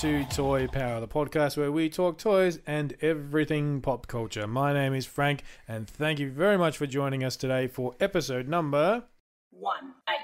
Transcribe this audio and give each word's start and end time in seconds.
To 0.00 0.24
Toy 0.26 0.66
Power, 0.66 1.00
the 1.00 1.08
podcast 1.08 1.56
where 1.56 1.72
we 1.72 1.88
talk 1.88 2.18
toys 2.18 2.58
and 2.66 2.94
everything 3.00 3.80
pop 3.80 4.06
culture. 4.06 4.46
My 4.46 4.74
name 4.74 4.92
is 4.92 5.06
Frank, 5.06 5.42
and 5.66 5.88
thank 5.88 6.18
you 6.18 6.30
very 6.30 6.58
much 6.58 6.76
for 6.76 6.86
joining 6.86 7.24
us 7.24 7.34
today 7.34 7.66
for 7.66 7.94
episode 7.98 8.46
number. 8.46 9.04
one 9.48 9.94
eight 10.10 10.16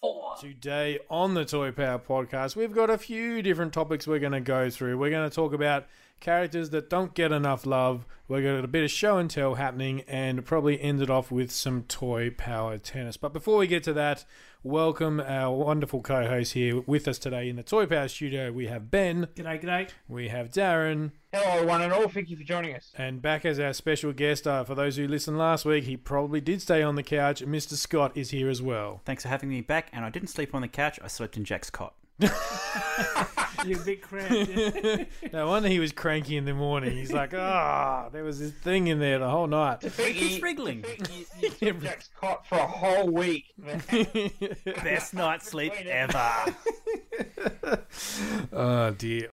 four. 0.00 0.36
Today 0.40 1.00
on 1.10 1.34
the 1.34 1.44
Toy 1.44 1.72
Power 1.72 1.98
podcast, 1.98 2.54
we've 2.54 2.72
got 2.72 2.88
a 2.88 2.96
few 2.96 3.42
different 3.42 3.72
topics 3.72 4.06
we're 4.06 4.20
going 4.20 4.30
to 4.30 4.40
go 4.40 4.70
through. 4.70 4.96
We're 4.96 5.10
going 5.10 5.28
to 5.28 5.34
talk 5.34 5.52
about 5.52 5.86
characters 6.20 6.70
that 6.70 6.90
don't 6.90 7.14
get 7.14 7.32
enough 7.32 7.66
love. 7.66 8.06
We're 8.28 8.42
got 8.42 8.64
a 8.64 8.68
bit 8.68 8.82
of 8.84 8.90
show 8.90 9.18
and 9.18 9.30
tell 9.30 9.54
happening, 9.54 10.02
and 10.08 10.44
probably 10.44 10.80
ended 10.80 11.10
off 11.10 11.30
with 11.30 11.50
some 11.52 11.84
Toy 11.84 12.30
Power 12.30 12.78
tennis. 12.78 13.16
But 13.16 13.32
before 13.32 13.58
we 13.58 13.68
get 13.68 13.84
to 13.84 13.92
that, 13.92 14.24
welcome 14.64 15.20
our 15.20 15.54
wonderful 15.54 16.00
co-host 16.02 16.54
here 16.54 16.80
with 16.86 17.06
us 17.06 17.18
today 17.18 17.48
in 17.48 17.54
the 17.54 17.62
Toy 17.62 17.86
Power 17.86 18.08
studio. 18.08 18.50
We 18.50 18.66
have 18.66 18.90
Ben, 18.90 19.28
G'day, 19.36 19.62
g'day. 19.62 19.90
we 20.08 20.26
have 20.28 20.50
Darren, 20.50 21.12
Hello, 21.32 21.64
one 21.66 21.82
and 21.82 21.92
all. 21.92 22.08
Thank 22.08 22.30
you 22.30 22.36
for 22.36 22.42
joining 22.42 22.74
us. 22.74 22.92
and 22.96 23.22
back 23.22 23.44
as 23.44 23.60
our 23.60 23.72
special 23.72 24.12
guest. 24.12 24.46
Uh, 24.46 24.64
for 24.64 24.74
those 24.74 24.96
who 24.96 25.06
listened 25.06 25.38
last 25.38 25.64
week, 25.64 25.84
he 25.84 25.96
probably 25.96 26.40
did 26.40 26.60
stay 26.62 26.82
on 26.82 26.96
the 26.96 27.02
couch. 27.04 27.42
Mr. 27.42 27.74
Scott 27.74 28.10
is 28.16 28.30
here 28.30 28.48
as 28.50 28.60
well. 28.60 29.02
Thanks 29.04 29.22
for 29.22 29.28
having 29.28 29.50
me 29.50 29.60
back. 29.60 29.88
And 29.92 30.04
I 30.04 30.10
didn't 30.10 30.30
sleep 30.30 30.52
on 30.54 30.62
the 30.62 30.68
couch. 30.68 30.98
I 31.04 31.06
slept 31.08 31.36
in 31.36 31.44
Jack's 31.44 31.70
cot. 31.70 31.94
You're 32.18 33.80
a 33.80 33.84
bit 33.84 34.02
cramped. 34.02 35.10
No 35.32 35.48
wonder 35.48 35.68
he 35.68 35.80
was 35.80 35.92
cranky 35.92 36.36
in 36.36 36.44
the 36.44 36.54
morning. 36.54 36.92
He's 36.92 37.12
like, 37.12 37.34
ah, 37.34 38.08
there 38.12 38.24
was 38.24 38.38
this 38.38 38.52
thing 38.52 38.86
in 38.86 38.98
there 39.00 39.18
the 39.18 39.28
whole 39.28 39.46
night. 39.46 39.80
Keeps 39.80 40.40
wriggling. 40.42 40.84
You, 41.10 41.24
you 41.40 41.50
slept 41.50 41.82
Jack's 41.82 42.10
cot 42.18 42.46
for 42.46 42.56
a 42.56 42.66
whole 42.66 43.10
week. 43.10 43.52
Best 44.82 45.14
night's 45.14 45.50
sleep 45.50 45.72
ever. 45.86 46.54
Oh 48.52 48.90
dear. 48.92 49.30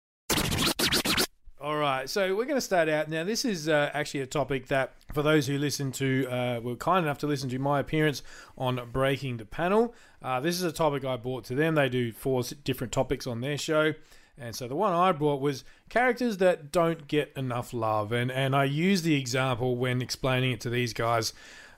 All 1.63 1.77
right, 1.77 2.09
so 2.09 2.35
we're 2.35 2.45
going 2.45 2.57
to 2.57 2.61
start 2.61 2.89
out 2.89 3.07
now. 3.07 3.23
This 3.23 3.45
is 3.45 3.69
uh, 3.69 3.91
actually 3.93 4.21
a 4.21 4.25
topic 4.25 4.65
that, 4.69 4.93
for 5.13 5.21
those 5.21 5.45
who 5.45 5.59
listen 5.59 5.91
to, 5.91 6.27
uh, 6.27 6.59
were 6.59 6.75
kind 6.75 7.05
enough 7.05 7.19
to 7.19 7.27
listen 7.27 7.49
to 7.49 7.59
my 7.59 7.79
appearance 7.79 8.23
on 8.57 8.81
Breaking 8.91 9.37
the 9.37 9.45
Panel. 9.45 9.93
Uh, 10.23 10.39
this 10.39 10.55
is 10.55 10.63
a 10.63 10.71
topic 10.71 11.05
I 11.05 11.17
brought 11.17 11.43
to 11.45 11.55
them. 11.55 11.75
They 11.75 11.87
do 11.87 12.13
four 12.13 12.41
different 12.63 12.91
topics 12.91 13.27
on 13.27 13.41
their 13.41 13.59
show, 13.59 13.93
and 14.39 14.55
so 14.55 14.67
the 14.67 14.75
one 14.75 14.91
I 14.91 15.11
brought 15.11 15.39
was 15.39 15.63
characters 15.87 16.37
that 16.37 16.71
don't 16.71 17.07
get 17.07 17.31
enough 17.35 17.75
love. 17.75 18.11
And 18.11 18.31
and 18.31 18.55
I 18.55 18.63
used 18.63 19.03
the 19.03 19.13
example 19.13 19.75
when 19.75 20.01
explaining 20.01 20.53
it 20.53 20.61
to 20.61 20.71
these 20.71 20.93
guys. 20.93 21.31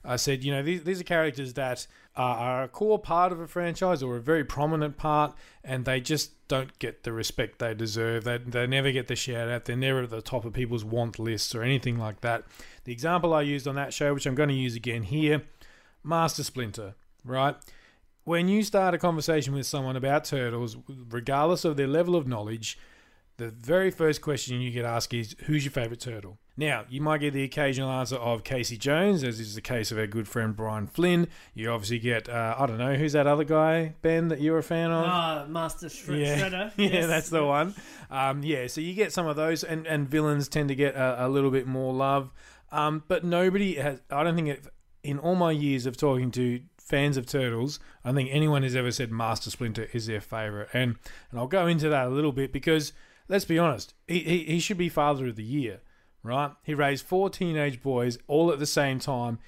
I 0.06 0.18
said, 0.18 0.44
you 0.44 0.52
know, 0.52 0.62
these, 0.62 0.84
these 0.84 1.00
are 1.00 1.06
characters 1.06 1.54
that 1.54 1.88
are, 2.16 2.38
are 2.38 2.64
a 2.64 2.68
core 2.68 3.00
part 3.00 3.32
of 3.32 3.40
a 3.40 3.48
franchise 3.48 4.04
or 4.04 4.18
a 4.18 4.22
very 4.22 4.44
prominent 4.44 4.98
part, 4.98 5.34
and 5.64 5.86
they 5.86 6.02
just 6.02 6.48
don't 6.48 6.78
get 6.80 7.04
the 7.04 7.14
respect 7.14 7.60
they 7.60 7.74
deserve. 7.74 8.24
They, 8.26 8.38
they 8.38 8.68
never 8.68 8.92
get 8.92 9.08
the 9.08 9.16
shout 9.16 9.50
out. 9.50 9.66
They're 9.66 9.76
never 9.76 10.04
at 10.04 10.10
the 10.10 10.22
top 10.22 10.46
of 10.46 10.54
people's 10.54 10.84
want 10.84 11.20
lists 11.20 11.56
or 11.56 11.64
anything 11.64 11.98
like 11.98 12.22
that. 12.22 12.44
The 12.84 12.92
example 12.92 13.34
I 13.34 13.42
used 13.44 13.68
on 13.68 13.76
that 13.76 13.94
show, 13.94 14.14
which 14.14 14.26
I'm 14.26 14.36
going 14.36 14.50
to 14.50 14.56
use 14.56 14.76
again 14.76 15.04
here 15.04 15.44
Master 16.04 16.44
Splinter, 16.44 16.96
right? 17.24 17.56
When 18.26 18.48
you 18.48 18.64
start 18.64 18.94
a 18.94 18.98
conversation 18.98 19.54
with 19.54 19.66
someone 19.66 19.96
about 19.96 20.26
turtles, 20.26 20.78
regardless 21.10 21.66
of 21.66 21.78
their 21.78 21.88
level 21.88 22.16
of 22.16 22.28
knowledge, 22.28 22.78
the 23.38 23.50
very 23.50 23.92
first 23.92 24.22
question 24.22 24.62
you 24.62 24.72
get 24.72 24.86
asked 24.86 25.14
is, 25.14 25.36
Who's 25.46 25.66
your 25.66 25.72
favourite 25.72 26.00
turtle? 26.00 26.38
Now, 26.56 26.86
you 26.88 27.02
might 27.02 27.18
get 27.20 27.34
the 27.34 27.44
occasional 27.44 27.90
answer 27.90 28.16
of 28.18 28.44
Casey 28.44 28.78
Jones, 28.78 29.24
as 29.24 29.40
is 29.40 29.56
the 29.56 29.62
case 29.62 29.92
of 29.92 29.98
our 29.98 30.06
good 30.06 30.28
friend 30.28 30.56
Brian 30.56 30.86
Flynn. 30.86 31.28
You 31.56 31.72
obviously 31.72 31.98
get, 31.98 32.30
uh, 32.30 32.54
I 32.60 32.68
don't 32.68 32.78
know, 32.78 32.94
who's 32.94 33.14
that 33.14 33.26
other 33.26 33.44
guy, 33.44 33.96
Ben, 34.04 34.28
that 34.28 34.40
you're 34.40 34.60
a 34.60 34.64
fan 34.64 34.92
of? 34.92 35.04
Ah, 35.08 35.46
Master 35.50 35.90
Shred- 35.90 36.20
yeah, 36.20 36.38
Shredder. 36.38 36.72
yeah, 36.78 36.90
Yes. 36.90 37.08
that's 37.08 37.30
the 37.30 37.44
one. 37.44 37.74
Um, 38.12 38.44
yeah, 38.44 38.68
so 38.68 38.82
you 38.82 38.94
get 38.94 39.12
some 39.12 39.26
of 39.26 39.36
those, 39.36 39.64
and, 39.64 39.88
and 39.88 40.08
villains 40.08 40.48
tend 40.48 40.70
to 40.70 40.76
get 40.76 40.94
a, 40.96 41.26
a 41.26 41.28
little 41.28 41.50
bit 41.50 41.66
more 41.66 41.92
love. 41.92 42.30
Um, 42.72 43.04
but 43.08 43.24
nobody 43.24 43.76
has. 43.76 44.02
I 44.12 44.24
don't 44.24 44.36
think 44.36 44.50
it, 44.50 44.68
in 45.04 45.18
all 45.18 45.36
my 45.36 45.52
years 45.52 45.88
of 45.88 45.98
talking 45.98 46.30
to 46.32 46.62
fans 46.78 47.18
of 47.18 47.26
turtles, 47.26 47.80
I 48.04 48.10
don't 48.10 48.16
think 48.16 48.30
anyone 48.32 48.62
has 48.62 48.76
ever 48.76 48.92
said 48.92 49.12
Master 49.12 49.50
Splinter 49.50 49.88
is 49.92 50.06
their 50.06 50.22
favorite, 50.22 50.70
and 50.74 50.98
and 51.32 51.40
I'll 51.40 51.48
go 51.48 51.66
into 51.66 51.90
that 51.90 52.06
a 52.08 52.10
little 52.10 52.32
bit 52.32 52.52
because 52.54 52.94
let's 53.28 53.46
be 53.46 53.60
honest, 53.60 53.94
he 54.08 54.20
he, 54.20 54.44
he 54.44 54.60
should 54.60 54.78
be 54.78 54.90
Father 54.90 55.28
of 55.28 55.36
the 55.36 55.44
Year, 55.44 55.82
right? 56.24 56.52
He 56.64 56.74
raised 56.74 57.06
four 57.06 57.30
teenage 57.30 57.82
boys 57.82 58.18
all 58.28 58.52
at 58.52 58.60
the 58.60 58.66
same 58.66 59.00
time, 59.00 59.40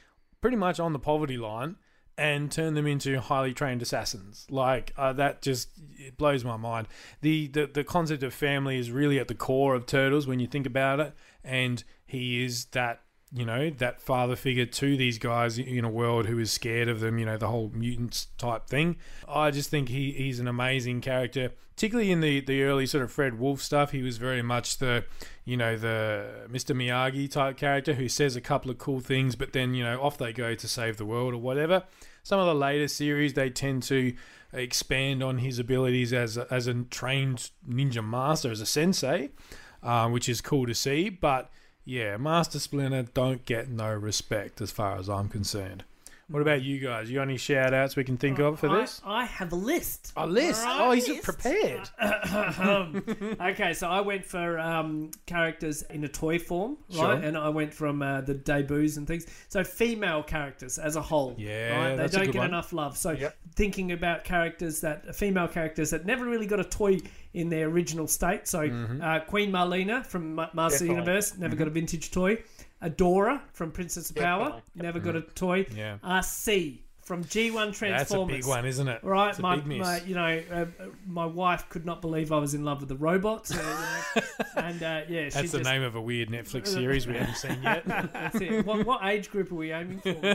pretty 0.42 0.58
much 0.58 0.80
on 0.80 0.94
the 0.94 1.00
poverty 1.00 1.38
line 1.38 1.76
and 2.18 2.52
turned 2.52 2.78
them 2.78 2.88
into 2.88 3.20
highly 3.20 3.54
trained 3.54 3.82
assassins. 3.82 4.48
Like 4.50 4.94
uh, 4.98 5.14
that 5.14 5.42
just 5.42 5.70
it 5.98 6.18
blows 6.18 6.44
my 6.44 6.58
mind. 6.58 6.88
The, 7.22 7.48
the 7.48 7.68
the 7.68 7.84
concept 7.84 8.24
of 8.24 8.34
family 8.34 8.78
is 8.78 8.92
really 8.92 9.20
at 9.20 9.28
the 9.28 9.36
core 9.36 9.76
of 9.76 9.86
Turtles 9.86 10.28
when 10.28 10.40
you 10.40 10.48
think 10.48 10.66
about 10.66 11.00
it, 11.00 11.14
and 11.44 11.84
he 12.06 12.44
is 12.44 12.66
that 12.66 13.02
you 13.36 13.44
know 13.44 13.70
that 13.70 14.02
father 14.02 14.38
figure 14.38 14.66
to 14.66 14.96
these 14.96 15.18
guys 15.18 15.58
in 15.58 15.84
a 15.84 15.90
world 15.90 16.26
who 16.26 16.40
is 16.40 16.52
scared 16.52 16.88
of 16.88 17.02
them. 17.02 17.20
You 17.20 17.26
know 17.26 17.38
the 17.38 17.50
whole 17.50 17.70
mutants 17.74 18.28
type 18.38 18.68
thing. 18.68 18.96
I 19.28 19.52
just 19.52 19.70
think 19.70 19.90
he, 19.90 20.14
he's 20.14 20.40
an 20.40 20.48
amazing 20.48 21.02
character, 21.02 21.52
particularly 21.76 22.12
in 22.12 22.22
the 22.22 22.40
the 22.40 22.64
early 22.64 22.86
sort 22.86 23.04
of 23.04 23.12
Fred 23.12 23.38
Wolf 23.38 23.62
stuff. 23.62 23.92
He 23.92 24.02
was 24.02 24.18
very 24.18 24.42
much 24.42 24.78
the 24.78 25.04
you 25.44 25.58
know 25.58 25.76
the 25.76 26.48
Mr 26.50 26.74
Miyagi 26.74 27.30
type 27.30 27.58
character 27.58 27.96
who 27.96 28.08
says 28.08 28.38
a 28.38 28.42
couple 28.42 28.72
of 28.72 28.78
cool 28.78 29.02
things, 29.02 29.36
but 29.36 29.52
then 29.52 29.74
you 29.74 29.84
know 29.84 30.02
off 30.02 30.18
they 30.18 30.32
go 30.32 30.56
to 30.56 30.68
save 30.68 30.96
the 30.96 31.06
world 31.06 31.34
or 31.34 31.42
whatever. 31.42 31.84
Some 32.24 32.40
of 32.40 32.46
the 32.46 32.56
later 32.56 32.88
series 32.88 33.34
they 33.34 33.50
tend 33.50 33.84
to 33.84 34.16
expand 34.54 35.22
on 35.22 35.40
his 35.40 35.60
abilities 35.60 36.14
as 36.14 36.38
a, 36.38 36.48
as 36.50 36.68
a 36.68 36.74
trained 36.86 37.52
ninja 37.68 38.04
master, 38.08 38.50
as 38.50 38.62
a 38.62 38.66
sensei, 38.66 39.32
uh, 39.84 40.08
which 40.08 40.30
is 40.30 40.40
cool 40.40 40.66
to 40.66 40.74
see. 40.74 41.10
But 41.10 41.52
yeah, 41.86 42.18
Master 42.18 42.60
Splinter 42.60 43.04
don't 43.14 43.46
get 43.46 43.70
no 43.70 43.94
respect 43.94 44.60
as 44.60 44.72
far 44.72 44.98
as 44.98 45.08
I'm 45.08 45.30
concerned. 45.30 45.84
What 46.28 46.42
about 46.42 46.64
you 46.64 46.80
guys? 46.80 47.08
You 47.08 47.18
got 47.18 47.24
any 47.24 47.38
shout 47.38 47.72
outs 47.74 47.96
we 47.96 48.04
can 48.04 48.18
think 48.18 48.40
of 48.40 48.60
for 48.60 48.68
I- 48.68 48.82
this? 48.82 49.00
I, 49.06 49.26
have 49.26 49.52
a 49.52 49.56
list. 49.56 50.12
A 50.18 50.26
list. 50.26 50.64
Oh, 50.66 50.90
he's 50.92 51.08
list. 51.08 51.22
prepared. 51.24 51.88
um, 52.60 53.04
okay, 53.40 53.74
so 53.74 53.88
I 53.88 54.02
went 54.02 54.26
for 54.26 54.58
um, 54.58 55.12
characters 55.28 55.84
in 55.84 56.04
a 56.04 56.08
toy 56.08 56.40
form, 56.40 56.78
right? 56.90 56.96
Sure. 56.98 57.14
And 57.14 57.38
I 57.38 57.50
went 57.50 57.74
from 57.74 58.02
uh, 58.02 58.22
the 58.22 58.34
debuts 58.34 58.98
and 58.98 59.06
things. 59.08 59.28
So 59.50 59.64
female 59.64 60.24
characters 60.24 60.78
as 60.80 60.96
a 60.96 61.02
whole, 61.02 61.36
Yeah, 61.38 61.78
right? 61.90 61.96
They 61.96 62.08
don't 62.08 62.26
get 62.32 62.36
one. 62.40 62.48
enough 62.48 62.74
love. 62.74 62.98
So 62.98 63.12
Yep. 63.12 63.38
thinking 63.56 63.92
about 63.92 64.24
characters 64.24 64.82
that 64.82 65.16
female 65.16 65.48
characters 65.48 65.92
that 65.92 66.06
never 66.08 66.26
really 66.26 66.48
got 66.48 66.60
a 66.60 66.64
toy 66.66 66.98
in 67.36 67.50
their 67.50 67.68
original 67.68 68.08
state. 68.08 68.48
So 68.48 68.62
Mm-hmm. 68.62 69.02
uh, 69.02 69.20
Queen 69.20 69.52
Marlena 69.52 70.04
from 70.06 70.34
Ma- 70.36 70.50
Master 70.54 70.80
Definitely. 70.86 70.96
Universe 70.96 71.38
never 71.38 71.56
got 71.56 71.68
a 71.68 71.72
vintage 71.72 72.10
toy. 72.10 72.40
Adora 72.84 73.42
from 73.54 73.72
Princess 73.72 74.10
of 74.10 74.16
Power 74.16 74.46
Definitely. 74.46 74.62
never 74.76 75.00
got 75.00 75.16
a 75.16 75.22
toy. 75.22 75.66
Yeah. 75.76 75.98
Uh, 76.04 76.20
Arcee 76.20 76.80
from 77.02 77.24
G1 77.24 77.72
Transformers. 77.74 77.92
That's 77.92 78.12
a 78.14 78.26
big 78.26 78.46
one, 78.46 78.66
isn't 78.66 78.88
it? 78.88 79.04
Right, 79.04 79.30
It's 79.30 79.38
a 79.38 79.42
my, 79.44 79.56
big 79.58 79.68
miss. 79.68 79.80
my, 79.80 80.02
you 80.02 80.16
know, 80.16 80.42
uh, 80.52 80.56
uh, 80.56 80.88
my 81.06 81.26
wife 81.28 81.70
could 81.70 81.86
not 81.86 82.02
believe 82.02 82.32
I 82.32 82.40
was 82.40 82.56
in 82.56 82.66
love 82.66 82.80
with 82.80 82.90
the 82.90 82.96
robots, 82.96 83.52
uh, 83.56 83.58
you 84.16 84.22
know, 84.22 84.46
and 84.64 84.82
uh, 84.84 85.02
yeah, 85.08 85.30
That's 85.30 85.52
the 85.52 85.60
just, 85.60 85.70
name 85.70 85.84
of 85.84 85.96
a 85.96 86.02
weird 86.02 86.30
Netflix 86.30 86.68
series 86.70 87.06
we 87.06 87.14
haven't 87.14 87.36
seen 87.38 87.60
yet. 87.62 87.86
That's 87.86 88.42
it. 88.42 88.66
What, 88.66 88.86
what 88.88 89.06
age 89.06 89.30
group 89.30 89.52
are 89.52 89.56
we 89.56 89.72
aiming 89.72 90.00
for? 90.00 90.10
Is 90.10 90.26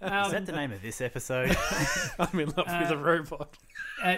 Um, 0.00 0.30
that 0.32 0.46
the 0.46 0.52
name 0.52 0.72
of 0.72 0.80
this 0.80 1.02
episode? 1.02 1.54
I'm 2.18 2.40
in 2.40 2.48
love 2.56 2.66
with 2.80 2.90
a 2.90 2.96
robot. 2.96 3.56
uh, 4.02 4.16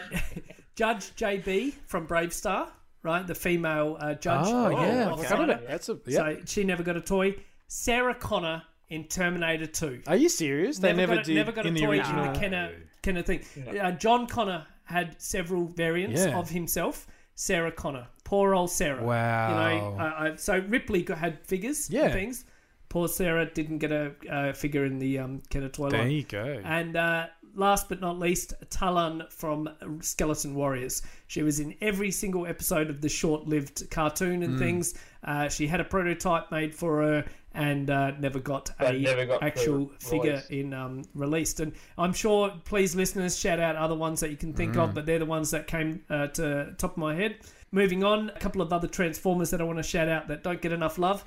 Judge 0.77 1.15
JB 1.17 1.75
from 1.87 2.07
BraveStarr, 2.07 2.69
right? 3.03 3.27
The 3.27 3.35
female 3.35 3.97
uh, 3.99 4.15
judge. 4.15 4.47
Oh, 4.49 4.71
yeah. 4.71 5.11
of 5.11 5.13
I 5.19 5.23
forgot 5.25 5.29
China. 5.29 5.43
about 5.45 5.61
that. 5.63 5.69
That's 5.69 5.89
a, 5.89 5.99
yeah. 6.07 6.17
So 6.19 6.39
she 6.47 6.63
never 6.65 6.83
got 6.85 6.97
a 6.97 7.01
toy. 7.01 7.35
Sarah 7.73 8.17
Connor 8.17 8.65
in 8.89 9.05
Terminator 9.05 9.67
2. 9.67 10.03
Are 10.09 10.17
you 10.17 10.29
serious? 10.29 10.79
They 10.81 10.93
never, 10.93 11.15
got 11.15 11.23
a, 11.23 11.25
did 11.25 11.37
never 11.37 11.53
got 11.53 11.65
a 11.67 11.69
in 11.69 11.75
the 11.75 11.81
toy 11.81 11.87
original. 11.99 12.25
in 12.25 12.33
the 12.33 12.39
Kenner, 12.41 12.71
Kenner 13.01 13.23
thing. 13.23 13.45
Uh, 13.81 13.93
John 13.93 14.27
Connor 14.27 14.67
had 14.83 15.15
several 15.23 15.67
variants 15.67 16.21
Yeah. 16.21 16.37
of 16.37 16.51
himself. 16.51 17.07
Sarah 17.37 17.71
Connor, 17.71 18.09
poor 18.25 18.57
old 18.57 18.73
Sarah. 18.73 19.05
Wow. 19.05 19.49
You 19.49 19.55
know, 19.79 19.97
uh, 19.99 20.03
uh, 20.03 20.37
so 20.37 20.59
Ripley 20.59 21.03
got, 21.03 21.19
had 21.19 21.47
figures 21.47 21.89
Yeah. 21.89 22.07
and 22.07 22.13
things. 22.13 22.45
Poor 22.89 23.07
Sarah 23.07 23.47
didn't 23.47 23.79
get 23.79 23.93
a 23.93 24.15
uh, 24.29 24.53
figure 24.53 24.85
in 24.85 24.99
the 24.99 25.21
um, 25.21 25.41
Kenner 25.49 25.69
toy 25.69 25.91
There 25.91 26.01
line. 26.01 26.11
you 26.11 26.25
go. 26.25 26.61
And 26.65 26.97
uh, 26.97 27.29
last 27.55 27.89
but 27.89 28.01
not 28.01 28.19
least, 28.19 28.53
Talon 28.69 29.23
from 29.31 29.69
Skeleton 30.01 30.57
Warriors. 30.57 31.03
She 31.29 31.45
was 31.45 31.61
in 31.61 31.77
every 31.81 32.11
single 32.11 32.47
episode 32.49 32.91
of 32.91 33.01
the 33.01 33.09
short-lived 33.09 33.89
cartoon 33.91 34.43
and 34.43 34.59
things. 34.59 34.95
Uh, 35.23 35.49
she 35.49 35.67
had 35.67 35.81
a 35.81 35.85
prototype 35.85 36.51
made 36.51 36.75
for 36.75 37.03
her 37.03 37.25
and 37.53 37.91
uh, 37.91 38.13
never 38.13 38.39
got 38.39 38.71
But 38.79 38.95
a 38.95 38.99
never 38.99 39.27
got 39.27 39.43
actual 39.43 39.91
figure 39.99 40.33
release. 40.33 40.47
in 40.51 40.73
um, 40.73 41.03
released. 41.15 41.61
And 41.61 41.73
I'm 41.99 42.13
sure, 42.13 42.53
please, 42.65 42.95
listeners, 42.95 43.39
shout 43.39 43.59
out 43.59 43.77
other 43.77 43.97
ones 43.97 44.21
that 44.21 44.31
you 44.31 44.37
can 44.37 44.53
think 44.55 44.77
of, 44.77 44.95
but 44.95 45.05
they're 45.05 45.19
the 45.19 45.27
ones 45.27 45.51
that 45.51 45.67
came 45.67 46.03
uh, 46.09 46.29
to 46.29 46.75
top 46.79 46.93
of 46.93 46.97
my 46.97 47.15
head. 47.15 47.39
Moving 47.73 48.03
on, 48.05 48.31
a 48.31 48.39
couple 48.39 48.63
of 48.63 48.73
other 48.73 48.89
Transformers 48.89 49.51
that 49.51 49.61
I 49.61 49.65
want 49.65 49.79
to 49.79 49.83
shout 49.83 50.09
out 50.09 50.29
that 50.29 50.43
don't 50.43 50.61
get 50.61 50.73
enough 50.73 50.99
love. 50.99 51.25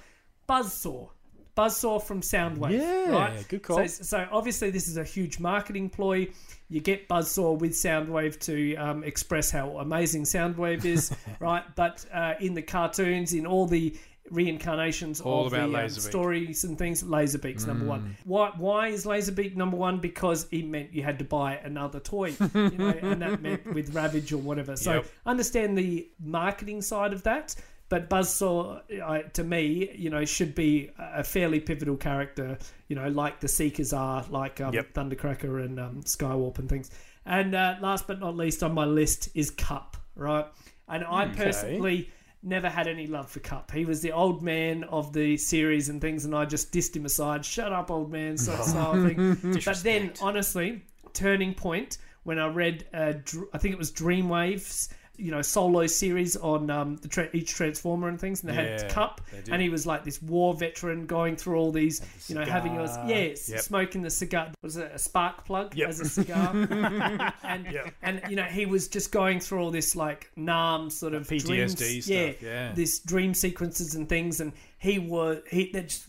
Buzzsaw. 0.48 1.10
Buzzsaw 1.56 2.02
from 2.02 2.22
Soundwave. 2.22 2.72
Yeah, 2.72 3.10
right? 3.12 3.48
good 3.48 3.62
call. 3.62 3.88
So, 3.88 4.04
so 4.04 4.28
obviously, 4.32 4.72
this 4.72 4.88
is 4.88 4.98
a 4.98 5.04
huge 5.04 5.40
marketing 5.40 5.90
ploy. 5.90 6.30
You 6.74 6.82
get 6.82 7.08
Buzzsaw 7.08 7.60
with 7.60 7.74
Soundwave 7.74 8.40
to 8.42 8.76
um, 8.78 9.04
express 9.04 9.52
how 9.52 9.78
amazing 9.78 10.24
Soundwave 10.24 10.86
is, 10.86 11.16
right? 11.40 11.64
But 11.76 12.04
uh, 12.12 12.34
in 12.40 12.56
the 12.56 12.64
cartoons, 12.64 13.34
in 13.34 13.46
all 13.46 13.68
the 13.68 13.96
reincarnations 14.32 15.22
All 15.22 15.46
of 15.46 15.54
about 15.54 15.72
the 15.72 15.84
um, 15.84 15.90
stories 15.90 16.64
and 16.64 16.78
things, 16.78 17.04
Laserbeak's 17.04 17.68
number 17.68 17.86
Mm. 17.86 17.90
one. 17.90 18.18
Why, 18.24 18.52
why 18.58 18.88
is 18.88 19.06
Laserbeak 19.06 19.56
number 19.56 19.78
one? 19.78 20.00
Because 20.00 20.48
it 20.52 20.66
meant 20.66 20.94
you 20.94 21.04
had 21.04 21.20
to 21.20 21.26
buy 21.26 21.58
another 21.58 22.00
toy, 22.00 22.34
you 22.56 22.72
know, 22.72 22.88
and 23.02 23.22
that 23.22 23.42
meant 23.42 23.72
with 23.74 23.94
Ravage 23.94 24.32
or 24.34 24.38
whatever. 24.38 24.76
So 24.76 24.94
Yep. 24.96 25.06
understand 25.28 25.78
the 25.78 26.08
marketing 26.20 26.82
side 26.82 27.14
of 27.14 27.22
that. 27.24 27.56
But 27.90 28.10
Buzzsaw, 28.10 28.82
I, 29.04 29.22
to 29.34 29.44
me, 29.44 29.92
you 29.96 30.10
know, 30.10 30.26
should 30.26 30.56
be 30.56 30.90
a 30.98 31.24
fairly 31.24 31.60
pivotal 31.60 31.96
character, 31.96 32.58
you 32.88 32.96
know, 32.96 33.08
like 33.10 33.40
the 33.40 33.48
Seekers 33.48 33.94
are, 33.94 34.26
like 34.30 34.62
um, 34.62 34.74
Yep. 34.74 34.94
Thundercracker 34.94 35.64
and 35.64 35.80
um, 35.80 36.02
Skywarp 36.04 36.58
and 36.60 36.68
things. 36.68 36.90
And 37.26 37.54
uh, 37.54 37.76
last 37.82 38.08
but 38.08 38.20
not 38.20 38.36
least 38.36 38.64
on 38.64 38.74
my 38.74 38.86
list 38.86 39.30
is 39.36 39.52
Kup, 39.52 39.98
right? 40.16 40.46
And 40.88 41.04
I 41.06 41.28
personally 41.28 42.10
never 42.42 42.70
had 42.70 42.88
any 42.88 43.08
love 43.08 43.30
for 43.30 43.40
Kup. 43.40 43.72
He 43.72 43.86
was 43.86 44.02
the 44.02 44.12
old 44.12 44.42
man 44.44 44.84
of 44.86 45.14
the 45.14 45.38
series 45.38 45.90
and 45.90 46.02
things, 46.02 46.26
and 46.26 46.36
I 46.36 46.46
just 46.46 46.72
dissed 46.74 46.96
him 46.96 47.06
aside. 47.06 47.46
Shut 47.46 47.72
up, 47.72 47.90
old 47.90 48.12
man, 48.12 48.38
sort 48.38 48.60
of 48.60 48.66
style 48.66 48.94
thing. 48.94 49.60
but 49.66 49.78
then, 49.84 50.12
honestly, 50.22 50.84
turning 51.14 51.54
point 51.54 52.00
when 52.24 52.40
I 52.40 52.48
read, 52.48 52.86
uh, 52.94 53.14
Dr- 53.24 53.48
I 53.54 53.58
think 53.58 53.74
it 53.74 53.78
was 53.78 53.92
Dreamwaves. 53.92 54.90
You 55.16 55.30
know, 55.30 55.44
solo 55.44 55.86
series 55.86 56.36
on 56.38 56.72
um, 56.72 56.96
the 56.98 57.08
tra- 57.08 57.30
each 57.34 57.54
Transformer 57.54 58.08
and 58.08 58.20
things, 58.20 58.42
and 58.42 58.50
they 58.52 58.56
Yeah, 58.56 58.82
had 58.82 58.90
Kup, 58.92 59.22
and 59.52 59.62
he 59.62 59.70
was 59.70 59.86
like 59.86 60.04
this 60.04 60.20
war 60.24 60.56
veteran 60.56 61.06
going 61.06 61.36
through 61.36 61.56
all 61.58 61.72
these, 61.72 62.02
you 62.28 62.34
know, 62.34 62.44
having 62.44 62.74
cigar. 62.88 63.06
yes, 63.08 63.48
Yep. 63.48 63.60
smoking 63.62 64.02
the 64.02 64.10
cigar. 64.10 64.52
Was 64.64 64.78
it 64.78 64.92
a 64.92 64.98
spark 64.98 65.46
plug 65.46 65.76
Yep. 65.76 65.90
as 65.90 66.00
a 66.00 66.06
cigar? 66.10 66.50
and 67.44 67.68
and 68.02 68.22
you 68.28 68.36
know 68.36 68.44
he 68.44 68.66
was 68.66 68.88
just 68.88 69.12
going 69.12 69.40
through 69.40 69.60
all 69.60 69.70
this 69.72 69.96
like 69.96 70.32
Nam 70.36 70.90
sort 70.90 71.14
of 71.14 71.28
PTSD 71.28 71.46
dreams, 71.78 72.06
stuff, 72.06 72.42
yeah. 72.42 72.72
this 72.74 72.98
dream 73.00 73.36
sequences 73.36 73.94
and 73.94 74.10
things, 74.10 74.40
and 74.40 74.52
he 74.80 74.98
was 74.98 75.44
he 75.50 75.70
that 75.74 75.90
just 75.90 76.06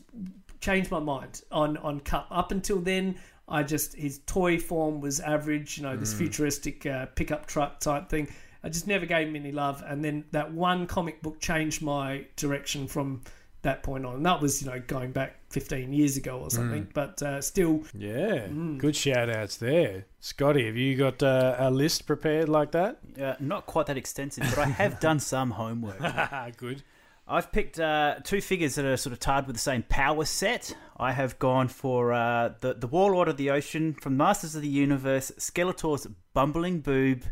changed 0.61 0.91
my 0.91 0.99
mind 1.01 1.43
on 1.53 1.77
on 1.79 2.01
Kup. 2.01 2.27
Up 2.31 2.53
until 2.53 2.79
then, 2.81 3.17
I 3.49 3.63
just 3.65 3.95
his 3.95 4.21
toy 4.25 4.59
form 4.59 5.03
was 5.03 5.21
average, 5.21 5.77
you 5.77 5.83
know, 5.83 5.95
Mm. 5.95 6.01
this 6.01 6.15
futuristic 6.15 6.87
uh, 6.87 7.05
pickup 7.15 7.45
truck 7.47 7.81
type 7.81 8.09
thing. 8.09 8.29
I 8.65 8.69
just 8.71 8.87
never 8.87 9.05
gave 9.07 9.29
him 9.29 9.37
any 9.37 9.53
love, 9.53 9.83
and 9.87 10.03
then 10.05 10.25
that 10.33 10.53
one 10.53 10.87
comic 10.87 11.21
book 11.23 11.39
changed 11.41 11.83
my 11.83 12.25
direction 12.37 12.89
from 12.89 13.21
that 13.63 13.83
point 13.83 14.05
on. 14.05 14.17
And 14.17 14.27
that 14.27 14.41
was 14.41 14.63
you 14.63 14.71
know 14.71 14.81
going 14.87 15.13
back 15.13 15.37
15 15.51 15.93
years 15.93 16.17
ago 16.17 16.39
or 16.41 16.51
something, 16.51 16.89
but 16.95 17.23
uh, 17.23 17.41
still 17.41 17.83
Yeah, 17.97 18.47
Mm. 18.49 18.79
good 18.79 18.97
shout 18.97 19.29
outs 19.31 19.57
there. 19.59 20.07
Scotty, 20.21 20.67
have 20.67 20.77
you 20.77 20.97
got 20.97 21.23
uh, 21.23 21.57
a 21.59 21.71
list 21.71 22.07
prepared 22.07 22.49
like 22.49 22.73
that? 22.73 22.99
Uh, 23.21 23.35
not 23.41 23.67
quite 23.67 23.87
that 23.87 23.97
extensive, 23.97 24.45
but 24.51 24.59
I 24.59 24.67
have 24.67 24.99
done 25.01 25.21
some 25.21 25.51
homework. 25.53 25.99
good. 26.57 26.83
I've 27.27 27.51
picked 27.53 27.81
uh, 27.81 28.17
two 28.23 28.43
figures 28.43 28.75
that 28.75 28.85
are 28.85 28.99
sort 28.99 29.15
of 29.15 29.19
tied 29.19 29.47
with 29.47 29.57
the 29.57 29.61
same 29.61 29.83
power 29.89 30.27
set. 30.27 30.77
I 30.99 31.13
have 31.13 31.39
gone 31.39 31.69
for 31.69 32.13
uh, 32.13 32.51
the 32.61 32.75
the 32.75 32.87
Warlord 32.87 33.29
of 33.29 33.39
the 33.39 33.51
Ocean 33.51 33.95
from 33.95 34.17
Masters 34.19 34.55
of 34.55 34.61
the 34.63 34.69
Universe, 34.69 35.33
Skeletor's 35.39 36.07
bumbling 36.35 36.81
boob, 36.81 37.23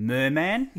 Merman, 0.00 0.70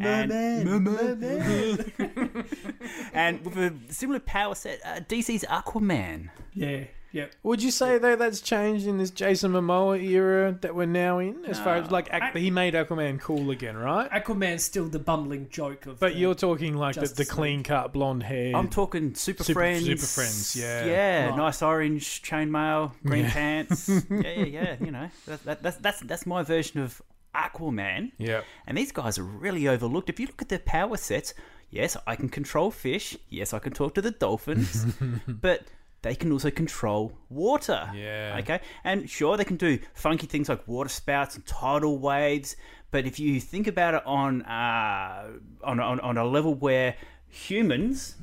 and 0.00 0.28
Merman, 0.64 1.92
and 3.12 3.44
with 3.44 3.56
a 3.58 3.74
similar 3.92 4.20
power 4.20 4.54
set, 4.54 4.80
uh, 4.84 5.00
DC's 5.00 5.44
Aquaman. 5.48 6.30
yeah, 6.54 6.84
yeah. 7.12 7.26
Would 7.42 7.62
you 7.62 7.70
say 7.70 7.98
though 7.98 8.16
that's 8.16 8.40
changed 8.40 8.86
in 8.86 8.96
this 8.96 9.10
Jason 9.10 9.52
Momoa 9.52 10.02
era 10.02 10.56
that 10.62 10.74
we're 10.74 10.86
now 10.86 11.18
in? 11.18 11.44
As 11.44 11.60
far 11.60 11.76
as 11.76 11.90
like 11.90 12.08
Aqu- 12.08 12.38
he 12.38 12.50
made 12.50 12.72
Aquaman 12.72 13.20
cool 13.20 13.50
again, 13.50 13.76
right? 13.76 14.10
Aquaman's 14.10 14.64
still 14.64 14.88
the 14.88 14.98
bumbling 14.98 15.50
joke 15.50 15.84
of. 15.84 16.00
But 16.00 16.14
the- 16.14 16.18
you're 16.20 16.34
talking 16.34 16.74
like 16.74 16.94
the, 16.94 17.06
the 17.08 17.26
clean 17.26 17.62
cut 17.62 17.92
blonde 17.92 18.22
hair. 18.22 18.56
I'm 18.56 18.70
talking 18.70 19.14
Super, 19.14 19.44
Super- 19.44 19.60
Friends. 19.60 19.84
Super 19.84 20.06
Friends, 20.06 20.56
yeah. 20.56 20.86
Yeah, 20.86 21.26
Right. 21.28 21.36
nice 21.36 21.60
orange 21.60 22.22
chainmail, 22.22 22.92
green 23.04 23.24
Yeah. 23.24 23.30
pants. 23.32 23.88
yeah, 24.10 24.20
yeah, 24.30 24.44
yeah. 24.46 24.76
You 24.80 24.90
know, 24.90 25.10
that, 25.26 25.44
that, 25.44 25.62
that's 25.62 25.76
that's 25.76 26.00
that's 26.00 26.24
my 26.26 26.42
version 26.42 26.80
of 26.80 27.02
Aquaman. 27.34 28.12
yeah. 28.18 28.42
And 28.66 28.76
these 28.76 28.92
guys 28.92 29.18
are 29.18 29.24
really 29.24 29.68
overlooked. 29.68 30.08
If 30.08 30.20
you 30.20 30.26
look 30.26 30.42
at 30.42 30.48
their 30.48 30.58
power 30.60 30.96
sets, 30.96 31.34
yes, 31.70 31.96
I 32.06 32.16
can 32.16 32.28
control 32.28 32.70
fish. 32.70 33.16
Yes, 33.28 33.52
I 33.52 33.58
can 33.58 33.72
talk 33.72 33.94
to 33.94 34.02
the 34.02 34.10
dolphins. 34.10 34.86
but 35.28 35.64
they 36.02 36.14
can 36.14 36.32
also 36.32 36.50
control 36.50 37.12
water. 37.30 37.90
Yeah. 37.94 38.36
Okay. 38.40 38.60
And 38.84 39.08
sure, 39.08 39.36
they 39.36 39.44
can 39.44 39.56
do 39.56 39.78
funky 39.94 40.26
things 40.26 40.48
like 40.48 40.66
water 40.66 40.88
spouts 40.88 41.36
and 41.36 41.46
tidal 41.46 41.98
waves. 41.98 42.56
But 42.90 43.06
if 43.06 43.18
you 43.18 43.40
think 43.40 43.66
about 43.68 43.94
it 43.94 44.02
on 44.04 44.42
uh, 44.42 45.30
on, 45.64 45.80
on 45.80 46.00
on 46.00 46.18
a 46.18 46.24
level 46.24 46.54
where 46.54 46.94
humans 47.28 48.16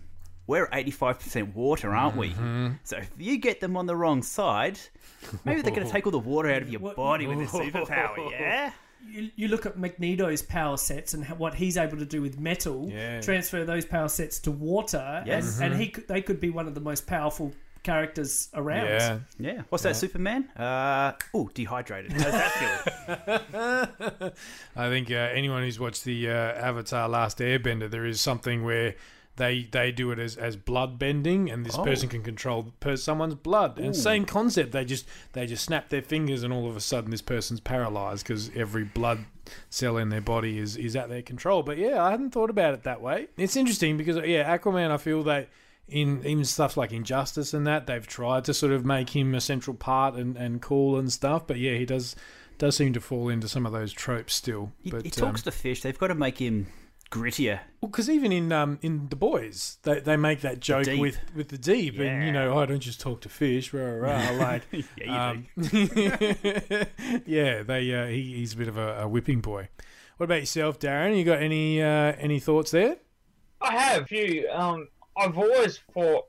we're 0.45 0.67
85% 0.67 1.53
water, 1.53 1.93
aren't 1.95 2.17
we? 2.17 2.33
So 2.83 2.97
if 2.97 3.11
you 3.19 3.37
get 3.37 3.59
them 3.59 3.77
on 3.77 3.85
the 3.85 3.95
wrong 3.95 4.23
side, 4.23 4.79
maybe 5.45 5.61
they're 5.61 5.73
going 5.73 5.85
to 5.85 5.93
take 5.93 6.07
all 6.07 6.11
the 6.11 6.17
water 6.17 6.49
out 6.49 6.63
of 6.63 6.69
your 6.69 6.79
body 6.95 7.27
with 7.27 7.37
their 7.37 7.47
superpower, 7.47 8.31
yeah? 8.31 8.71
you, 9.07 9.29
you 9.35 9.47
look 9.47 9.65
at 9.65 9.77
Magneto's 9.77 10.41
power 10.41 10.77
sets 10.77 11.13
and 11.13 11.25
what 11.39 11.55
he's 11.55 11.77
able 11.77 11.97
to 11.97 12.05
do 12.05 12.21
with 12.21 12.39
metal, 12.39 12.89
Yeah. 12.91 13.21
transfer 13.21 13.63
those 13.65 13.85
power 13.85 14.07
sets 14.09 14.39
to 14.39 14.51
water, 14.51 15.23
Yes. 15.25 15.59
and, 15.59 15.73
and 15.73 15.81
he 15.81 15.89
could, 15.89 16.07
they 16.07 16.21
could 16.21 16.39
be 16.39 16.49
one 16.49 16.67
of 16.67 16.75
the 16.75 16.81
most 16.81 17.07
powerful 17.07 17.53
characters 17.81 18.49
around. 18.53 18.87
Yeah. 18.87 19.19
Yeah. 19.39 19.61
What's 19.69 19.83
that, 19.83 19.95
Superman? 19.95 20.49
Uh, 20.55 21.13
oh, 21.33 21.49
dehydrated. 21.53 22.11
How's 22.11 22.31
that 22.33 22.51
feel? 23.07 24.31
I 24.75 24.89
think 24.89 25.09
uh, 25.11 25.15
anyone 25.15 25.63
who's 25.63 25.79
watched 25.79 26.03
the 26.03 26.29
uh, 26.29 26.33
Avatar 26.33 27.07
Last 27.07 27.39
Airbender, 27.39 27.89
there 27.89 28.05
is 28.05 28.19
something 28.21 28.63
where 28.63 28.95
they 29.39 29.67
they 29.71 29.91
do 29.91 30.11
it 30.11 30.19
as, 30.19 30.37
as 30.37 30.55
blood 30.55 30.99
bending, 30.99 31.49
and 31.49 31.65
this 31.65 31.75
Oh. 31.77 31.83
person 31.83 32.07
can 32.09 32.21
control 32.21 32.71
per 32.79 32.95
someone's 32.95 33.33
blood. 33.33 33.79
And 33.79 33.95
same 33.95 34.25
concept. 34.25 34.71
They 34.73 34.85
just 34.85 35.07
they 35.33 35.47
just 35.47 35.65
snap 35.65 35.89
their 35.89 36.03
fingers, 36.03 36.43
and 36.43 36.53
all 36.53 36.69
of 36.69 36.77
a 36.77 36.81
sudden 36.81 37.09
this 37.09 37.23
person's 37.23 37.59
paralyzed 37.59 38.27
because 38.27 38.51
every 38.55 38.83
blood 38.83 39.25
cell 39.71 39.97
in 39.97 40.09
their 40.09 40.21
body 40.21 40.59
is 40.59 40.77
is 40.77 40.95
at 40.95 41.09
their 41.09 41.23
control. 41.23 41.63
But 41.63 41.79
yeah, 41.79 42.03
I 42.03 42.11
hadn't 42.11 42.29
thought 42.31 42.51
about 42.51 42.75
it 42.75 42.83
that 42.83 43.01
way. 43.01 43.29
It's 43.37 43.55
interesting 43.55 43.97
because 43.97 44.17
yeah, 44.17 44.55
Aquaman. 44.55 44.91
I 44.91 44.97
feel 44.97 45.23
that. 45.23 45.49
In 45.91 46.23
even 46.23 46.45
stuff 46.45 46.77
like 46.77 46.91
Injustice 46.91 47.51
and 47.55 47.65
that, 47.65 47.87
they've 47.87 48.05
tried 48.05 48.45
to 48.45 48.53
sort 48.53 48.73
of 48.73 48.85
make 48.85 49.09
him 49.15 49.33
a 49.33 49.41
central 49.41 49.75
part 49.75 50.13
and, 50.13 50.37
and 50.37 50.61
cool 50.61 50.99
and 50.99 51.11
stuff. 51.11 51.47
But 51.47 51.57
yeah, 51.57 51.77
he 51.77 51.85
does 51.85 52.15
does 52.59 52.75
seem 52.75 52.93
to 52.93 53.01
fall 53.01 53.27
into 53.29 53.47
some 53.47 53.65
of 53.65 53.71
those 53.71 53.91
tropes 53.91 54.35
still. 54.35 54.71
He, 54.83 54.91
but 54.91 55.03
he 55.03 55.09
talks 55.09 55.39
um, 55.41 55.45
to 55.45 55.51
fish. 55.51 55.81
They've 55.81 55.97
got 55.97 56.09
to 56.09 56.13
make 56.13 56.37
him 56.37 56.67
grittier. 57.11 57.59
Well, 57.81 57.89
because 57.89 58.09
even 58.09 58.31
in 58.31 58.51
um, 58.51 58.77
in 58.81 59.09
the 59.09 59.15
boys, 59.15 59.77
they, 59.83 59.99
they 59.99 60.15
make 60.17 60.41
that 60.41 60.59
joke 60.59 60.85
deep. 60.85 60.99
with, 60.99 61.17
with 61.35 61.49
the 61.49 61.57
deep, 61.57 61.95
and 61.99 62.21
you 62.21 62.27
Yeah. 62.27 62.31
know, 62.31 62.59
oh, 62.59 62.65
don't 62.65 62.79
just 62.79 62.99
talk 62.99 63.21
to 63.21 63.29
fish, 63.29 63.73
rah, 63.73 63.81
rah, 63.81 64.29
rah. 64.29 64.31
like, 64.37 64.63
Yeah, 64.97 65.05
you 65.05 65.11
um, 65.11 65.47
yeah, 67.25 67.63
they 67.63 67.93
uh, 67.93 68.07
he, 68.07 68.35
he's 68.35 68.53
a 68.53 68.57
bit 68.57 68.67
of 68.67 68.77
a, 68.77 69.01
a 69.01 69.07
whipping 69.07 69.41
boy. 69.41 69.69
What 70.17 70.25
about 70.25 70.39
yourself, 70.41 70.79
Darren? 70.79 71.17
You 71.17 71.23
got 71.23 71.41
any 71.41 71.81
uh, 71.81 72.13
any 72.19 72.39
thoughts 72.39 72.71
there? 72.71 72.97
I 73.61 73.77
have 73.77 74.03
a 74.03 74.05
few. 74.05 74.49
Um, 74.51 74.87
I've 75.17 75.37
always 75.37 75.79
thought 75.93 76.25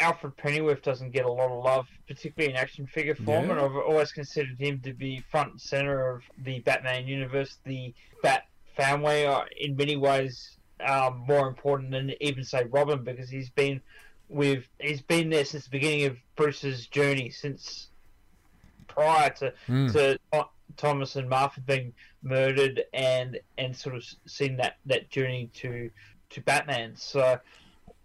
Alfred 0.00 0.36
Pennyworth 0.36 0.82
doesn't 0.82 1.10
get 1.10 1.24
a 1.24 1.30
lot 1.32 1.50
of 1.50 1.64
love, 1.64 1.86
particularly 2.06 2.52
in 2.52 2.56
action 2.58 2.86
figure 2.86 3.14
form, 3.14 3.46
Yeah. 3.46 3.52
and 3.52 3.60
I've 3.60 3.74
always 3.76 4.12
considered 4.12 4.58
him 4.58 4.80
to 4.84 4.92
be 4.92 5.22
front 5.30 5.50
and 5.52 5.60
center 5.60 6.10
of 6.14 6.22
the 6.44 6.60
Batman 6.60 7.06
universe, 7.06 7.58
the 7.64 7.94
Bat 8.22 8.44
family. 8.78 9.26
are, 9.26 9.46
in 9.60 9.76
many 9.76 9.96
ways, 9.96 10.56
um, 10.86 11.24
more 11.26 11.48
important 11.48 11.90
than 11.90 12.12
even 12.20 12.44
say 12.44 12.64
Robin, 12.70 13.02
because 13.02 13.28
he's 13.28 13.50
been 13.50 13.80
with 14.28 14.64
he's 14.78 15.02
been 15.02 15.28
there 15.30 15.44
since 15.44 15.64
the 15.64 15.70
beginning 15.70 16.04
of 16.04 16.16
Bruce's 16.36 16.86
journey, 16.86 17.30
since 17.30 17.88
prior 18.86 19.30
to 19.30 19.52
to 19.92 20.18
Thomas 20.76 21.16
and 21.16 21.28
Martha 21.28 21.60
being 21.60 21.92
murdered, 22.22 22.84
and 22.94 23.38
and 23.58 23.76
sort 23.76 23.96
of 23.96 24.04
seen 24.26 24.56
that 24.58 24.76
that 24.86 25.10
journey 25.10 25.50
to 25.54 25.90
to 26.30 26.40
Batman. 26.42 26.94
So 26.96 27.38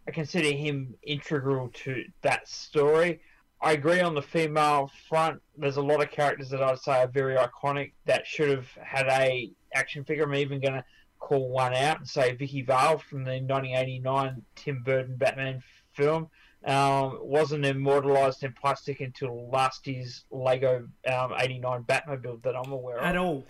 I 0.07 0.11
consider 0.11 0.51
him 0.51 0.95
integral 1.03 1.69
to 1.85 2.03
that 2.21 2.47
story. 2.47 3.21
I 3.61 3.71
agree 3.71 4.01
on 4.01 4.13
the 4.13 4.21
female 4.21 4.91
front. 5.07 5.41
There's 5.57 5.77
a 5.77 5.81
lot 5.81 6.03
of 6.03 6.11
characters 6.11 6.49
that 6.49 6.61
I'd 6.61 6.79
say 6.79 7.01
are 7.01 7.07
very 7.07 7.35
iconic 7.35 7.93
that 8.05 8.27
should 8.27 8.49
have 8.49 8.67
had 8.81 9.07
a 9.07 9.51
action 9.73 10.03
figure. 10.03 10.23
I'm 10.23 10.35
even 10.35 10.59
going 10.59 10.73
to 10.73 10.83
call 11.19 11.49
one 11.49 11.73
out 11.73 11.99
and 11.99 12.07
say 12.07 12.35
Vicky 12.35 12.61
Vale 12.61 12.97
from 12.97 13.23
the 13.23 13.31
1989 13.31 14.41
Tim 14.55 14.83
Burton 14.83 15.15
Batman 15.15 15.63
film. 15.93 16.29
Um, 16.65 17.19
wasn't 17.21 17.65
immortalized 17.65 18.43
in 18.43 18.53
plastic 18.53 19.01
until 19.01 19.49
last 19.49 19.85
year's 19.85 20.23
Lego 20.31 20.87
um, 21.11 21.33
89 21.37 21.83
Batmobile 21.83 22.41
that 22.43 22.55
I'm 22.55 22.71
aware 22.71 22.97
of. 22.99 23.03
At 23.05 23.17
all. 23.17 23.43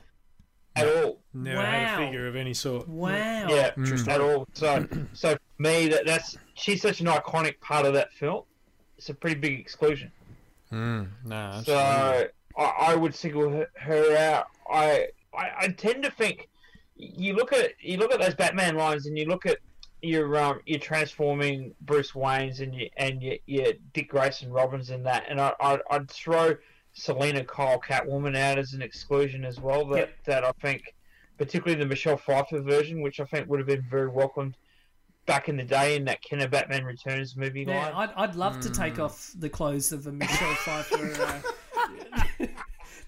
At 0.75 0.88
all. 0.88 1.20
Never 1.34 1.62
had 1.62 2.01
a 2.01 2.06
figure 2.06 2.27
of 2.27 2.36
any 2.36 2.56
sort. 2.56 2.88
Wow. 2.89 3.12
Yeah, 3.48 3.72
Mm. 3.77 4.08
at 4.08 4.20
all. 4.20 4.48
So, 4.53 4.88
so 5.13 5.34
for 5.36 5.39
me, 5.62 5.88
that 5.89 6.08
that's 6.08 6.36
she's 6.56 6.82
such 6.82 7.01
an 7.01 7.06
iconic 7.08 7.60
part 7.60 7.86
of 7.86 7.94
that 7.94 8.12
film. 8.13 8.44
It's 8.98 9.10
a 9.10 9.13
pretty 9.13 9.39
big 9.39 9.60
exclusion. 9.60 10.12
Mm, 10.72 11.10
no, 11.25 11.62
So 11.63 11.75
I, 12.58 12.63
I 12.63 12.96
would 12.96 13.13
single 13.13 13.50
her, 13.51 13.68
her 13.75 14.18
out. 14.18 14.48
I, 14.72 15.10
I 15.38 15.52
I 15.62 15.68
tend 15.70 16.04
to 16.04 16.12
think 16.12 16.48
you 16.96 17.34
look 17.34 17.54
at 17.54 17.72
you 17.80 17.98
look 17.98 18.13
at 18.13 18.20
those 18.22 18.36
Batman 18.36 18.75
lines 18.75 19.06
and 19.08 19.18
you 19.18 19.25
look 19.25 19.46
at 19.46 19.58
your 20.02 20.36
um 20.38 20.60
your 20.66 20.80
transforming 20.80 21.74
Bruce 21.82 22.13
Wayne's 22.13 22.60
and 22.60 22.74
your 22.75 22.90
and 22.98 23.22
your, 23.22 23.36
your 23.46 23.74
Dick 23.94 24.10
Grayson 24.10 24.52
Robbins 24.52 24.90
and 24.90 25.06
that, 25.06 25.24
and 25.30 25.40
I 25.40 25.54
I'd, 25.60 25.80
I'd 25.90 26.10
throw 26.12 26.56
Selina 26.94 27.44
Kyle 27.44 27.80
Catwoman 27.80 28.38
out 28.38 28.60
as 28.60 28.74
an 28.74 28.82
exclusion 28.82 29.44
as 29.46 29.60
well. 29.60 29.86
That 29.88 29.98
Yep. 29.98 30.13
that 30.25 30.44
I 30.44 30.52
think, 30.62 30.94
particularly 31.38 31.82
the 31.82 31.88
Michelle 31.88 32.18
Pfeiffer 32.18 32.62
version, 32.62 33.02
which 33.02 33.20
I 33.20 33.25
think 33.25 33.50
would 33.50 33.60
have 33.60 33.68
been 33.68 33.82
very 33.90 34.10
welcomed 34.10 34.58
back 35.25 35.48
in 35.48 35.56
the 35.56 35.63
day 35.63 35.96
in 35.96 36.04
that 36.04 36.22
Kenner 36.22 36.50
Batman 36.50 36.84
Returns 36.84 37.38
movie 37.38 37.63
Yeah, 37.66 37.90
line. 37.90 38.10
I'd, 38.10 38.13
I'd 38.30 38.36
love 38.36 38.60
to 38.60 38.70
take 38.70 39.00
off 39.00 39.32
the 39.40 39.48
clothes 39.48 39.94
of 39.94 40.06
a 40.06 40.12
Michelle 40.12 40.54
Pfeiffer. 40.56 41.13
Uh, 41.24 41.42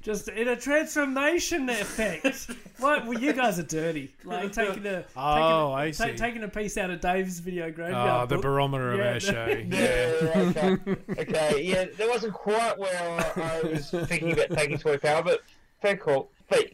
just 0.05 0.27
in 0.29 0.47
a 0.47 0.55
transformation 0.55 1.67
effect. 1.69 2.49
What? 2.77 3.05
Well, 3.07 3.17
you 3.17 3.31
guys 3.31 3.57
are 3.57 3.63
dirty. 3.63 4.13
Like 4.25 4.51
taking 4.51 4.85
a 4.85 5.05
Oh, 5.15 5.71
I 5.71 5.91
taking, 5.91 6.09
a, 6.15 6.17
see. 6.17 6.23
taking 6.23 6.43
a 6.43 6.47
piece 6.49 6.77
out 6.77 6.89
of 6.89 6.99
Dave's 6.99 7.39
video 7.39 7.67
Oh, 7.67 7.71
graveyard. 7.71 8.27
the 8.29 8.35
book. 8.35 8.43
barometer 8.43 8.91
of 8.91 8.99
Yeah. 8.99 9.13
our 9.13 9.19
show. 9.21 9.45
Yeah, 9.69 10.43
okay. 10.49 10.77
okay, 11.21 11.61
yeah, 11.63 11.85
that 11.97 12.09
wasn't 12.09 12.33
quite 12.33 12.77
where 12.77 12.93
I, 12.93 13.41
I 13.41 13.61
was 13.61 13.89
thinking 13.89 14.33
about 14.33 14.51
taking 14.51 14.77
Toy 14.77 14.97
Power, 14.97 15.23
but 15.23 15.39
fair 15.81 15.95
call. 15.95 16.31
But 16.49 16.65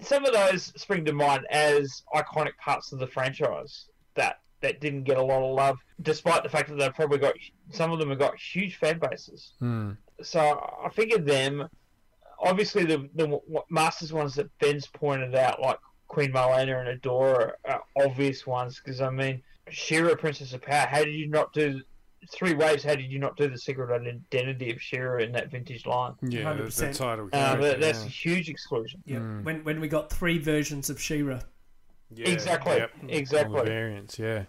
some 0.00 0.24
of 0.24 0.32
those 0.32 0.72
spring 0.80 1.04
to 1.06 1.12
mind 1.12 1.46
as 1.50 2.04
iconic 2.14 2.56
parts 2.58 2.92
of 2.92 3.00
the 3.00 3.06
franchise 3.08 3.86
that 4.14 4.38
that 4.60 4.80
didn't 4.80 5.02
get 5.02 5.16
a 5.18 5.22
lot 5.22 5.42
of 5.42 5.52
love, 5.54 5.78
despite 6.00 6.42
the 6.44 6.48
fact 6.48 6.68
that 6.68 6.76
they've 6.76 6.94
probably 6.94 7.18
got 7.18 7.34
some 7.70 7.90
of 7.90 7.98
them 7.98 8.08
have 8.10 8.20
got 8.20 8.38
huge 8.38 8.76
fan 8.76 9.00
bases. 9.00 9.52
Hmm. 9.58 9.90
So 10.22 10.40
I 10.40 10.88
figured 10.90 11.26
them. 11.26 11.68
Obviously, 12.44 12.84
the 12.84 13.08
the 13.14 13.40
Masters 13.70 14.12
ones 14.12 14.34
that 14.34 14.56
Ben's 14.58 14.86
pointed 14.86 15.34
out, 15.34 15.60
like 15.60 15.78
Queen 16.08 16.32
Marlena 16.32 16.86
and 16.88 17.00
Adora, 17.00 17.52
are 17.64 17.82
obvious 18.04 18.46
ones. 18.46 18.80
Because 18.82 19.00
I 19.00 19.10
mean, 19.10 19.42
She-Ra, 19.70 20.14
Princess 20.14 20.52
of 20.52 20.62
Power. 20.62 20.86
How 20.86 21.04
did 21.04 21.14
you 21.14 21.28
not 21.28 21.52
do 21.52 21.80
three 22.32 22.54
waves? 22.54 22.84
How 22.84 22.94
did 22.94 23.10
you 23.10 23.18
not 23.18 23.36
do 23.36 23.48
the 23.48 23.58
secret 23.58 23.90
identity 23.94 24.70
of 24.70 24.80
She-Ra 24.80 25.18
in 25.22 25.32
that 25.32 25.50
vintage 25.50 25.86
line? 25.86 26.12
Yeah, 26.22 26.52
the, 26.54 26.64
the 26.64 26.68
100%. 26.68 26.96
title. 26.96 27.28
Uh, 27.32 27.56
that, 27.56 27.80
that's 27.80 28.00
yeah. 28.00 28.06
a 28.06 28.08
huge 28.08 28.48
exclusion. 28.48 29.02
Yeah, 29.06 29.18
Mm. 29.18 29.44
when 29.44 29.64
when 29.64 29.80
we 29.80 29.88
got 29.88 30.10
three 30.12 30.38
versions 30.38 30.90
of 30.90 31.00
She-Ra. 31.00 31.40
Yeah, 32.14 32.28
exactly, 32.28 32.76
yep. 32.76 32.90
All 33.00 33.08
the 33.08 33.16
exactly. 33.16 33.62
variants, 33.64 34.18
yeah. 34.18 34.44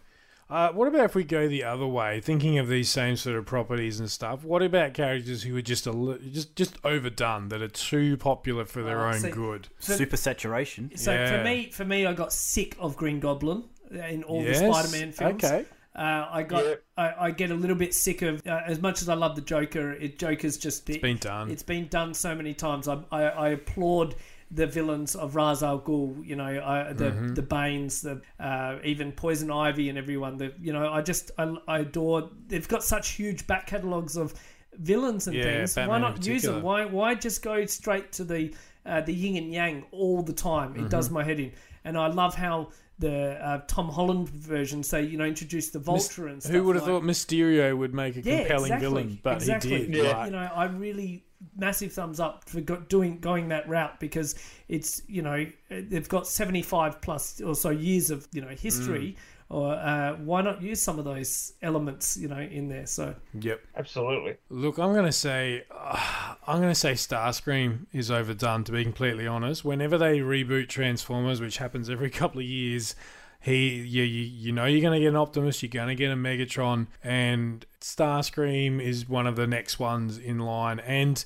Uh, 0.47 0.69
what 0.73 0.87
about 0.87 1.05
if 1.05 1.15
we 1.15 1.23
go 1.23 1.47
the 1.47 1.63
other 1.63 1.87
way, 1.87 2.21
thinking 2.21 2.59
of 2.59 2.67
these 2.67 2.87
same 2.87 3.15
sort 3.15 3.35
of 3.35 3.45
properties 3.47 3.99
and 3.99 4.11
stuff? 4.11 4.43
What 4.43 4.61
about 4.61 4.93
characters 4.93 5.41
who 5.41 5.57
are 5.57 5.61
just 5.61 5.87
a 5.87 5.91
li- 5.91 6.29
just 6.31 6.55
just 6.55 6.77
overdone, 6.83 7.49
that 7.49 7.63
are 7.63 7.67
too 7.67 8.15
popular 8.17 8.63
for 8.65 8.83
their 8.83 9.05
Oh, 9.07 9.09
own 9.13 9.19
see- 9.21 9.31
good? 9.31 9.69
Super 9.79 10.17
saturation. 10.17 10.91
So 10.95 11.11
Yeah. 11.13 11.37
for 11.37 11.43
me, 11.43 11.71
for 11.71 11.83
me, 11.83 12.05
I 12.05 12.13
got 12.13 12.31
sick 12.31 12.75
of 12.79 12.95
Green 12.95 13.19
Goblin 13.19 13.63
in 13.91 14.23
all 14.23 14.43
Yes, 14.43 14.59
the 14.59 14.71
Spider-Man 14.71 15.11
films. 15.13 15.43
Okay. 15.43 15.65
Uh, 15.95 16.27
I 16.29 16.43
got, 16.43 16.63
Yeah. 16.65 16.75
I, 16.97 17.13
I 17.27 17.31
get 17.31 17.49
a 17.51 17.55
little 17.55 17.75
bit 17.75 17.93
sick 17.95 18.21
of 18.21 18.45
uh, 18.45 18.61
as 18.67 18.79
much 18.81 19.01
as 19.01 19.09
I 19.09 19.13
love 19.15 19.35
the 19.35 19.41
Joker. 19.41 19.93
It 19.93 20.19
Joker's 20.19 20.57
just 20.57 20.87
It's 20.89 20.99
been 20.99 21.17
done. 21.17 21.49
It's 21.49 21.63
been 21.63 21.87
done 21.87 22.13
so 22.13 22.35
many 22.35 22.53
times. 22.53 22.87
I, 22.87 22.99
I, 23.11 23.23
I 23.23 23.49
applaud 23.49 24.13
the 24.55 24.67
villains 24.67 25.15
of 25.15 25.35
Ra's 25.35 25.61
al 25.63 25.79
Ghul. 25.81 26.25
You 26.25 26.35
know, 26.35 26.45
I, 26.45 26.93
the 26.93 27.11
Mm-hmm. 27.11 27.33
the 27.35 27.41
Banes, 27.41 28.01
the 28.01 28.21
uh, 28.39 28.77
even 28.83 29.11
Poison 29.11 29.51
Ivy, 29.51 29.89
and 29.89 29.97
everyone. 29.97 30.37
The 30.37 30.53
you 30.59 30.73
know, 30.73 30.91
I 30.91 31.01
just 31.01 31.31
I, 31.37 31.55
I 31.67 31.79
adore. 31.79 32.29
They've 32.47 32.67
got 32.67 32.83
such 32.83 33.09
huge 33.09 33.45
back 33.47 33.67
catalogs 33.67 34.15
of 34.17 34.33
villains 34.73 35.27
and 35.27 35.35
Yeah, 35.35 35.43
things. 35.43 35.75
Batman 35.75 35.89
why 35.89 35.99
not 36.09 36.25
use 36.25 36.43
them? 36.43 36.61
Why 36.61 36.85
why 36.85 37.15
just 37.15 37.41
go 37.43 37.65
straight 37.65 38.11
to 38.13 38.23
the 38.23 38.53
uh, 38.85 39.01
the 39.01 39.13
yin 39.13 39.35
and 39.43 39.53
yang 39.53 39.85
all 39.91 40.21
the 40.23 40.33
time? 40.33 40.75
It 40.75 40.89
does 40.89 41.05
Mm-hmm. 41.07 41.13
my 41.15 41.23
head 41.23 41.39
in. 41.39 41.51
And 41.83 41.97
I 41.97 42.07
love 42.07 42.33
how 42.35 42.69
the 42.99 43.33
uh, 43.45 43.61
Tom 43.67 43.89
Holland 43.89 44.29
version 44.29 44.81
say 44.83 45.03
you 45.03 45.17
know 45.17 45.25
introduce 45.25 45.69
the 45.69 45.79
Vulture 45.79 46.27
and 46.27 46.41
stuff. 46.41 46.53
Who 46.53 46.63
would 46.63 46.75
have 46.75 46.87
like- 46.87 47.01
thought 47.01 47.03
Mysterio 47.03 47.77
would 47.77 47.93
make 47.93 48.15
a 48.15 48.21
yeah, 48.21 48.39
compelling 48.39 48.65
exactly, 48.71 48.87
villain? 48.87 49.19
But 49.21 49.35
exactly. 49.35 49.69
he 49.69 49.77
did. 49.87 49.95
Yeah. 49.95 50.11
right. 50.11 50.25
You 50.25 50.31
know, 50.31 50.49
I 50.55 50.65
really 50.65 51.25
massive 51.57 51.91
thumbs 51.93 52.19
up 52.19 52.47
for 52.49 52.61
go- 52.61 52.83
doing 52.87 53.19
going 53.19 53.49
that 53.49 53.67
route 53.67 53.99
because 53.99 54.35
it's 54.69 55.01
you 55.07 55.21
know 55.21 55.45
they've 55.69 56.07
got 56.09 56.27
seventy 56.27 56.61
five 56.61 57.01
plus 57.01 57.41
or 57.41 57.55
so 57.55 57.69
years 57.69 58.11
of 58.11 58.27
you 58.31 58.41
know 58.41 58.47
history. 58.49 59.17
Or 59.47 59.73
uh, 59.73 60.15
why 60.15 60.41
not 60.41 60.61
use 60.61 60.81
some 60.81 60.97
of 60.97 61.05
those 61.05 61.53
elements, 61.61 62.17
you 62.17 62.27
know, 62.27 62.39
in 62.39 62.67
there? 62.67 62.87
So 62.87 63.15
Yep. 63.39 63.61
Absolutely. 63.75 64.37
Look, 64.49 64.79
I'm 64.79 64.91
going 64.93 65.05
to 65.05 65.11
say, 65.11 65.65
uh, 65.69 66.35
I'm 66.47 66.59
going 66.59 66.71
to 66.71 66.79
say 66.79 66.93
Starscream 66.93 67.85
is 67.93 68.09
overdone. 68.09 68.63
To 68.63 68.71
be 68.71 68.83
completely 68.83 69.27
honest, 69.27 69.63
whenever 69.63 69.97
they 69.99 70.19
reboot 70.19 70.67
Transformers, 70.67 71.41
which 71.41 71.57
happens 71.57 71.89
every 71.89 72.09
couple 72.21 72.39
of 72.39 72.47
years, 72.47 72.95
he, 73.39 73.75
you, 73.75 74.01
you, 74.01 74.23
you 74.23 74.51
know, 74.51 74.65
you're 74.65 74.81
going 74.81 74.99
to 74.99 74.99
get 74.99 75.09
an 75.09 75.15
Optimus, 75.15 75.61
you're 75.61 75.69
going 75.69 75.89
to 75.89 75.95
get 75.95 76.11
a 76.11 76.15
Megatron, 76.15 76.87
and 77.03 77.63
Starscream 77.79 78.81
is 78.81 79.07
one 79.07 79.27
of 79.27 79.35
the 79.35 79.45
next 79.45 79.77
ones 79.77 80.17
in 80.17 80.39
line. 80.39 80.79
And 80.79 81.23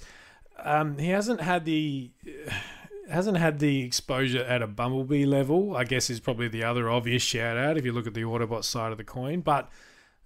um, 0.57 0.97
he 0.97 1.09
hasn't 1.09 1.39
had 1.39 1.63
the. 1.63 2.11
Hasn't 3.09 3.37
had 3.37 3.59
the 3.59 3.81
exposure 3.81 4.43
at 4.43 4.61
a 4.61 4.67
Bumblebee 4.67 5.25
level, 5.25 5.75
I 5.75 5.83
guess 5.83 6.09
is 6.09 6.19
probably 6.19 6.47
the 6.47 6.63
other 6.63 6.89
obvious 6.89 7.23
shout 7.23 7.57
out 7.57 7.77
if 7.77 7.85
you 7.85 7.91
look 7.91 8.07
at 8.07 8.13
the 8.13 8.21
Autobot 8.21 8.63
side 8.63 8.91
of 8.91 8.97
the 8.97 9.03
coin. 9.03 9.41
But 9.41 9.69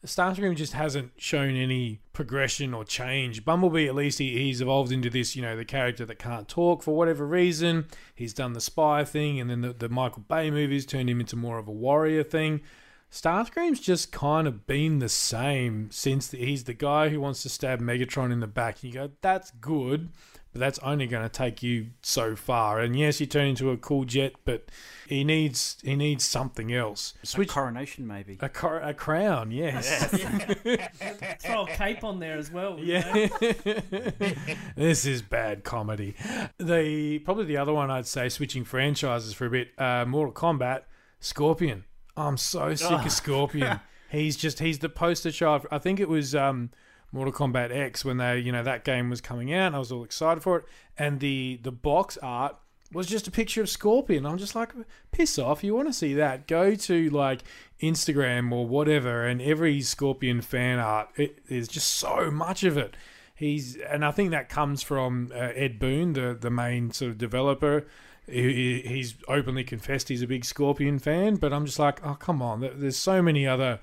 Starscream 0.05 0.55
just 0.55 0.73
hasn't 0.73 1.13
shown 1.17 1.55
any 1.55 2.01
progression 2.11 2.73
or 2.73 2.83
change. 2.83 3.45
Bumblebee, 3.45 3.87
at 3.87 3.95
least, 3.95 4.19
he, 4.19 4.37
he's 4.37 4.59
evolved 4.59 4.91
into 4.91 5.09
this, 5.09 5.35
you 5.35 5.41
know, 5.41 5.55
the 5.55 5.63
character 5.63 6.05
that 6.05 6.19
can't 6.19 6.49
talk 6.49 6.83
for 6.83 6.93
whatever 6.93 7.25
reason. 7.25 7.85
He's 8.13 8.33
done 8.33 8.51
the 8.51 8.59
spy 8.59 9.05
thing, 9.05 9.39
and 9.39 9.49
then 9.49 9.61
the, 9.61 9.71
the 9.71 9.87
Michael 9.87 10.23
Bay 10.27 10.51
movies 10.51 10.85
turned 10.85 11.09
him 11.09 11.21
into 11.21 11.37
more 11.37 11.57
of 11.57 11.69
a 11.69 11.71
warrior 11.71 12.23
thing. 12.23 12.61
Starscream's 13.09 13.79
just 13.79 14.11
kind 14.11 14.45
of 14.47 14.67
been 14.67 14.99
the 14.99 15.07
same 15.07 15.89
since 15.91 16.27
the, 16.27 16.37
he's 16.37 16.65
the 16.65 16.73
guy 16.73 17.09
who 17.09 17.21
wants 17.21 17.43
to 17.43 17.49
stab 17.49 17.79
Megatron 17.79 18.33
in 18.33 18.41
the 18.41 18.47
back. 18.47 18.83
You 18.83 18.91
go, 18.91 19.11
that's 19.21 19.51
good, 19.51 20.09
but 20.53 20.59
that's 20.59 20.77
only 20.79 21.07
going 21.07 21.23
to 21.23 21.29
take 21.29 21.63
you 21.63 21.87
so 22.03 22.35
far. 22.35 22.79
And 22.79 22.97
yes, 22.97 23.19
you 23.19 23.25
turn 23.25 23.47
into 23.47 23.71
a 23.71 23.77
cool 23.77 24.05
jet, 24.05 24.33
but 24.45 24.69
he 25.07 25.23
needs 25.23 25.77
he 25.83 25.95
needs 25.95 26.23
something 26.23 26.71
else. 26.71 27.15
Switch 27.23 27.49
coronation, 27.49 28.05
maybe. 28.05 28.37
A, 28.39 28.49
cor- 28.49 28.79
a 28.79 28.93
crown, 28.93 29.51
yes. 29.51 30.05
throw 31.39 31.63
a 31.63 31.67
cape 31.67 32.03
on 32.03 32.19
there 32.19 32.37
as 32.37 32.51
well. 32.51 32.77
Yeah. 32.79 33.27
this 34.75 35.05
is 35.05 35.23
bad 35.23 35.63
comedy. 35.63 36.15
The 36.59 37.19
probably 37.19 37.45
the 37.45 37.57
other 37.57 37.73
one 37.73 37.89
I'd 37.89 38.07
say 38.07 38.29
switching 38.29 38.63
franchises 38.63 39.33
for 39.33 39.47
a 39.47 39.49
bit. 39.49 39.69
Uh, 39.77 40.05
Mortal 40.05 40.33
Kombat, 40.33 40.83
Scorpion. 41.19 41.85
I'm 42.15 42.37
so 42.37 42.75
sick 42.75 43.05
of 43.05 43.11
Scorpion. 43.11 43.79
he's 44.09 44.37
just 44.37 44.59
he's 44.59 44.79
the 44.79 44.89
poster 44.89 45.31
child. 45.31 45.65
I 45.71 45.79
think 45.79 45.99
it 45.99 46.07
was 46.07 46.35
um, 46.35 46.69
Mortal 47.13 47.31
Kombat 47.33 47.71
X 47.71 48.03
when 48.03 48.17
they 48.17 48.39
you 48.39 48.51
know 48.51 48.63
that 48.63 48.83
game 48.83 49.09
was 49.09 49.21
coming 49.21 49.53
out. 49.53 49.73
I 49.73 49.79
was 49.79 49.91
all 49.91 50.03
excited 50.03 50.41
for 50.43 50.57
it, 50.57 50.65
and 50.97 51.19
the 51.21 51.59
the 51.63 51.71
box 51.71 52.17
art 52.21 52.57
was 52.91 53.07
just 53.07 53.27
a 53.27 53.31
picture 53.31 53.61
of 53.61 53.69
Scorpion. 53.69 54.23
I'm 54.25 54.37
just 54.37 54.53
like, 54.55 54.69
piss 55.11 55.39
off. 55.39 55.63
You 55.63 55.73
want 55.73 55.87
to 55.87 55.93
see 55.93 56.13
that? 56.15 56.47
Go 56.47 56.75
to 56.75 57.09
like 57.09 57.41
Instagram 57.81 58.51
or 58.51 58.65
whatever, 58.67 59.25
and 59.25 59.41
every 59.41 59.81
Scorpion 59.81 60.41
fan 60.41 60.79
art. 60.79 61.09
It, 61.15 61.47
there's 61.47 61.67
just 61.67 61.91
so 61.91 62.29
much 62.31 62.63
of 62.63 62.77
it. 62.77 62.95
He's 63.35 63.77
and 63.77 64.05
I 64.05 64.11
think 64.11 64.31
that 64.31 64.47
comes 64.49 64.83
from 64.83 65.31
uh, 65.33 65.37
Ed 65.55 65.79
Boon, 65.79 66.13
the 66.13 66.37
the 66.39 66.49
main 66.51 66.91
sort 66.91 67.11
of 67.11 67.17
developer. 67.17 67.85
He, 68.25 68.53
he- 68.53 68.81
he's 68.87 69.15
openly 69.27 69.63
confessed 69.65 70.07
he's 70.07 70.21
a 70.21 70.27
big 70.27 70.45
Scorpion 70.45 70.97
fan, 70.97 71.35
but 71.35 71.51
I'm 71.51 71.65
just 71.65 71.79
like, 71.79 72.05
oh 72.05 72.13
come 72.15 72.41
on. 72.41 72.61
There's 72.61 72.97
so 72.97 73.21
many 73.21 73.45
other 73.47 73.79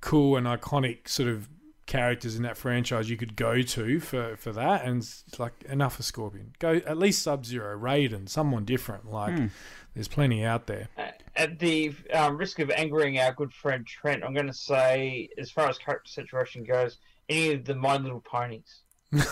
cool 0.00 0.36
and 0.36 0.46
iconic 0.46 1.08
sort 1.08 1.28
of 1.28 1.48
characters 1.92 2.36
in 2.36 2.42
that 2.42 2.56
franchise 2.56 3.10
you 3.10 3.18
could 3.18 3.36
go 3.36 3.60
to 3.60 4.00
for, 4.00 4.34
for 4.38 4.50
that 4.50 4.82
and 4.86 5.02
it's 5.02 5.38
like 5.38 5.52
enough 5.68 5.98
of 5.98 6.06
Scorpion. 6.06 6.54
Go 6.58 6.76
at 6.86 6.96
least 6.96 7.20
Sub 7.22 7.44
Zero, 7.44 7.78
Raiden, 7.78 8.30
someone 8.30 8.64
different. 8.64 9.10
Like 9.10 9.38
there's 9.94 10.08
plenty 10.08 10.42
out 10.42 10.66
there. 10.66 10.88
At 11.36 11.58
the 11.58 11.92
um, 12.14 12.38
risk 12.38 12.60
of 12.60 12.70
angering 12.70 13.18
our 13.18 13.34
good 13.34 13.52
friend 13.52 13.86
Trent, 13.86 14.24
I'm 14.24 14.32
going 14.32 14.46
to 14.46 14.54
say, 14.54 15.28
as 15.36 15.50
far 15.50 15.68
as 15.68 15.76
character 15.76 16.10
saturation 16.10 16.64
goes, 16.64 16.96
any 17.28 17.52
of 17.52 17.66
the 17.66 17.74
My 17.74 17.98
Little 17.98 18.20
Ponies. 18.22 18.80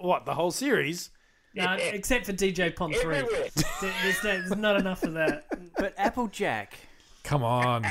What 0.00 0.24
the 0.24 0.34
whole 0.34 0.50
series? 0.50 1.10
No, 1.54 1.74
except 1.74 2.26
for 2.26 2.32
DJ 2.32 2.74
Pon 2.74 2.92
three. 2.92 3.16
Everywhere. 3.16 3.48
There- 3.80 3.92
There's, 4.02 4.20
there's 4.22 4.56
not 4.56 4.76
enough 4.80 5.02
of 5.02 5.14
that. 5.14 5.44
But 5.76 5.94
Applejack. 5.98 6.74
Come 7.22 7.42
on. 7.42 7.84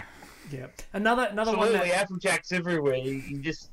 Yeah. 0.52 0.68
Another 0.94 1.28
another 1.32 1.52
one 1.56 1.68
Absolutely, 1.68 1.90
that 1.92 2.02
Applejack's 2.04 2.52
everywhere. 2.52 2.96
You, 2.96 3.14
you 3.14 3.40
just 3.40 3.70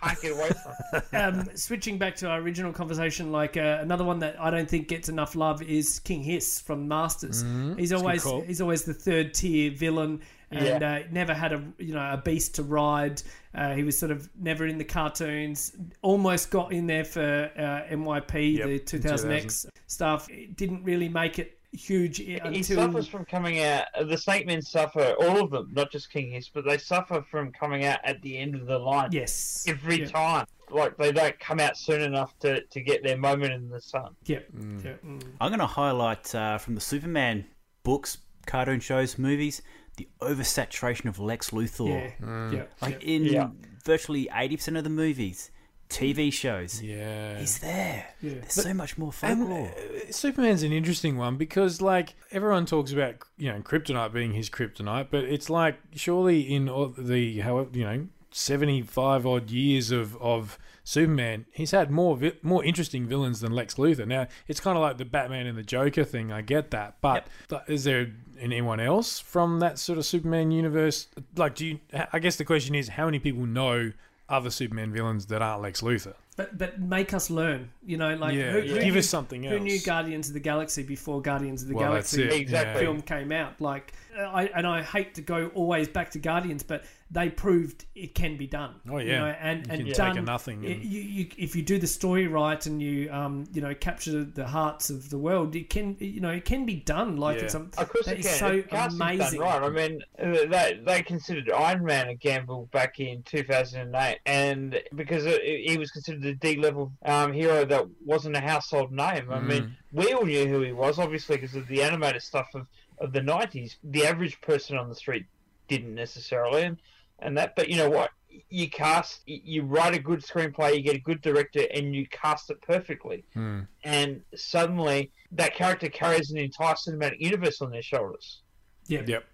can't 0.00 0.20
get 0.20 0.32
away 0.32 0.50
from 0.50 1.02
um, 1.12 1.48
switching 1.56 1.98
back 1.98 2.14
to 2.16 2.28
our 2.28 2.38
original 2.40 2.72
conversation, 2.72 3.32
like 3.32 3.56
uh, 3.56 3.78
another 3.80 4.04
one 4.04 4.20
that 4.20 4.40
I 4.40 4.50
don't 4.50 4.68
think 4.68 4.88
gets 4.88 5.08
enough 5.08 5.34
love 5.34 5.60
is 5.62 5.98
King 6.00 6.22
Hiss 6.22 6.60
from 6.60 6.86
Masters. 6.86 7.44
He's 7.76 7.92
always 7.92 8.24
he's 8.46 8.60
always 8.60 8.84
the 8.84 8.94
third 8.94 9.34
tier 9.34 9.70
villain, 9.72 10.20
and 10.50 10.64
Yeah. 10.82 10.88
uh, 10.88 11.02
never 11.10 11.34
had 11.34 11.52
a 11.52 11.62
you 11.78 11.94
know 11.94 12.12
a 12.12 12.16
beast 12.16 12.54
to 12.56 12.62
ride. 12.62 13.20
Uh, 13.54 13.74
he 13.74 13.82
was 13.82 13.98
sort 13.98 14.12
of 14.12 14.28
never 14.38 14.66
in 14.66 14.78
the 14.78 14.84
cartoons. 14.84 15.74
Almost 16.02 16.50
got 16.50 16.72
in 16.72 16.86
there 16.86 17.04
for 17.04 17.50
uh, 17.56 17.92
MYP, 17.92 18.58
Yep, 18.58 18.66
the 18.68 18.78
2000X 18.78 19.20
2000. 19.20 19.70
stuff. 19.88 20.30
It 20.30 20.56
didn't 20.56 20.84
really 20.84 21.08
make 21.08 21.40
it 21.40 21.57
huge 21.72 22.20
i- 22.20 22.24
He 22.24 22.38
until 22.38 22.62
suffers 22.76 23.08
from 23.08 23.24
coming 23.24 23.60
out. 23.60 23.86
The 24.08 24.16
Snake 24.16 24.46
Men 24.46 24.62
suffer, 24.62 25.14
all 25.20 25.42
of 25.42 25.50
them, 25.50 25.70
not 25.72 25.90
just 25.92 26.10
King 26.12 26.30
Hiss, 26.32 26.48
but 26.48 26.64
they 26.64 26.78
suffer 26.78 27.24
from 27.30 27.52
coming 27.52 27.84
out 27.84 27.98
at 28.04 28.20
the 28.22 28.38
end 28.38 28.54
of 28.54 28.66
the 28.66 28.78
line 28.78 29.10
yes 29.12 29.64
every 29.68 30.00
yeah. 30.00 30.06
time. 30.08 30.46
Like 30.70 30.96
they 30.98 31.12
don't 31.12 31.38
come 31.40 31.60
out 31.60 31.76
soon 31.78 32.02
enough 32.02 32.38
to, 32.40 32.62
to 32.62 32.80
get 32.80 33.02
their 33.02 33.16
moment 33.16 33.52
in 33.54 33.68
the 33.68 33.80
sun. 33.80 34.14
Yeah, 34.24 34.40
yeah. 34.84 34.94
mm. 35.04 35.22
I'm 35.40 35.48
going 35.50 35.60
to 35.60 35.66
highlight 35.66 36.34
uh, 36.34 36.58
from 36.58 36.74
the 36.74 36.80
Superman 36.80 37.46
books, 37.84 38.18
cartoon 38.46 38.80
shows, 38.80 39.16
movies, 39.18 39.62
the 39.96 40.08
oversaturation 40.20 41.06
of 41.06 41.18
Lex 41.18 41.50
Luthor. 41.50 42.12
yeah, 42.20 42.52
yeah, 42.52 42.62
Like 42.82 43.02
in 43.02 43.24
Yeah. 43.24 43.48
virtually 43.84 44.28
80% 44.32 44.76
of 44.76 44.84
the 44.84 44.90
movies, 44.90 45.50
TV 45.88 46.32
shows, 46.32 46.82
Yeah. 46.82 47.38
he's 47.38 47.58
there. 47.58 48.06
Yeah. 48.20 48.34
There's 48.40 48.52
so 48.52 48.74
much 48.74 48.98
more 48.98 49.12
And, 49.22 49.38
folklore. 49.40 49.68
uh, 49.76 50.12
Superman's 50.12 50.62
an 50.62 50.72
interesting 50.72 51.16
one 51.16 51.36
because, 51.36 51.80
like, 51.80 52.14
everyone 52.30 52.66
talks 52.66 52.92
about 52.92 53.14
you 53.38 53.50
know 53.52 53.60
kryptonite 53.60 54.12
being 54.12 54.32
his 54.34 54.50
kryptonite, 54.50 55.08
but 55.10 55.24
it's 55.24 55.48
like 55.48 55.78
surely 55.94 56.40
in 56.40 56.68
all 56.68 56.88
the 56.96 57.40
however 57.40 57.70
you 57.72 57.84
know 57.84 58.06
seventy 58.30 58.82
five 58.82 59.26
odd 59.26 59.50
years 59.50 59.90
of 59.90 60.16
of 60.18 60.58
Superman, 60.84 61.44
he's 61.52 61.70
had 61.72 61.90
more 61.90 62.16
vi- 62.16 62.32
more 62.42 62.64
interesting 62.64 63.06
villains 63.06 63.40
than 63.40 63.52
Lex 63.52 63.74
Luthor. 63.74 64.06
Now 64.06 64.26
it's 64.46 64.60
kind 64.60 64.76
of 64.76 64.82
like 64.82 64.96
the 64.98 65.04
Batman 65.04 65.46
and 65.46 65.56
the 65.56 65.62
Joker 65.62 66.04
thing. 66.04 66.32
I 66.32 66.40
get 66.42 66.70
that, 66.70 66.96
but, 67.02 67.26
but 67.48 67.64
is 67.68 67.84
there 67.84 68.10
anyone 68.40 68.80
else 68.80 69.18
from 69.20 69.58
that 69.60 69.78
sort 69.78 69.98
of 69.98 70.04
Superman 70.06 70.50
universe? 70.50 71.08
Like, 71.36 71.54
do 71.56 71.66
you? 71.66 71.80
I 72.12 72.18
guess 72.18 72.36
the 72.36 72.44
question 72.44 72.74
is, 72.74 72.88
how 72.88 73.04
many 73.06 73.18
people 73.18 73.44
know 73.46 73.92
other 74.28 74.50
Superman 74.50 74.92
villains 74.92 75.26
that 75.26 75.42
aren't 75.42 75.62
Lex 75.62 75.80
Luthor? 75.80 76.14
But 76.36 76.56
but 76.56 76.80
make 76.80 77.12
us 77.14 77.30
learn. 77.30 77.70
You 77.84 77.96
know, 77.96 78.14
like 78.14 78.34
yeah, 78.34 78.52
who, 78.52 78.60
who 78.60 78.74
give 78.80 78.92
knew- 78.94 78.98
us 79.00 79.08
something 79.08 79.44
else. 79.46 79.54
Who 79.58 79.60
knew 79.60 79.80
Guardians 79.80 80.28
of 80.28 80.34
the 80.34 80.40
Galaxy 80.40 80.82
before 80.84 81.20
Guardians 81.20 81.62
of 81.62 81.68
the 81.68 81.74
Well, 81.74 81.90
Galaxy. 81.90 82.22
Exactly. 82.22 82.82
film 82.82 83.02
came 83.02 83.32
out? 83.32 83.60
Like, 83.60 83.92
uh, 84.16 84.22
I 84.22 84.44
and 84.54 84.66
I 84.66 84.82
hate 84.82 85.14
to 85.16 85.22
go 85.22 85.48
always 85.54 85.88
back 85.88 86.10
to 86.12 86.18
Guardians, 86.20 86.62
but 86.62 86.84
they 87.10 87.30
proved 87.30 87.86
it 87.94 88.14
can 88.14 88.36
be 88.36 88.46
done. 88.46 88.74
Oh, 88.90 88.98
You 88.98 89.08
yeah. 89.12 89.18
know, 89.20 89.26
and 89.40 89.66
You 89.66 89.72
and 89.72 89.78
can 89.80 89.86
take 89.86 89.96
done. 89.96 90.18
a 90.18 90.22
nothing 90.22 90.64
and- 90.66 90.84
you, 90.84 91.00
you, 91.00 91.28
if 91.38 91.56
you 91.56 91.62
do 91.62 91.78
the 91.78 91.86
story 91.86 92.26
right 92.26 92.64
and 92.66 92.82
you 92.82 93.10
um 93.10 93.44
you 93.52 93.62
know 93.62 93.74
capture 93.74 94.24
the 94.24 94.46
hearts 94.46 94.90
of 94.90 95.08
the 95.08 95.16
world, 95.18 95.56
it 95.56 95.70
can 95.70 95.96
you 96.00 96.20
know 96.20 96.28
it 96.30 96.44
can 96.44 96.66
be 96.66 96.76
done. 96.76 97.16
Like 97.16 97.38
Yeah. 97.38 97.44
it's 97.44 97.54
um, 97.54 97.70
Of 97.78 97.88
course 97.88 98.04
that 98.06 98.16
it 98.18 98.20
is 98.20 98.26
can. 98.26 98.38
so 98.38 98.56
The 98.56 98.62
casting's 98.64 98.98
done 98.98 99.10
amazing. 99.12 99.40
Right. 99.40 99.62
I 99.62 99.68
mean, 99.70 100.02
they 100.18 100.80
they 100.84 101.02
considered 101.02 101.50
Iron 101.50 101.82
Man 101.84 102.08
a 102.08 102.14
gamble 102.14 102.68
back 102.72 103.00
in 103.00 103.22
2008, 103.22 104.18
and 104.26 104.78
because 104.94 105.24
he 105.24 105.76
was 105.78 105.90
considered 105.90 106.24
a 106.26 106.34
D-level 106.34 106.92
um, 107.04 107.32
hero 107.32 107.64
that 107.64 107.86
wasn't 108.04 108.36
a 108.36 108.40
household 108.40 108.92
name. 108.92 109.30
I 109.30 109.40
mean, 109.40 109.76
we 109.92 110.12
all 110.12 110.24
knew 110.26 110.46
who 110.46 110.60
he 110.60 110.72
was, 110.72 110.98
obviously, 110.98 111.36
because 111.36 111.54
of 111.54 111.66
the 111.68 111.82
animated 111.82 112.22
stuff 112.22 112.48
of, 112.54 112.66
of 112.98 113.12
the 113.12 113.20
90s. 113.20 113.76
The 113.82 114.04
average 114.06 114.40
person 114.42 114.76
on 114.76 114.88
the 114.90 114.94
street 114.94 115.24
didn't 115.68 115.94
necessarily, 115.94 116.62
and, 116.62 116.78
and 117.20 117.36
that. 117.38 117.56
But 117.56 117.68
you 117.68 117.76
know 117.76 117.90
what? 117.90 118.10
You 118.50 118.70
cast, 118.70 119.22
you 119.26 119.62
write 119.62 119.94
a 119.94 119.98
good 119.98 120.20
screenplay, 120.20 120.76
you 120.76 120.82
get 120.82 120.94
a 120.96 121.00
good 121.00 121.20
director, 121.22 121.66
and 121.74 121.94
you 121.94 122.06
cast 122.06 122.50
it 122.50 122.60
perfectly. 122.62 123.24
Hmm. 123.34 123.60
And 123.84 124.22
suddenly, 124.36 125.10
that 125.32 125.54
character 125.54 125.88
carries 125.88 126.30
an 126.30 126.38
entire 126.38 126.74
cinematic 126.74 127.20
universe 127.20 127.60
on 127.60 127.70
their 127.70 127.82
shoulders. 127.82 128.40
Yeah. 128.86 129.02
Yep. 129.06 129.24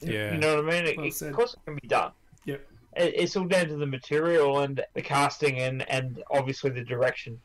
Yeah. 0.00 0.32
You 0.34 0.38
know 0.38 0.56
what 0.56 0.74
I 0.74 0.82
mean? 0.82 0.96
Well 0.96 1.06
it- 1.06 1.22
of 1.22 1.32
course, 1.34 1.54
it 1.54 1.60
can 1.64 1.78
be 1.80 1.88
done. 1.88 2.12
Yep. 2.46 2.66
It, 2.96 3.14
it's 3.16 3.36
all 3.36 3.44
down 3.44 3.68
to 3.68 3.76
the 3.76 3.86
material 3.86 4.60
and 4.60 4.80
the 4.94 5.02
casting, 5.02 5.58
and 5.58 5.88
and 5.90 6.22
obviously 6.30 6.70
the 6.70 6.84
direction. 6.84 7.40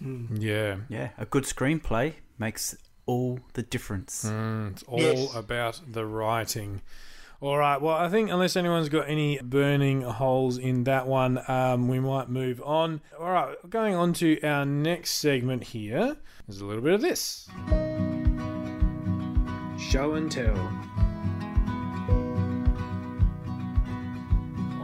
Yeah. 0.00 0.76
Yeah, 0.88 1.10
a 1.16 1.24
good 1.26 1.44
screenplay 1.44 2.14
makes 2.38 2.76
all 3.06 3.38
the 3.54 3.62
difference. 3.62 4.24
Mm, 4.26 4.72
it's 4.72 4.82
all 4.84 5.00
Yes. 5.00 5.34
about 5.34 5.80
the 5.88 6.04
writing. 6.04 6.82
All 7.38 7.58
right. 7.58 7.80
Well, 7.80 7.94
I 7.94 8.08
think 8.08 8.30
unless 8.30 8.56
anyone's 8.56 8.88
got 8.88 9.10
any 9.10 9.38
burning 9.42 10.00
holes 10.00 10.56
in 10.56 10.84
that 10.84 11.06
one, 11.06 11.38
um, 11.48 11.86
we 11.86 12.00
might 12.00 12.30
move 12.30 12.62
on. 12.62 13.02
All 13.20 13.30
right. 13.30 13.54
Going 13.68 13.94
on 13.94 14.14
to 14.14 14.40
our 14.40 14.64
next 14.64 15.12
segment 15.12 15.64
here. 15.64 16.16
There's 16.48 16.62
a 16.62 16.64
little 16.64 16.82
bit 16.82 16.94
of 16.94 17.02
this. 17.02 17.46
Show 19.78 20.14
and 20.14 20.32
tell. 20.32 20.56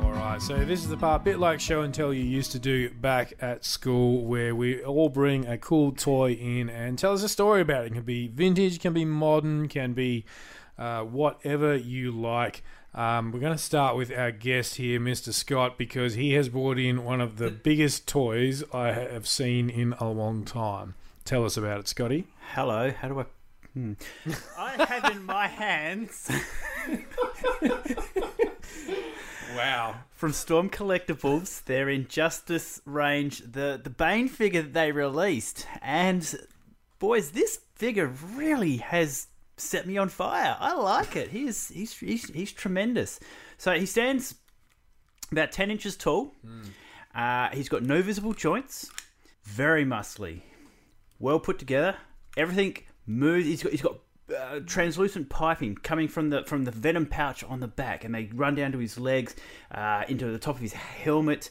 All 0.03 0.13
right, 0.13 0.41
so 0.41 0.63
this 0.65 0.81
is 0.81 0.89
the 0.89 0.97
part, 0.99 1.25
bit 1.25 1.39
like 1.39 1.59
show 1.59 1.81
and 1.81 1.95
tell 1.95 2.13
you 2.13 2.23
used 2.23 2.53
to 2.53 2.59
do 2.59 2.91
back 2.91 3.33
at 3.41 3.65
school, 3.65 4.27
where 4.27 4.55
we 4.55 4.85
all 4.85 5.09
bring 5.09 5.47
a 5.47 5.57
cool 5.57 5.93
toy 5.93 6.33
in 6.33 6.69
and 6.69 6.99
tell 6.99 7.15
us 7.15 7.23
a 7.23 7.29
story 7.29 7.63
about 7.63 7.85
it. 7.85 7.93
It 7.93 7.95
can 7.95 8.03
be 8.03 8.29
vintage, 8.29 8.79
can 8.79 8.93
be 8.93 9.07
modern, 9.07 9.69
can 9.69 9.95
be 9.95 10.27
uh, 10.83 11.03
whatever 11.05 11.77
you 11.77 12.11
like. 12.11 12.63
Um, 12.95 13.31
we're 13.33 13.39
going 13.41 13.57
to 13.57 13.63
start 13.63 13.97
with 13.97 14.11
our 14.13 14.33
guest 14.33 14.75
here, 14.75 14.99
Mr. 15.01 15.33
Scott, 15.33 15.79
because 15.79 16.15
he 16.15 16.33
has 16.33 16.49
brought 16.49 16.79
in 16.79 17.05
one 17.05 17.21
of 17.21 17.39
the 17.39 17.51
biggest 17.51 18.07
toys 18.09 18.65
I 18.75 18.89
have 18.93 19.27
seen 19.29 19.71
in 19.71 19.95
a 20.01 20.09
long 20.09 20.45
time. 20.45 20.95
Tell 21.25 21.45
us 21.45 21.57
about 21.57 21.79
it, 21.81 21.89
Scotty. 21.89 22.27
Hello, 22.55 22.91
how 22.91 23.09
do 23.09 23.21
I. 23.21 23.25
Hmm. 23.75 23.93
I 24.59 24.85
have 24.85 25.11
in 25.13 25.25
my 25.25 25.47
hands 25.47 26.31
Wow. 29.57 29.95
from 30.11 30.33
Storm 30.33 30.69
Collectibles 30.69 31.65
their 31.65 31.89
Injustice 31.89 32.83
range, 32.85 33.39
the, 33.41 33.81
the 33.83 33.89
Bane 33.89 34.29
figure 34.29 34.63
that 34.63 34.75
they 34.75 34.93
released. 34.93 35.67
And 35.81 36.35
boys, 36.99 37.31
this 37.31 37.61
figure 37.75 38.13
really 38.35 38.79
has 38.79 39.29
set 39.63 39.87
me 39.87 39.99
on 39.99 40.09
fire. 40.09 40.57
I 40.59 40.75
like 40.75 41.17
it. 41.17 41.31
He's 41.31 41.69
he's 41.69 41.97
he's, 41.99 42.29
he's 42.31 42.53
tremendous. 42.53 43.21
So 43.59 43.73
he 43.73 43.87
stands 43.87 44.35
about 45.31 45.53
ten 45.53 45.71
inches 45.71 45.97
tall. 45.97 46.35
Uh, 47.15 47.49
he's 47.53 47.69
got 47.69 47.83
no 47.83 48.03
visible 48.03 48.33
joints. 48.33 48.91
Very 49.45 49.85
muscly. 49.85 50.43
Well 51.19 51.41
put 51.41 51.59
together. 51.59 51.97
Everything 52.37 52.79
moves. 53.07 53.47
He's 53.47 53.63
got 53.63 53.73
he's 53.73 53.83
got 53.83 53.97
uh, 54.37 54.61
translucent 54.67 55.29
piping 55.29 55.75
coming 55.75 56.09
from 56.09 56.31
the 56.31 56.45
from 56.45 56.65
the 56.65 56.71
venom 56.71 57.07
pouch 57.07 57.45
on 57.45 57.61
the 57.61 57.69
back, 57.69 58.05
and 58.05 58.15
they 58.15 58.31
run 58.35 58.55
down 58.55 58.73
to 58.73 58.79
his 58.79 58.99
legs, 58.99 59.35
uh, 59.73 60.05
into 60.09 60.31
the 60.31 60.39
top 60.39 60.57
of 60.57 60.63
his 60.63 60.73
helmet, 60.73 61.51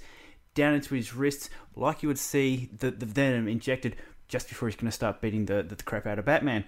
down 0.54 0.74
into 0.74 0.95
his 0.95 1.13
wrists, 1.13 1.50
like 1.76 2.02
you 2.04 2.08
would 2.08 2.17
see 2.19 2.69
the, 2.78 2.91
the 2.91 3.06
venom 3.06 3.47
injected 3.47 3.95
just 4.32 4.48
before 4.50 4.67
he's 4.70 4.76
going 4.78 4.88
to 4.89 4.91
start 4.96 5.22
beating 5.22 5.46
the, 5.46 5.62
the 5.62 5.76
crap 5.76 6.08
out 6.08 6.17
of 6.17 6.26
Batman 6.26 6.63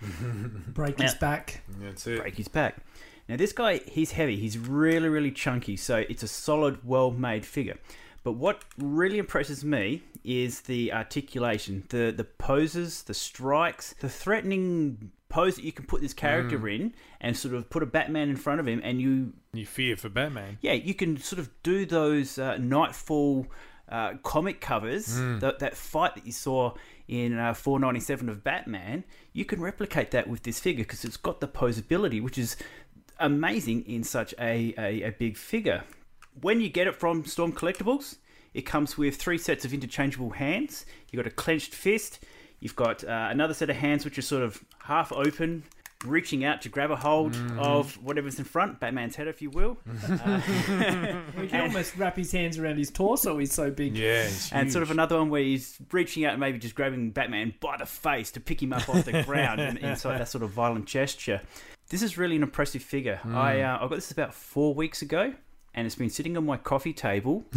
Break 0.74 1.00
his 1.00 1.16
back. 1.16 1.62
That's 1.80 2.06
it. 2.06 2.20
break 2.20 2.36
his 2.36 2.48
back. 2.50 2.78
Now, 3.30 3.38
this 3.38 3.54
guy, 3.54 3.78
he's 3.88 4.12
heavy. 4.12 4.36
He's 4.36 4.58
really, 4.58 5.08
really 5.08 5.32
chunky. 5.32 5.78
So 5.78 6.04
it's 6.10 6.24
a 6.24 6.28
solid, 6.28 6.80
well 6.86 7.10
made 7.10 7.46
figure. 7.46 7.78
But 8.26 8.34
what 8.34 8.64
really 8.78 9.18
impresses 9.18 9.64
me 9.64 10.04
is 10.24 10.62
the 10.62 10.92
articulation, 10.94 11.84
the, 11.90 12.14
the 12.16 12.24
poses, 12.26 13.04
the 13.04 13.14
strikes, 13.14 13.96
the 14.00 14.10
threatening 14.10 15.12
pose 15.30 15.56
that 15.56 15.64
you 15.64 15.72
can 15.72 15.86
put 15.86 16.00
this 16.02 16.14
character 16.14 16.68
in 16.68 16.94
and 17.22 17.36
sort 17.36 17.54
of 17.56 17.70
put 17.70 17.82
a 17.82 17.86
Batman 17.86 18.30
in 18.30 18.36
front 18.36 18.60
of 18.60 18.68
him 18.68 18.82
and 18.84 19.02
you 19.02 19.34
You 19.54 19.66
fear 19.66 19.96
for 19.98 20.08
Batman. 20.10 20.58
yeah, 20.62 20.74
you 20.74 20.94
can 20.94 21.18
sort 21.18 21.40
of 21.40 21.50
do 21.64 21.86
those 21.86 22.38
uh, 22.38 22.58
Knightfall 22.58 23.48
uh, 23.90 24.14
comic 24.24 24.62
covers, 24.62 25.16
that, 25.40 25.60
that 25.60 25.76
fight 25.76 26.16
that 26.16 26.26
you 26.26 26.32
saw 26.32 26.74
in 27.08 27.38
uh, 27.38 27.54
497 27.54 28.30
of 28.30 28.44
Batman. 28.44 29.04
You 29.34 29.46
can 29.46 29.62
replicate 29.62 30.12
that 30.12 30.28
with 30.28 30.44
this 30.44 30.60
figure 30.60 30.84
because 30.84 31.04
it's 31.04 31.18
got 31.18 31.40
the 31.40 31.48
posability, 31.48 32.22
which 32.22 32.38
is 32.38 32.56
amazing 33.20 33.84
in 33.88 34.04
such 34.04 34.34
a, 34.40 34.74
a, 34.78 35.04
a 35.04 35.12
big 35.12 35.38
figure. 35.38 35.84
When 36.42 36.62
you 36.62 36.70
get 36.70 36.88
it 36.88 36.96
from 36.96 37.26
Storm 37.26 37.54
Collectibles, 37.54 38.18
it 38.54 38.62
comes 38.62 38.98
with 38.98 39.16
three 39.16 39.38
sets 39.38 39.66
of 39.66 39.74
interchangeable 39.74 40.32
hands. 40.32 40.86
You've 41.10 41.24
got 41.24 41.32
a 41.32 41.36
clenched 41.36 41.74
fist, 41.74 42.20
you've 42.60 42.76
got 42.76 43.04
uh, 43.04 43.28
another 43.30 43.54
set 43.54 43.70
of 43.70 43.76
hands 43.76 44.06
which 44.06 44.18
are 44.18 44.24
sort 44.24 44.44
of 44.44 44.64
half 44.84 45.12
open, 45.12 45.64
reaching 46.06 46.44
out 46.46 46.62
to 46.64 46.70
grab 46.70 46.92
a 46.92 46.96
hold 46.96 47.36
of 47.58 47.94
whatever's 48.04 48.40
in 48.40 48.46
front, 48.46 48.80
Batman's 48.80 49.16
head, 49.16 49.28
if 49.28 49.42
you 49.42 49.50
will. 49.50 49.78
Uh, 50.04 50.42
We 51.38 51.48
can 51.48 51.62
almost 51.62 51.98
wrap 51.98 52.16
his 52.18 52.32
hands 52.32 52.58
around 52.58 52.78
his 52.78 52.90
torso. 52.92 53.38
He's 53.38 53.54
so 53.54 53.72
big. 53.72 53.98
Yeah, 53.98 54.24
it's 54.24 54.52
and 54.52 54.72
sort 54.72 54.84
of 54.84 54.92
another 54.92 55.18
one 55.18 55.30
where 55.30 55.42
he's 55.42 55.78
reaching 55.92 56.26
out 56.26 56.32
and 56.34 56.40
maybe 56.40 56.58
just 56.60 56.76
grabbing 56.76 57.12
Batman 57.12 57.54
by 57.60 57.78
the 57.78 57.86
face 57.86 58.32
to 58.32 58.40
pick 58.40 58.62
him 58.62 58.74
up 58.74 58.88
off 58.90 59.06
the 59.06 59.24
ground 59.26 59.60
and 59.62 59.78
inside 59.80 60.20
that 60.20 60.28
sort 60.30 60.44
of 60.44 60.52
violent 60.52 60.86
gesture. 60.86 61.42
This 61.90 62.02
is 62.02 62.18
really 62.18 62.36
an 62.36 62.44
impressive 62.44 62.82
figure. 62.84 63.20
I 63.26 63.62
uh, 63.62 63.78
I 63.78 63.82
got 63.82 63.92
this 63.96 64.12
about 64.12 64.34
four 64.34 64.74
weeks 64.74 65.02
ago, 65.02 65.34
and 65.74 65.86
it's 65.86 65.96
been 65.96 66.10
sitting 66.10 66.38
on 66.38 66.46
my 66.46 66.58
coffee 66.58 66.94
table. 66.94 67.46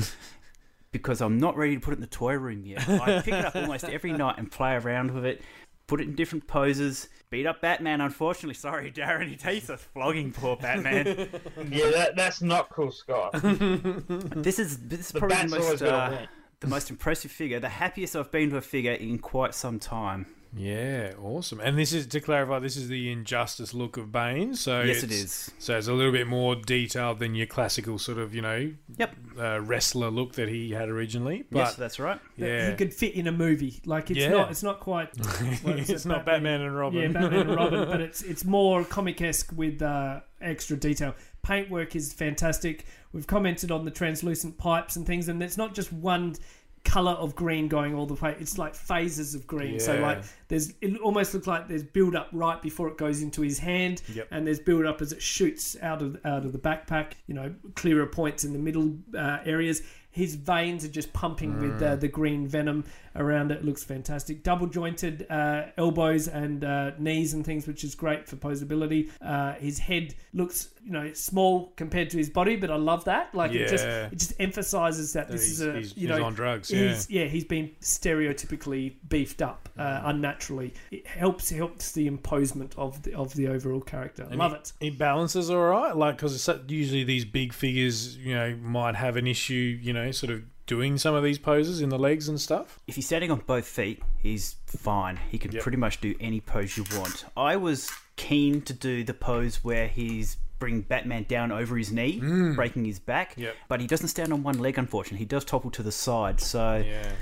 Because 0.92 1.20
I'm 1.20 1.36
not 1.36 1.56
ready 1.58 1.74
to 1.74 1.80
put 1.80 1.92
it 1.92 1.96
in 1.96 2.00
the 2.00 2.06
toy 2.06 2.34
room 2.34 2.64
yet. 2.64 2.88
I 2.88 3.20
pick 3.20 3.34
it 3.34 3.44
up 3.44 3.54
almost 3.54 3.84
every 3.84 4.12
night 4.12 4.36
and 4.38 4.50
play 4.50 4.74
around 4.76 5.10
with 5.10 5.26
it, 5.26 5.42
put 5.86 6.00
it 6.00 6.04
in 6.04 6.14
different 6.14 6.46
poses. 6.46 7.08
Beat 7.30 7.46
up 7.46 7.60
Batman, 7.60 8.00
unfortunately. 8.00 8.54
Sorry, 8.68 8.90
Darren. 8.92 9.28
He 9.28 9.36
takes 9.36 9.68
us 9.70 9.82
flogging 9.92 10.32
poor 10.32 10.56
Batman. 10.56 11.28
Yeah, 11.70 11.90
that, 11.90 12.16
that's 12.16 12.42
not 12.42 12.70
cool, 12.70 12.92
Scott. 12.92 13.32
this 13.42 14.58
is 14.58 14.78
this 14.78 15.00
is 15.00 15.08
The 15.12 15.18
probably 15.18 15.36
bat's 15.36 15.52
the 15.52 15.58
always 15.58 15.80
most 15.80 15.82
got 15.82 16.12
uh, 16.12 16.16
win. 16.16 16.28
The 16.60 16.66
most 16.66 16.90
impressive 16.90 17.30
figure, 17.30 17.60
the 17.60 17.68
happiest 17.68 18.16
I've 18.16 18.30
been 18.30 18.50
to 18.50 18.56
a 18.56 18.60
figure 18.62 18.92
in 18.92 19.18
quite 19.18 19.54
some 19.54 19.78
time. 19.78 20.26
Yeah, 20.58 21.12
awesome. 21.22 21.60
And 21.60 21.76
this 21.76 21.92
is 21.92 22.06
to 22.06 22.20
clarify, 22.20 22.60
this 22.60 22.78
is 22.78 22.88
the 22.88 23.12
injustice 23.12 23.74
look 23.74 23.98
of 23.98 24.10
Bane. 24.10 24.54
So 24.54 24.80
Yes, 24.82 25.02
it's- 25.02 25.50
So 25.58 25.76
it's 25.76 25.88
a 25.88 25.92
little 25.92 26.12
bit 26.12 26.26
more 26.26 26.54
detailed 26.56 27.18
than 27.18 27.34
your 27.34 27.46
classical 27.46 27.98
sort 27.98 28.16
of, 28.16 28.34
you 28.34 28.40
know, 28.40 28.72
Yep. 28.96 29.16
uh, 29.38 29.60
wrestler 29.60 30.08
look 30.08 30.32
that 30.36 30.48
he 30.48 30.70
had 30.70 30.88
originally. 30.88 31.44
But 31.50 31.58
yes, 31.58 31.74
that's 31.74 31.98
right. 31.98 32.18
yeah, 32.38 32.70
he 32.70 32.76
could 32.76 32.94
fit 32.94 33.14
in 33.14 33.26
a 33.26 33.32
movie. 33.32 33.82
Like 33.84 34.10
it's 34.10 34.20
Yeah. 34.20 34.30
not. 34.30 34.50
It's 34.50 34.62
not 34.62 34.80
quite. 34.80 35.14
what 35.62 35.78
is 35.78 35.90
it's 35.90 36.06
it, 36.06 36.08
not 36.08 36.24
Batman 36.24 36.62
and 36.62 36.74
Robin. 36.74 37.02
Yeah, 37.02 37.08
Batman 37.08 37.40
and 37.48 37.54
Robin, 37.56 37.84
but 37.86 38.00
it's 38.06 38.22
it's 38.22 38.44
more 38.46 38.82
comic 38.84 39.20
esque 39.20 39.52
with 39.54 39.82
uh, 39.82 40.20
extra 40.40 40.78
detail. 40.78 41.14
Paintwork 41.42 41.94
is 41.94 42.14
fantastic. 42.14 42.86
We've 43.16 43.26
commented 43.26 43.70
on 43.70 43.84
the 43.86 43.90
translucent 43.90 44.58
pipes 44.58 44.96
and 44.96 45.06
things, 45.06 45.28
and 45.28 45.42
it's 45.42 45.56
not 45.56 45.74
just 45.74 45.90
one 45.92 46.36
color 46.84 47.12
of 47.12 47.34
green 47.34 47.66
going 47.66 47.94
all 47.94 48.06
the 48.06 48.14
way. 48.14 48.36
It's 48.38 48.58
like 48.58 48.74
phases 48.74 49.34
of 49.34 49.46
green. 49.46 49.80
So 49.80 49.98
like 49.98 50.22
there's 50.48 50.74
it 50.82 50.96
almost 51.00 51.32
looks 51.34 51.46
like 51.46 51.66
there's 51.66 51.82
build 51.82 52.14
up 52.14 52.28
right 52.32 52.60
before 52.60 52.88
it 52.88 52.98
goes 52.98 53.22
into 53.22 53.40
his 53.40 53.58
hand, 53.58 54.02
Yep. 54.14 54.28
and 54.30 54.46
there's 54.46 54.60
build 54.60 54.84
up 54.84 55.00
as 55.00 55.12
it 55.12 55.22
shoots 55.22 55.76
out 55.82 56.02
of 56.02 56.18
out 56.26 56.44
of 56.44 56.52
the 56.52 56.58
backpack. 56.58 57.12
You 57.26 57.34
know, 57.34 57.54
clearer 57.74 58.06
points 58.06 58.44
in 58.44 58.52
the 58.52 58.58
middle 58.58 58.94
uh, 59.16 59.38
areas. 59.46 59.82
His 60.10 60.34
veins 60.34 60.82
are 60.82 60.88
just 60.88 61.12
pumping 61.12 61.58
with 61.60 61.80
Mm. 61.80 61.82
uh, 61.92 61.96
the 61.96 62.08
green 62.08 62.46
venom 62.46 62.84
around 63.16 63.50
it. 63.52 63.64
Looks 63.64 63.84
fantastic. 63.84 64.42
Double 64.42 64.66
jointed 64.66 65.26
uh, 65.28 65.64
elbows 65.76 66.26
and 66.28 66.64
uh, 66.64 66.92
knees 66.98 67.34
and 67.34 67.44
things, 67.44 67.66
which 67.66 67.84
is 67.84 67.94
great 67.94 68.26
for 68.28 68.36
posability. 68.36 69.10
Uh, 69.20 69.52
his 69.54 69.78
head 69.78 70.14
looks, 70.32 70.68
you 70.86 70.92
know, 70.92 71.12
small 71.14 71.72
compared 71.76 72.10
to 72.10 72.16
his 72.16 72.30
body, 72.30 72.54
but 72.54 72.70
I 72.70 72.76
love 72.76 73.04
that. 73.06 73.34
Like 73.34 73.50
it 73.52 73.68
just 73.68 73.84
it 73.84 74.16
just 74.16 74.34
emphasizes 74.38 75.12
that 75.14 75.26
That 75.26 75.32
this 75.32 75.50
is 75.50 75.60
a 75.60 75.74
he's, 75.74 75.96
you 75.96 76.06
he's 76.08 76.16
know 76.16 76.24
on 76.24 76.34
drugs. 76.34 76.70
Yeah. 76.70 76.88
He's, 76.88 77.10
yeah, 77.10 77.24
he's 77.24 77.44
been 77.44 77.72
stereotypically 77.80 78.94
beefed 79.08 79.42
up 79.42 79.68
uh, 79.76 80.02
unnaturally. 80.04 80.72
It 80.90 81.06
helps 81.06 81.50
helps 81.50 81.92
the 81.92 82.06
imposement 82.06 82.74
of 82.76 83.02
the 83.02 83.14
of 83.16 83.34
the 83.34 83.48
overall 83.48 83.80
character. 83.80 84.24
I 84.24 84.30
And 84.30 84.38
love 84.38 84.52
he, 84.52 84.58
it. 84.58 84.72
He 84.80 84.90
balances 84.90 85.50
all 85.50 85.66
right, 85.68 85.94
like 85.96 86.16
because 86.16 86.48
usually 86.68 87.04
these 87.04 87.24
big 87.24 87.52
figures, 87.52 88.16
you 88.16 88.34
know, 88.34 88.56
might 88.56 88.94
have 88.94 89.16
an 89.16 89.26
issue, 89.26 89.78
you 89.82 89.92
know, 89.92 90.10
sort 90.12 90.32
of 90.32 90.42
doing 90.66 90.98
some 90.98 91.14
of 91.14 91.22
these 91.22 91.38
poses 91.38 91.80
in 91.80 91.88
the 91.90 91.98
legs 91.98 92.28
and 92.28 92.40
stuff. 92.40 92.80
If 92.86 92.96
he's 92.96 93.06
standing 93.06 93.30
on 93.30 93.40
both 93.46 93.66
feet, 93.66 94.02
he's 94.18 94.56
fine. 94.66 95.18
He 95.30 95.38
can 95.38 95.52
Yep. 95.52 95.62
pretty 95.62 95.78
much 95.78 96.00
do 96.00 96.14
any 96.20 96.40
pose 96.40 96.76
you 96.76 96.84
want. 96.96 97.24
I 97.36 97.56
was 97.56 97.90
keen 98.16 98.62
to 98.62 98.72
do 98.72 99.04
the 99.04 99.14
pose 99.14 99.62
where 99.62 99.86
he's 99.88 100.36
bring 100.58 100.80
Batman 100.82 101.24
down 101.28 101.52
over 101.52 101.76
his 101.76 101.92
knee, 101.92 102.20
mm. 102.20 102.54
breaking 102.54 102.84
his 102.84 102.98
back. 102.98 103.34
Yep. 103.36 103.54
But 103.68 103.80
he 103.80 103.86
doesn't 103.86 104.08
stand 104.08 104.32
on 104.32 104.42
one 104.42 104.58
leg, 104.58 104.78
unfortunately. 104.78 105.18
He 105.18 105.24
does 105.24 105.44
topple 105.44 105.70
to 105.72 105.82
the 105.82 105.92
side. 105.92 106.40
So 106.40 106.82
Yeah. 106.86 107.12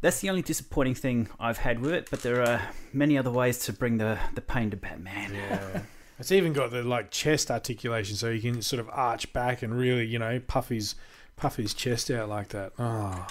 that's 0.00 0.20
the 0.20 0.30
only 0.30 0.42
disappointing 0.42 0.94
thing 0.94 1.28
I've 1.40 1.58
had 1.58 1.80
with 1.80 1.92
it. 1.92 2.08
But 2.10 2.22
there 2.22 2.42
are 2.42 2.62
many 2.92 3.18
other 3.18 3.30
ways 3.30 3.58
to 3.66 3.72
bring 3.72 3.98
the, 3.98 4.18
the 4.34 4.40
pain 4.40 4.70
to 4.70 4.76
Batman. 4.76 5.34
Yeah. 5.34 5.80
It's 6.18 6.32
even 6.32 6.54
got 6.54 6.70
the 6.70 6.82
like 6.82 7.10
chest 7.10 7.50
articulation, 7.50 8.16
so 8.16 8.32
he 8.32 8.40
can 8.40 8.62
sort 8.62 8.80
of 8.80 8.88
arch 8.90 9.30
back 9.34 9.60
and 9.60 9.76
really, 9.76 10.06
you 10.06 10.18
know, 10.18 10.40
puff 10.46 10.70
his 10.70 10.94
puff 11.36 11.56
his 11.56 11.74
chest 11.74 12.10
out 12.10 12.30
like 12.30 12.48
that. 12.48 12.72
Oh, 12.78 13.26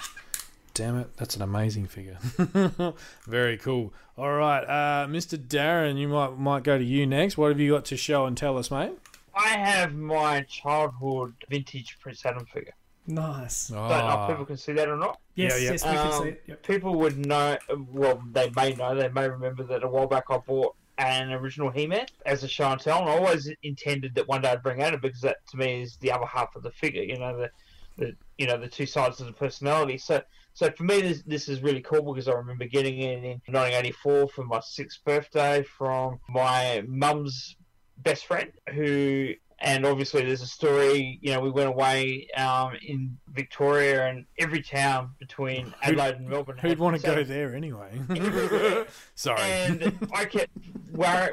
damn 0.75 0.97
it! 0.99 1.17
That's 1.17 1.35
an 1.35 1.41
amazing 1.41 1.87
figure. 1.87 2.17
Very 3.27 3.57
cool. 3.57 3.91
All 4.17 4.33
right, 4.33 4.63
uh, 4.63 5.07
Mr. 5.07 5.37
Darren, 5.37 5.97
you 5.97 6.07
might 6.07 6.37
might 6.37 6.63
go 6.63 6.77
to 6.77 6.83
you 6.83 7.07
next. 7.07 7.37
What 7.37 7.49
have 7.49 7.59
you 7.59 7.71
got 7.71 7.85
to 7.85 7.97
show 7.97 8.25
and 8.27 8.37
tell 8.37 8.57
us, 8.57 8.69
mate? 8.69 8.91
I 9.33 9.49
have 9.49 9.93
my 9.95 10.41
childhood 10.43 11.33
vintage 11.49 11.97
Prince 11.99 12.25
Adam 12.25 12.45
figure. 12.45 12.73
Nice. 13.07 13.71
Oh, 13.71 13.75
Don't 13.75 13.89
know 13.89 14.23
if 14.23 14.29
people 14.29 14.45
can 14.45 14.57
see 14.57 14.71
that 14.73 14.87
or 14.87 14.95
not. 14.97 15.19
Yes, 15.35 15.51
Yeah, 15.53 15.57
yeah. 15.65 15.71
yes, 15.73 15.83
we 15.83 15.89
can 15.91 16.07
Um, 16.07 16.23
see 16.23 16.29
it. 16.29 16.43
Yep. 16.47 16.63
People 16.63 16.95
would 16.95 17.25
know, 17.25 17.57
well, 17.91 18.23
they 18.31 18.49
may 18.55 18.73
know, 18.73 18.95
they 18.95 19.09
may 19.09 19.29
remember 19.29 19.63
that 19.63 19.83
a 19.83 19.87
while 19.87 20.07
back 20.07 20.23
I 20.29 20.37
bought 20.37 20.75
an 20.97 21.31
original 21.33 21.69
He-Man 21.69 22.05
as 22.25 22.43
a 22.43 22.47
show 22.47 22.71
and 22.71 22.79
tell, 22.81 22.99
and 23.01 23.09
I 23.09 23.13
always 23.17 23.51
intended 23.61 24.15
that 24.15 24.27
one 24.27 24.41
day 24.41 24.49
I'd 24.49 24.63
bring 24.63 24.81
Adam 24.81 25.01
because 25.01 25.21
that 25.21 25.45
to 25.49 25.57
me 25.57 25.81
is 25.83 25.97
the 25.97 26.11
other 26.11 26.25
half 26.25 26.55
of 26.55 26.63
the 26.63 26.71
figure. 26.71 27.03
You 27.03 27.19
know, 27.19 27.37
the, 27.37 27.51
the 27.97 28.15
you 28.37 28.47
know 28.47 28.57
the 28.57 28.67
two 28.69 28.85
sides 28.85 29.19
of 29.19 29.27
the 29.27 29.33
personality. 29.33 29.97
So, 29.97 30.21
so 30.55 30.71
for 30.71 30.83
me, 30.83 31.01
this 31.01 31.21
this 31.27 31.49
is 31.49 31.61
really 31.61 31.81
cool 31.81 32.01
because 32.01 32.29
I 32.29 32.31
remember 32.31 32.65
getting 32.65 32.97
it 32.99 33.17
in 33.17 33.53
1984 33.53 34.29
for 34.29 34.45
my 34.45 34.61
sixth 34.61 35.03
birthday 35.03 35.63
from 35.63 36.17
my 36.29 36.81
mum's 36.87 37.57
best 37.97 38.25
friend 38.25 38.53
who 38.73 39.33
and 39.59 39.85
obviously 39.85 40.23
there's 40.23 40.41
a 40.41 40.47
story 40.47 41.19
you 41.21 41.31
know 41.31 41.41
we 41.41 41.49
went 41.49 41.67
away 41.67 42.27
um, 42.37 42.71
in 42.85 43.17
victoria 43.33 44.07
and 44.07 44.25
every 44.37 44.61
town 44.61 45.11
between 45.17 45.73
adelaide 45.81 46.15
and 46.15 46.27
melbourne 46.27 46.57
Who'd 46.57 46.77
want 46.77 46.97
to 46.97 47.01
go 47.01 47.23
there 47.23 47.55
anyway? 47.55 47.89
Sorry. 49.15 49.41
and 49.41 50.09
i 50.13 50.25
kept 50.25 50.51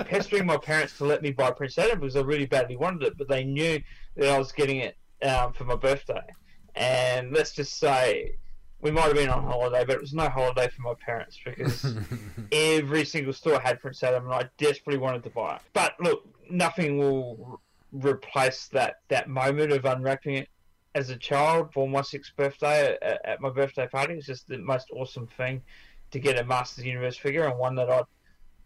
pestering 0.06 0.46
my 0.46 0.56
parents 0.56 0.96
to 0.98 1.04
let 1.04 1.20
me 1.20 1.32
buy 1.32 1.50
prince 1.50 1.76
adam 1.78 1.98
because 1.98 2.14
i 2.14 2.20
really 2.20 2.46
badly 2.46 2.76
wanted 2.76 3.02
it 3.02 3.18
but 3.18 3.28
they 3.28 3.42
knew 3.42 3.80
that 4.16 4.28
i 4.28 4.38
was 4.38 4.52
getting 4.52 4.78
it 4.78 4.96
um, 5.24 5.52
for 5.52 5.64
my 5.64 5.76
birthday 5.76 6.22
and 6.76 7.32
let's 7.32 7.52
just 7.52 7.78
say 7.78 8.37
we 8.82 8.90
might 8.90 9.04
have 9.04 9.14
been 9.14 9.30
on 9.30 9.44
holiday, 9.44 9.84
but 9.86 9.94
it 9.94 10.00
was 10.00 10.12
no 10.12 10.28
holiday 10.28 10.68
for 10.68 10.82
my 10.82 10.94
parents 10.94 11.38
because 11.42 11.96
every 12.52 13.04
single 13.04 13.32
store 13.32 13.60
had 13.60 13.80
Prince 13.80 14.02
Adam, 14.02 14.24
and 14.24 14.34
I 14.34 14.48
desperately 14.58 14.98
wanted 14.98 15.22
to 15.24 15.30
buy 15.30 15.56
it. 15.56 15.62
But 15.72 15.94
look, 16.00 16.26
nothing 16.50 16.98
will 16.98 17.60
re- 17.92 18.12
replace 18.12 18.66
that 18.68 18.96
that 19.08 19.28
moment 19.28 19.72
of 19.72 19.84
unwrapping 19.84 20.34
it 20.34 20.48
as 20.94 21.10
a 21.10 21.16
child 21.16 21.72
for 21.72 21.88
my 21.88 22.02
sixth 22.02 22.32
birthday 22.36 22.98
uh, 23.00 23.04
at, 23.04 23.24
at 23.24 23.40
my 23.40 23.50
birthday 23.50 23.86
party. 23.86 24.14
It's 24.14 24.26
just 24.26 24.48
the 24.48 24.58
most 24.58 24.88
awesome 24.92 25.28
thing 25.38 25.62
to 26.10 26.18
get 26.18 26.38
a 26.38 26.44
Masters 26.44 26.84
Universe 26.84 27.16
figure 27.16 27.46
and 27.46 27.58
one 27.58 27.76
that 27.76 27.88
I'd 27.88 28.04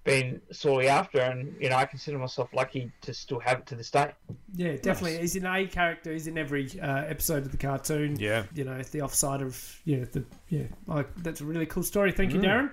been 0.07 0.41
sorely 0.53 0.89
after, 0.89 1.21
and 1.21 1.55
you 1.61 1.69
know 1.69 1.77
I 1.77 1.85
consider 1.85 2.17
myself 2.19 2.49
lucky 2.55 2.91
to 3.03 3.13
still 3.13 3.41
have 3.41 3.59
it 3.59 3.67
to 3.67 3.75
this 3.75 3.91
day. 3.91 4.13
Yeah, 4.55 4.77
definitely. 4.77 5.19
He's 5.19 5.37
an 5.37 5.45
A 5.45 5.67
character. 5.67 6.13
He's 6.13 6.27
in 6.27 6.39
every 6.39 6.71
uh, 6.81 7.03
episode 7.05 7.45
of 7.45 7.51
the 7.53 7.59
cartoon. 7.59 8.17
yeah. 8.19 8.45
You 8.55 8.65
know, 8.65 8.81
the 8.83 9.03
offside 9.03 9.43
of 9.43 9.81
yeah, 9.85 10.05
the 10.11 10.25
yeah. 10.49 10.63
Like 10.87 11.15
that's 11.17 11.43
a 11.43 11.45
really 11.45 11.67
cool 11.67 11.83
story. 11.83 12.13
Thank 12.13 12.31
Mm. 12.31 12.35
you, 12.37 12.41
Darren. 12.41 12.71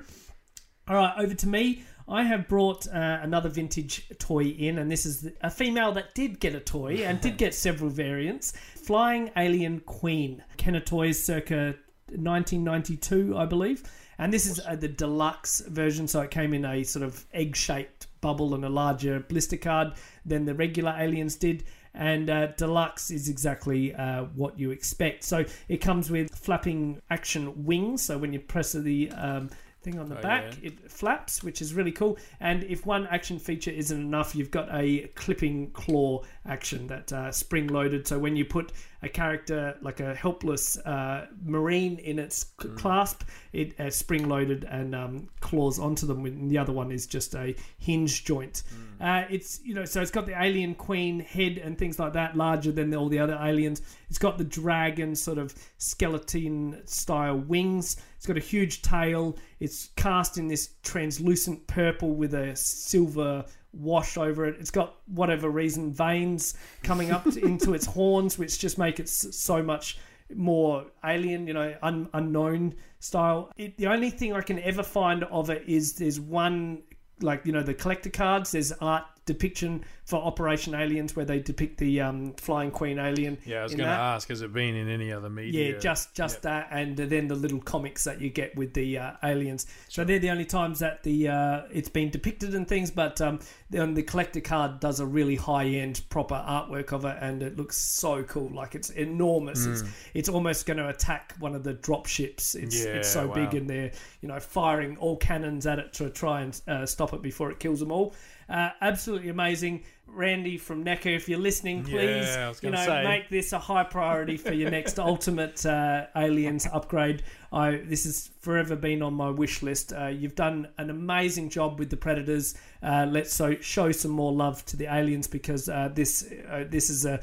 All 0.88 0.96
right, 0.96 1.14
over 1.18 1.34
to 1.34 1.48
me. 1.48 1.84
I 2.08 2.24
have 2.24 2.50
brought 2.50 2.86
uh, 2.88 3.20
another 3.22 3.48
vintage 3.48 4.10
toy 4.20 4.44
in, 4.44 4.78
and 4.78 4.92
this 4.92 5.06
is 5.06 5.30
a 5.42 5.50
female 5.50 5.94
that 5.94 6.14
did 6.14 6.40
get 6.42 6.54
a 6.54 6.60
toy 6.60 6.96
and 7.06 7.22
did 7.22 7.38
get 7.44 7.54
several 7.56 7.90
variants. 7.90 8.52
Flying 8.76 9.32
Alien 9.38 9.80
Queen, 9.80 10.44
Kenner 10.58 10.82
Toys, 10.82 11.24
circa 11.24 11.76
1992, 12.10 13.38
I 13.38 13.46
believe. 13.46 13.84
And 14.24 14.32
this 14.32 14.46
is 14.46 14.62
uh, 14.66 14.78
the 14.78 14.88
deluxe 14.88 15.60
version, 15.68 16.08
so 16.08 16.22
it 16.22 16.32
came 16.32 16.54
in 16.54 16.64
a 16.64 16.86
sort 16.86 17.04
of 17.04 17.26
egg 17.34 17.58
shaped 17.58 18.08
bubble 18.22 18.56
and 18.56 18.64
a 18.64 18.70
larger 18.70 19.20
blister 19.20 19.58
card 19.58 19.96
than 20.26 20.46
the 20.46 20.56
regular 20.56 20.96
aliens 20.98 21.36
did. 21.36 21.66
And 21.94 22.30
uh, 22.30 22.48
deluxe 22.56 23.12
is 23.12 23.28
exactly 23.28 23.94
uh, 23.94 24.24
what 24.34 24.58
you 24.58 24.72
expect. 24.72 25.26
So 25.26 25.44
it 25.68 25.82
comes 25.82 26.10
with 26.10 26.34
flapping 26.34 27.02
action 27.10 27.66
wings. 27.66 28.04
So 28.04 28.18
when 28.18 28.32
you 28.32 28.40
press 28.40 28.72
the 28.72 29.12
um, 29.12 29.50
thing 29.82 30.00
on 30.00 30.08
the 30.08 30.18
Oh, 30.18 30.22
back, 30.22 30.54
yeah. 30.62 30.70
it 30.70 30.90
flaps, 30.90 31.44
which 31.44 31.62
is 31.62 31.74
really 31.74 31.92
cool. 31.92 32.18
And 32.40 32.64
if 32.64 32.86
one 32.86 33.08
action 33.08 33.40
feature 33.40 33.72
isn't 33.72 34.00
enough, 34.00 34.36
you've 34.36 34.52
got 34.52 34.70
a 34.74 35.12
clipping 35.16 35.72
claw 35.72 36.24
action 36.46 36.88
that 36.88 37.12
uh, 37.12 37.30
spring 37.34 37.68
loaded. 37.68 38.08
So 38.08 38.20
when 38.20 38.38
you 38.38 38.46
put 38.46 38.72
a 39.04 39.10
character 39.10 39.76
like 39.82 40.00
a 40.00 40.16
helpless 40.16 40.78
uh, 40.78 41.28
marine 41.44 42.00
in 42.00 42.18
its 42.18 42.46
c- 42.62 42.70
clasp, 42.70 43.24
it 43.52 43.80
uh, 43.80 43.90
spring 43.90 44.30
loaded 44.30 44.64
and 44.64 44.96
um, 44.96 45.28
claws 45.42 45.78
onto 45.78 46.08
them. 46.08 46.26
And 46.26 46.50
the 46.50 46.58
other 46.58 46.72
one 46.72 46.92
is 46.92 47.06
just 47.06 47.36
a 47.36 47.54
hinge 47.78 48.24
joint. 48.24 48.64
Uh, 49.02 49.26
it's 49.30 49.60
you 49.64 49.74
know 49.74 49.84
so 49.86 50.02
it's 50.02 50.12
got 50.12 50.26
the 50.26 50.42
alien 50.42 50.74
queen 50.74 51.20
head 51.20 51.58
and 51.58 51.78
things 51.78 52.00
like 52.00 52.14
that, 52.14 52.38
larger 52.38 52.72
than 52.72 52.96
all 52.96 53.10
the 53.10 53.20
other 53.20 53.38
aliens. 53.42 53.82
It's 54.10 54.18
got 54.20 54.38
the 54.38 54.46
dragon 54.46 55.16
sort 55.16 55.38
of 55.38 55.54
skeleton 55.78 56.82
style 56.86 57.38
wings. 57.38 57.98
It's 58.18 58.26
got 58.26 58.38
a 58.38 58.40
huge 58.40 58.82
tail. 58.82 59.38
It's 59.60 59.90
cast 59.98 60.38
in 60.38 60.48
this 60.48 60.70
translucent 60.82 61.68
purple 61.68 62.16
with 62.16 62.34
a 62.34 62.56
silver 62.56 63.46
washed 63.74 64.18
over 64.18 64.46
it. 64.46 64.56
It's 64.60 64.72
got 64.72 64.96
whatever 65.08 65.50
reason 65.50 65.92
veins 65.92 66.56
coming 66.84 67.12
up 67.12 67.24
to, 67.26 67.40
into 67.46 67.74
its 67.74 67.86
horns, 67.86 68.38
which 68.38 68.60
just 68.60 68.78
make 68.78 69.00
it 69.00 69.10
so 69.10 69.62
much 69.62 69.98
more 70.34 70.86
alien, 71.04 71.48
you 71.48 71.54
know, 71.54 71.76
un- 71.82 72.10
unknown 72.14 72.76
style. 73.00 73.52
It, 73.58 73.78
the 73.78 73.88
only 73.88 74.10
thing 74.10 74.34
I 74.34 74.42
can 74.42 74.60
ever 74.60 74.84
find 74.84 75.24
of 75.26 75.50
it 75.50 75.64
is 75.68 75.94
there's 75.94 76.20
one, 76.20 76.84
like, 77.22 77.46
you 77.46 77.52
know, 77.52 77.64
the 77.64 77.74
collector 77.74 78.10
cards, 78.10 78.52
there's 78.52 78.72
art 78.74 79.06
depiction 79.26 79.86
for 80.06 80.22
Operation 80.22 80.76
Aliens 80.76 81.16
where 81.16 81.26
they 81.26 81.40
depict 81.40 81.78
the 81.78 82.02
um, 82.02 82.34
Flying 82.34 82.72
Queen 82.72 83.00
alien. 83.00 83.38
Yeah, 83.46 83.62
I 83.62 83.64
was 83.64 83.74
going 83.74 83.88
to 83.88 83.96
ask, 83.96 84.28
has 84.28 84.42
it 84.42 84.52
been 84.52 84.76
in 84.76 84.90
any 84.90 85.14
other 85.14 85.30
media? 85.30 85.72
Yeah, 85.72 85.80
just 85.80 86.14
just 86.14 86.42
that, 86.42 86.68
and 86.72 86.98
then 86.98 87.28
the 87.28 87.36
little 87.36 87.62
comics 87.62 88.04
that 88.04 88.20
you 88.20 88.30
get 88.30 88.56
with 88.56 88.74
the 88.74 88.98
uh, 88.98 89.12
aliens. 89.24 89.66
So 89.88 90.04
they're 90.04 90.20
the 90.20 90.30
only 90.30 90.46
times 90.46 90.80
that 90.80 91.04
the 91.04 91.30
uh, 91.30 91.62
it's 91.72 91.90
been 91.90 92.10
depicted 92.10 92.54
and 92.54 92.68
things. 92.68 92.92
But 92.92 93.22
um, 93.22 93.40
then 93.70 93.94
the 93.94 94.04
collector 94.04 94.42
card 94.42 94.80
does 94.80 95.00
a 95.00 95.06
really 95.06 95.36
high 95.36 95.66
end 95.66 96.02
proper 96.10 96.36
artwork 96.36 96.92
of 96.92 97.06
it, 97.06 97.18
and 97.22 97.42
it 97.42 97.58
looks 97.58 97.78
so 97.78 98.24
cool. 98.24 98.50
Like 98.50 98.76
it's 98.76 98.90
enormous. 98.90 99.66
It's 99.66 99.84
it's 100.14 100.30
almost 100.30 100.66
going 100.66 100.78
to 100.78 100.90
attack 100.90 101.34
one 101.40 101.56
of 101.56 101.64
the 101.64 101.74
drop 101.74 102.08
ships. 102.08 102.56
It's 102.56 102.84
Yeah, 102.84 102.92
it's 102.92 103.10
so 103.10 103.28
wow. 103.28 103.34
big, 103.36 103.54
and 103.54 103.70
they're 103.70 103.92
you 104.22 104.28
know 104.28 104.40
firing 104.40 104.98
all 104.98 105.16
cannons 105.18 105.66
at 105.66 105.80
it 105.80 105.94
to 105.94 106.10
try 106.10 106.42
and 106.42 106.62
uh, 106.68 106.86
stop 106.86 107.14
it 107.14 107.22
before 107.22 107.52
it 107.52 107.60
kills 107.60 107.80
them 107.80 107.92
all. 107.92 108.14
Uh, 108.50 108.70
absolutely 108.82 109.30
amazing. 109.30 109.84
Randy 110.06 110.58
from 110.58 110.84
NECA, 110.84 111.16
if 111.16 111.28
you're 111.28 111.40
listening, 111.40 111.84
please, 111.84 112.28
Yeah, 112.28 112.54
you 112.62 112.70
know, 112.70 112.86
say. 112.86 113.04
make 113.04 113.30
this 113.30 113.52
a 113.52 113.58
high 113.58 113.84
priority 113.84 114.38
for 114.38 114.54
your 114.54 114.70
next 114.70 115.00
ultimate 115.14 115.66
uh, 115.66 116.06
aliens 116.16 116.68
upgrade. 116.72 117.24
I 117.52 117.78
this 117.78 118.04
has 118.04 118.30
forever 118.42 118.76
been 118.76 119.02
on 119.02 119.14
my 119.14 119.30
wish 119.30 119.64
list. 119.64 119.92
Uh, 119.94 120.08
you've 120.08 120.36
done 120.36 120.68
an 120.78 120.90
amazing 120.90 121.50
job 121.50 121.80
with 121.80 121.90
the 121.90 121.98
predators. 121.98 122.54
Uh, 122.84 123.08
let's 123.10 123.34
so 123.34 123.56
show 123.62 123.92
some 123.92 124.12
more 124.12 124.32
love 124.32 124.64
to 124.66 124.78
the 124.78 124.86
aliens 124.94 125.28
because 125.28 125.68
uh, 125.70 125.90
this 125.94 126.32
uh, 126.50 126.66
this 126.70 126.90
is 126.90 127.06
a 127.06 127.20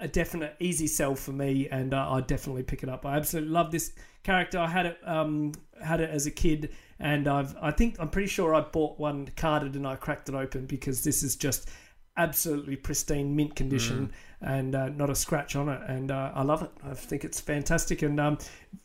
a 0.00 0.08
definite 0.08 0.56
easy 0.58 0.86
sell 0.88 1.14
for 1.14 1.32
me, 1.32 1.68
and 1.70 1.94
uh, 1.94 2.10
I 2.10 2.20
definitely 2.20 2.64
pick 2.64 2.82
it 2.82 2.88
up. 2.88 3.06
I 3.06 3.16
absolutely 3.16 3.52
love 3.52 3.70
this 3.70 3.92
character. 4.22 4.58
I 4.58 4.68
had 4.68 4.86
it 4.86 4.98
um, 5.04 5.52
had 5.82 6.00
it 6.00 6.10
as 6.10 6.26
a 6.26 6.30
kid, 6.30 6.74
and 6.98 7.28
I've 7.28 7.56
I 7.60 7.70
think 7.70 7.96
I'm 7.98 8.10
pretty 8.10 8.28
sure 8.28 8.54
I 8.54 8.60
bought 8.60 8.98
one 8.98 9.28
carded 9.36 9.74
and 9.74 9.86
I 9.86 9.96
cracked 9.96 10.28
it 10.28 10.34
open 10.34 10.66
because 10.66 11.04
this 11.04 11.22
is 11.22 11.36
just 11.36 11.68
absolutely 12.16 12.76
pristine 12.76 13.34
mint 13.34 13.56
condition 13.56 14.12
and 14.40 14.74
uh, 14.74 14.88
not 14.90 15.10
a 15.10 15.14
scratch 15.14 15.56
on 15.56 15.68
it, 15.68 15.80
and 15.88 16.10
uh, 16.10 16.30
I 16.34 16.42
love 16.42 16.62
it. 16.62 16.70
I 16.84 16.94
think 16.94 17.24
it's 17.24 17.40
fantastic, 17.40 18.02
and 18.02 18.20
um, 18.20 18.38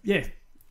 yeah, 0.04 0.26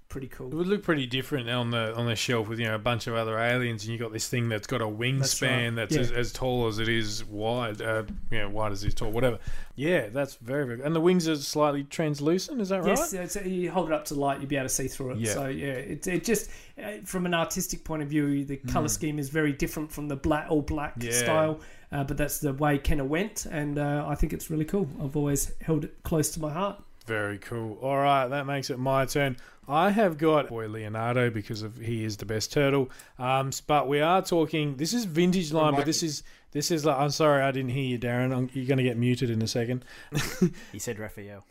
pretty 0.08 0.28
cool. 0.28 0.48
It 0.50 0.54
would 0.54 0.66
look 0.66 0.82
pretty 0.82 1.06
different 1.06 1.48
on 1.50 1.70
the 1.70 1.94
on 1.94 2.06
the 2.06 2.16
shelf 2.16 2.48
with 2.48 2.58
you 2.58 2.66
know 2.66 2.74
a 2.74 2.78
bunch 2.78 3.06
of 3.06 3.14
other 3.14 3.38
aliens, 3.38 3.84
and 3.84 3.92
you 3.92 3.98
got 3.98 4.12
this 4.12 4.28
thing 4.28 4.48
that's 4.48 4.66
got 4.66 4.80
a 4.80 4.86
wingspan 4.86 5.76
that's, 5.76 5.94
right. 5.96 6.00
as, 6.00 6.10
Yeah. 6.10 6.16
as 6.18 6.32
tall 6.32 6.66
as 6.66 6.78
it 6.78 6.88
is 6.88 7.24
wide. 7.24 7.80
Uh, 7.82 8.04
you 8.30 8.38
know, 8.38 8.48
wide 8.50 8.72
as 8.72 8.84
it 8.84 8.88
is 8.88 8.94
tall, 8.94 9.10
whatever. 9.10 9.38
Yeah, 9.76 10.08
that's 10.08 10.34
very 10.36 10.66
very. 10.66 10.82
And 10.82 10.94
the 10.94 11.00
wings 11.00 11.28
are 11.28 11.36
slightly 11.36 11.84
translucent. 11.84 12.60
Is 12.60 12.70
that 12.70 12.82
right? 12.84 12.98
Yes, 13.12 13.32
so 13.32 13.40
you 13.40 13.70
hold 13.70 13.88
it 13.88 13.92
up 13.92 14.04
to 14.06 14.14
light, 14.14 14.40
you'll 14.40 14.48
be 14.48 14.56
able 14.56 14.66
to 14.66 14.74
see 14.74 14.88
through 14.88 15.12
it. 15.12 15.18
Yeah. 15.18 15.34
So 15.34 15.46
yeah, 15.48 15.66
it, 15.66 16.06
it 16.06 16.24
just 16.24 16.50
uh, 16.82 16.92
from 17.04 17.26
an 17.26 17.34
artistic 17.34 17.84
point 17.84 18.02
of 18.02 18.08
view, 18.08 18.44
the 18.44 18.56
color 18.56 18.88
scheme 18.88 19.18
is 19.18 19.28
very 19.28 19.52
different 19.52 19.92
from 19.92 20.08
the 20.08 20.16
black 20.16 20.46
all 20.50 20.62
black 20.62 20.98
Mm. 20.98 21.04
Yeah. 21.04 21.10
style. 21.12 21.60
Uh, 21.90 22.04
but 22.04 22.18
that's 22.18 22.38
the 22.38 22.52
way 22.52 22.76
Kenner 22.76 23.04
went, 23.04 23.46
and 23.46 23.78
uh, 23.78 24.04
I 24.06 24.14
think 24.14 24.34
it's 24.34 24.50
really 24.50 24.66
cool. 24.66 24.86
I've 25.02 25.16
always 25.16 25.52
held 25.62 25.84
it 25.84 26.02
close 26.02 26.30
to 26.32 26.40
my 26.40 26.52
heart. 26.52 26.82
Very 27.08 27.38
cool. 27.38 27.78
All 27.80 27.96
right, 27.96 28.28
that 28.28 28.44
makes 28.44 28.68
it 28.68 28.78
my 28.78 29.06
turn. 29.06 29.38
I 29.66 29.88
have 29.88 30.18
got 30.18 30.48
boy 30.48 30.68
Leonardo 30.68 31.30
because 31.30 31.62
of 31.62 31.78
he 31.78 32.04
is 32.04 32.18
the 32.18 32.26
best 32.26 32.52
turtle. 32.52 32.90
Um, 33.18 33.50
but 33.66 33.88
we 33.88 34.02
are 34.02 34.20
talking. 34.20 34.76
This 34.76 34.92
is 34.92 35.06
vintage 35.06 35.50
line, 35.50 35.74
but 35.74 35.86
this 35.86 36.02
is 36.02 36.22
this 36.52 36.70
is 36.70 36.84
like. 36.84 36.98
I'm 36.98 37.08
sorry, 37.08 37.42
I 37.42 37.50
didn't 37.50 37.70
hear 37.70 37.84
you, 37.84 37.98
Darren. 37.98 38.36
I'm, 38.36 38.50
you're 38.52 38.66
going 38.66 38.76
to 38.76 38.84
get 38.84 38.98
muted 38.98 39.30
in 39.30 39.40
a 39.40 39.48
second. 39.48 39.86
He 40.72 40.78
said 40.78 40.98
Raphael. 40.98 41.46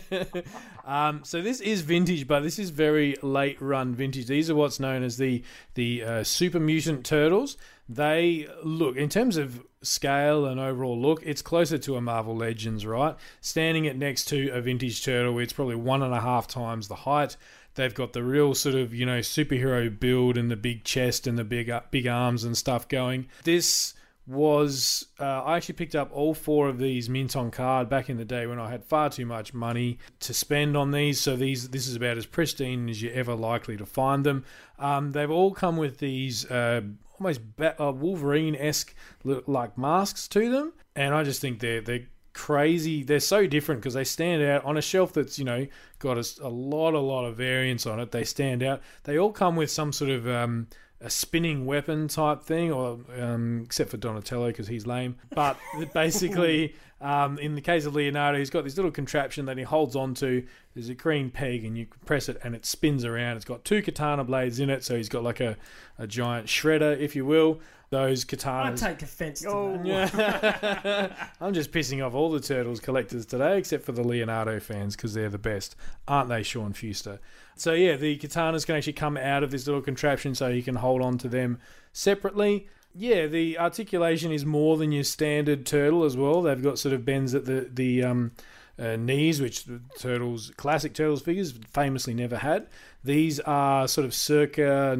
um, 0.84 1.24
so 1.24 1.42
this 1.42 1.60
is 1.60 1.80
vintage, 1.80 2.28
but 2.28 2.44
this 2.44 2.60
is 2.60 2.70
very 2.70 3.16
late 3.20 3.60
run 3.60 3.96
vintage. 3.96 4.26
These 4.26 4.48
are 4.48 4.54
what's 4.54 4.78
known 4.78 5.02
as 5.02 5.16
the 5.16 5.42
the 5.74 6.04
uh, 6.04 6.22
super 6.22 6.60
mutant 6.60 7.04
turtles. 7.04 7.56
They 7.88 8.46
look 8.62 8.96
in 8.96 9.08
terms 9.08 9.38
of 9.38 9.64
scale 9.82 10.46
and 10.46 10.58
overall 10.58 10.98
look, 11.00 11.22
it's 11.24 11.42
closer 11.42 11.78
to 11.78 11.96
a 11.96 12.00
Marvel 12.00 12.36
Legends, 12.36 12.84
right? 12.84 13.16
Standing 13.40 13.84
it 13.84 13.96
next 13.96 14.26
to 14.26 14.50
a 14.50 14.60
vintage 14.60 15.04
turtle, 15.04 15.38
it's 15.38 15.52
probably 15.52 15.76
one 15.76 16.02
and 16.02 16.14
a 16.14 16.20
half 16.20 16.46
times 16.46 16.88
the 16.88 16.94
height. 16.94 17.36
They've 17.74 17.94
got 17.94 18.12
the 18.12 18.24
real 18.24 18.54
sort 18.54 18.74
of 18.74 18.92
you 18.92 19.06
know 19.06 19.20
superhero 19.20 19.98
build 19.98 20.36
and 20.36 20.50
the 20.50 20.56
big 20.56 20.84
chest 20.84 21.26
and 21.26 21.38
the 21.38 21.44
big 21.44 21.70
uh, 21.70 21.82
big 21.90 22.06
arms 22.06 22.44
and 22.44 22.56
stuff 22.56 22.88
going. 22.88 23.28
This 23.44 23.94
was 24.28 25.06
uh, 25.18 25.42
I 25.42 25.56
actually 25.56 25.76
picked 25.76 25.94
up 25.94 26.10
all 26.12 26.34
four 26.34 26.68
of 26.68 26.78
these 26.78 27.08
mint 27.08 27.34
on 27.34 27.50
card 27.50 27.88
back 27.88 28.10
in 28.10 28.18
the 28.18 28.26
day 28.26 28.46
when 28.46 28.58
I 28.58 28.70
had 28.70 28.84
far 28.84 29.08
too 29.08 29.24
much 29.24 29.54
money 29.54 29.98
to 30.20 30.34
spend 30.34 30.76
on 30.76 30.90
these. 30.90 31.18
So 31.18 31.34
these 31.34 31.70
this 31.70 31.86
is 31.86 31.96
about 31.96 32.18
as 32.18 32.26
pristine 32.26 32.88
as 32.88 33.00
you're 33.00 33.14
ever 33.14 33.34
likely 33.34 33.76
to 33.78 33.86
find 33.86 34.24
them. 34.24 34.44
Um, 34.78 35.12
they've 35.12 35.30
all 35.30 35.52
come 35.52 35.76
with 35.78 35.98
these 35.98 36.50
uh, 36.50 36.82
almost 37.20 37.40
uh, 37.60 37.92
Wolverine 37.92 38.54
esque 38.56 38.94
look 39.24 39.46
like 39.46 39.76
masks 39.76 40.28
to 40.28 40.50
them, 40.50 40.72
and 40.94 41.14
I 41.14 41.24
just 41.24 41.40
think 41.40 41.60
they're 41.60 41.80
they're 41.80 42.06
crazy. 42.32 43.02
They're 43.02 43.20
so 43.20 43.46
different 43.46 43.80
because 43.80 43.94
they 43.94 44.04
stand 44.04 44.42
out 44.42 44.64
on 44.64 44.76
a 44.76 44.82
shelf 44.82 45.12
that's 45.12 45.38
you 45.38 45.44
know 45.44 45.66
got 45.98 46.16
a 46.40 46.48
lot 46.48 46.94
a 46.94 47.00
lot 47.00 47.24
of 47.24 47.36
variants 47.36 47.86
on 47.86 48.00
it. 48.00 48.12
They 48.12 48.24
stand 48.24 48.62
out. 48.62 48.80
They 49.04 49.18
all 49.18 49.32
come 49.32 49.56
with 49.56 49.70
some 49.70 49.92
sort 49.92 50.10
of 50.10 50.28
um, 50.28 50.68
a 51.00 51.10
spinning 51.10 51.64
weapon 51.64 52.08
type 52.08 52.42
thing, 52.42 52.72
or 52.72 52.98
um, 53.18 53.62
except 53.64 53.90
for 53.90 53.96
Donatello 53.96 54.48
because 54.48 54.66
he's 54.66 54.86
lame. 54.86 55.16
But 55.30 55.56
basically, 55.94 56.74
um, 57.00 57.38
in 57.38 57.54
the 57.54 57.60
case 57.60 57.86
of 57.86 57.94
Leonardo, 57.94 58.38
he's 58.38 58.50
got 58.50 58.64
this 58.64 58.76
little 58.76 58.90
contraption 58.90 59.46
that 59.46 59.56
he 59.56 59.62
holds 59.62 59.94
onto. 59.94 60.44
There's 60.74 60.88
a 60.88 60.94
green 60.94 61.30
peg, 61.30 61.64
and 61.64 61.78
you 61.78 61.86
press 62.04 62.28
it, 62.28 62.38
and 62.42 62.54
it 62.54 62.66
spins 62.66 63.04
around. 63.04 63.36
It's 63.36 63.44
got 63.44 63.64
two 63.64 63.82
katana 63.82 64.24
blades 64.24 64.58
in 64.58 64.70
it, 64.70 64.82
so 64.82 64.96
he's 64.96 65.08
got 65.08 65.22
like 65.22 65.40
a, 65.40 65.56
a 65.98 66.06
giant 66.06 66.46
shredder, 66.46 66.98
if 66.98 67.14
you 67.14 67.24
will. 67.24 67.60
Those 67.90 68.24
katanas. 68.26 68.82
I 68.82 68.88
take 68.90 69.02
offence 69.02 69.40
to 69.40 69.48
Oh. 69.48 69.80
that. 69.82 71.30
I'm 71.40 71.54
just 71.54 71.72
pissing 71.72 72.04
off 72.06 72.14
all 72.14 72.30
the 72.30 72.40
Turtles 72.40 72.80
collectors 72.80 73.24
today, 73.24 73.56
except 73.56 73.84
for 73.84 73.92
the 73.92 74.02
Leonardo 74.06 74.60
fans, 74.60 74.94
because 74.94 75.14
they're 75.14 75.30
the 75.30 75.38
best. 75.38 75.74
Aren't 76.06 76.28
they, 76.28 76.42
Sean 76.42 76.74
Fuster? 76.74 77.18
So, 77.56 77.72
yeah, 77.72 77.96
the 77.96 78.18
katanas 78.18 78.66
can 78.66 78.76
actually 78.76 78.92
come 78.92 79.16
out 79.16 79.42
of 79.42 79.50
this 79.50 79.66
little 79.66 79.80
contraption 79.80 80.34
so 80.34 80.48
you 80.48 80.62
can 80.62 80.74
hold 80.76 81.00
on 81.00 81.16
to 81.18 81.28
them 81.28 81.58
separately. 81.94 82.68
Yeah, 82.94 83.26
the 83.26 83.58
articulation 83.58 84.32
is 84.32 84.44
more 84.44 84.76
than 84.76 84.92
your 84.92 85.04
standard 85.04 85.64
turtle 85.64 86.04
as 86.04 86.16
well. 86.16 86.42
They've 86.42 86.62
got 86.62 86.78
sort 86.78 86.92
of 86.94 87.04
bends 87.04 87.34
at 87.34 87.46
the, 87.46 87.70
the 87.72 88.02
um, 88.04 88.32
uh, 88.78 88.96
knees, 88.96 89.40
which 89.40 89.64
the 89.64 89.80
turtles, 89.98 90.52
classic 90.56 90.92
turtles 90.94 91.22
figures, 91.22 91.52
famously 91.70 92.12
never 92.14 92.36
had. 92.36 92.66
These 93.02 93.40
are 93.40 93.88
sort 93.88 94.04
of 94.04 94.12
circa 94.14 94.94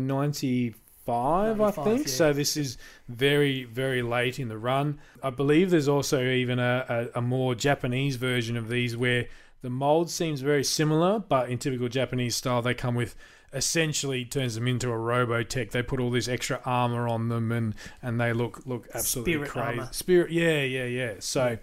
95, 1.08 1.60
I 1.60 1.70
think. 1.84 2.06
yeah. 2.06 2.12
So 2.12 2.32
this 2.32 2.56
is 2.56 2.78
very, 3.08 3.64
very 3.64 4.02
late 4.02 4.38
in 4.38 4.48
the 4.48 4.58
run. 4.58 4.98
I 5.22 5.30
believe 5.30 5.70
there's 5.70 5.88
also 5.88 6.22
even 6.22 6.58
a, 6.58 7.08
a, 7.14 7.18
a 7.18 7.22
more 7.22 7.54
Japanese 7.54 8.16
version 8.16 8.56
of 8.56 8.68
these 8.68 8.96
where 8.96 9.26
the 9.62 9.70
mold 9.70 10.10
seems 10.10 10.40
very 10.40 10.64
similar, 10.64 11.18
but 11.18 11.50
in 11.50 11.58
typical 11.58 11.88
Japanese 11.88 12.36
style, 12.36 12.62
they 12.62 12.74
come 12.74 12.94
with 12.94 13.16
essentially 13.52 14.24
turns 14.24 14.54
them 14.54 14.68
into 14.68 14.88
a 14.88 14.96
Robotech. 14.96 15.70
They 15.70 15.82
put 15.82 16.00
all 16.00 16.10
this 16.10 16.28
extra 16.28 16.60
armor 16.64 17.08
on 17.08 17.28
them, 17.28 17.50
and 17.50 17.74
and 18.02 18.20
they 18.20 18.32
look 18.32 18.62
look 18.66 18.88
absolutely 18.94 19.32
Spirit 19.32 19.50
crazy. 19.50 19.68
armor. 19.80 19.88
Spirit, 19.92 20.30
yeah, 20.30 20.62
yeah, 20.62 20.84
yeah. 20.84 21.14
So, 21.18 21.58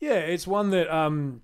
yeah, 0.00 0.14
it's 0.14 0.46
one 0.46 0.70
that 0.70 0.94
um 0.94 1.42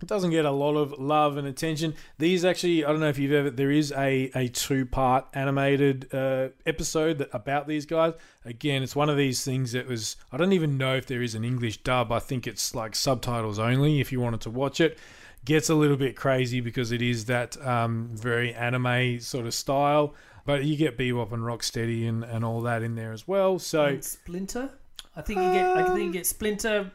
it 0.00 0.06
doesn't 0.06 0.30
get 0.30 0.44
a 0.44 0.50
lot 0.50 0.76
of 0.76 0.92
love 0.98 1.36
and 1.36 1.46
attention. 1.48 1.94
These 2.18 2.44
actually, 2.44 2.84
I 2.84 2.90
don't 2.90 3.00
know 3.00 3.08
if 3.08 3.18
you've 3.18 3.32
ever. 3.32 3.50
There 3.50 3.70
is 3.70 3.92
a 3.92 4.30
a 4.34 4.48
two 4.48 4.86
part 4.86 5.26
animated 5.34 6.12
uh, 6.14 6.48
episode 6.66 7.18
that, 7.18 7.30
about 7.32 7.66
these 7.66 7.84
guys. 7.86 8.14
Again, 8.44 8.82
it's 8.82 8.94
one 8.94 9.08
of 9.08 9.16
these 9.16 9.44
things 9.44 9.72
that 9.72 9.86
was. 9.88 10.16
I 10.30 10.36
don't 10.36 10.52
even 10.52 10.78
know 10.78 10.94
if 10.94 11.06
there 11.06 11.22
is 11.22 11.34
an 11.34 11.44
English 11.44 11.78
dub. 11.78 12.12
I 12.12 12.20
think 12.20 12.46
it's 12.46 12.74
like 12.74 12.94
subtitles 12.94 13.58
only. 13.58 14.00
If 14.00 14.12
you 14.12 14.20
wanted 14.20 14.40
to 14.42 14.50
watch 14.50 14.80
it, 14.80 14.98
gets 15.44 15.68
a 15.68 15.74
little 15.74 15.96
bit 15.96 16.14
crazy 16.14 16.60
because 16.60 16.92
it 16.92 17.02
is 17.02 17.24
that 17.24 17.60
um, 17.66 18.10
very 18.12 18.54
anime 18.54 19.18
sort 19.20 19.46
of 19.46 19.54
style. 19.54 20.14
But 20.44 20.64
you 20.64 20.76
get 20.76 20.96
Bebop 20.96 21.32
and 21.32 21.42
Rocksteady 21.42 22.08
and, 22.08 22.24
and 22.24 22.44
all 22.44 22.62
that 22.62 22.82
in 22.82 22.94
there 22.94 23.12
as 23.12 23.28
well. 23.28 23.58
So 23.58 23.84
And 23.84 24.04
Splinter. 24.04 24.70
I 25.16 25.22
think 25.22 25.40
you 25.40 25.52
get. 25.52 25.76
I 25.76 25.82
think 25.82 26.06
you 26.06 26.12
get 26.12 26.26
Splinter, 26.26 26.92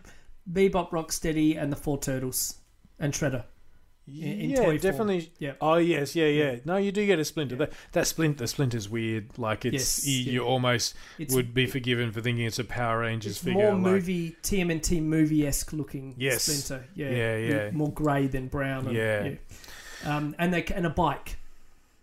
Bebop, 0.52 0.92
Rocksteady, 0.92 1.62
and 1.62 1.72
the 1.72 1.76
Four 1.76 2.00
Turtles, 2.00 2.56
and 3.00 3.14
Shredder. 3.14 3.44
in 4.08 4.50
yeah, 4.50 4.58
toy 4.58 4.64
form. 4.66 4.78
definitely. 4.78 5.32
Yeah. 5.40 5.54
Oh 5.62 5.76
yes, 5.76 6.16
yeah, 6.16 6.26
yeah. 6.28 6.58
No, 6.66 6.76
you 6.78 6.92
do 6.92 7.06
get 7.06 7.20
a 7.20 7.26
splinter. 7.26 7.56
That 7.56 7.72
that 7.94 8.06
splinter, 8.08 8.40
the 8.40 8.48
splinter's 8.48 8.90
weird. 8.90 9.38
Like 9.38 9.64
it's 9.66 9.74
Yes, 9.74 10.08
you, 10.08 10.18
yeah. 10.24 10.32
you 10.34 10.42
almost 10.46 10.96
It's 11.18 11.34
would 11.34 11.54
be 11.54 11.66
forgiven 11.68 12.12
for 12.12 12.20
thinking 12.22 12.46
it's 12.46 12.60
a 12.60 12.64
Power 12.66 13.00
Rangers 13.00 13.34
it's 13.34 13.44
figure. 13.44 13.62
more 13.62 13.72
like- 13.74 13.82
movie 13.82 14.36
TMNT 14.44 15.02
movie 15.02 15.48
esque 15.48 15.72
looking 15.74 16.16
Yes. 16.18 16.44
Splinter. 16.44 16.86
Yeah, 16.96 17.10
Yeah, 17.12 17.38
yeah. 17.38 17.72
More 17.72 17.92
grey 17.94 18.28
than 18.28 18.48
brown. 18.48 18.88
And, 18.88 18.96
Yeah. 18.98 19.24
yeah. 19.24 19.36
Um, 20.18 20.36
and 20.38 20.54
they 20.54 20.64
and 20.66 20.86
a 20.86 20.90
bike. 20.90 21.38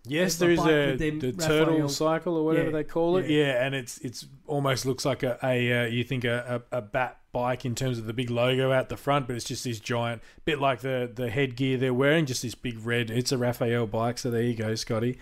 Yes, 0.06 0.36
there 0.36 0.50
is 0.50 0.60
a 0.60 0.96
the 0.96 1.10
Raphael- 1.10 1.32
turtle 1.66 1.88
cycle 1.88 2.36
or 2.36 2.44
whatever 2.44 2.66
Yeah, 2.70 2.72
they 2.72 2.84
call 2.84 3.18
it. 3.18 3.28
yeah. 3.28 3.44
Yeah. 3.44 3.66
and 3.66 3.74
it's 3.74 3.98
it's 3.98 4.26
almost 4.46 4.86
looks 4.86 5.04
like 5.04 5.22
a, 5.22 5.38
a 5.42 5.82
uh, 5.82 5.86
you 5.86 6.04
think 6.04 6.24
a, 6.24 6.62
a, 6.72 6.78
a 6.78 6.82
bat 6.82 7.18
bike 7.32 7.64
in 7.64 7.74
terms 7.74 7.98
of 7.98 8.06
the 8.06 8.12
big 8.12 8.30
logo 8.30 8.72
out 8.72 8.88
the 8.88 8.96
front, 8.96 9.26
but 9.26 9.36
it's 9.36 9.44
just 9.44 9.62
this 9.64 9.78
giant 9.78 10.22
bit 10.44 10.58
like 10.58 10.80
the 10.80 11.10
the 11.14 11.28
headgear 11.30 11.76
they're 11.76 11.94
wearing, 11.94 12.24
just 12.26 12.42
this 12.42 12.54
big 12.54 12.84
red. 12.84 13.10
It's 13.10 13.30
a 13.30 13.38
Raphael 13.38 13.86
bike, 13.86 14.16
so 14.18 14.30
there 14.30 14.42
you 14.42 14.54
go, 14.54 14.74
Scotty. 14.74 15.18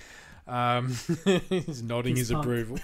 Um, 0.49 0.97
he's 1.49 1.83
nodding 1.83 2.17
He's 2.17 2.29
his 2.29 2.33
pumped. 2.33 2.47
approval. 2.47 2.79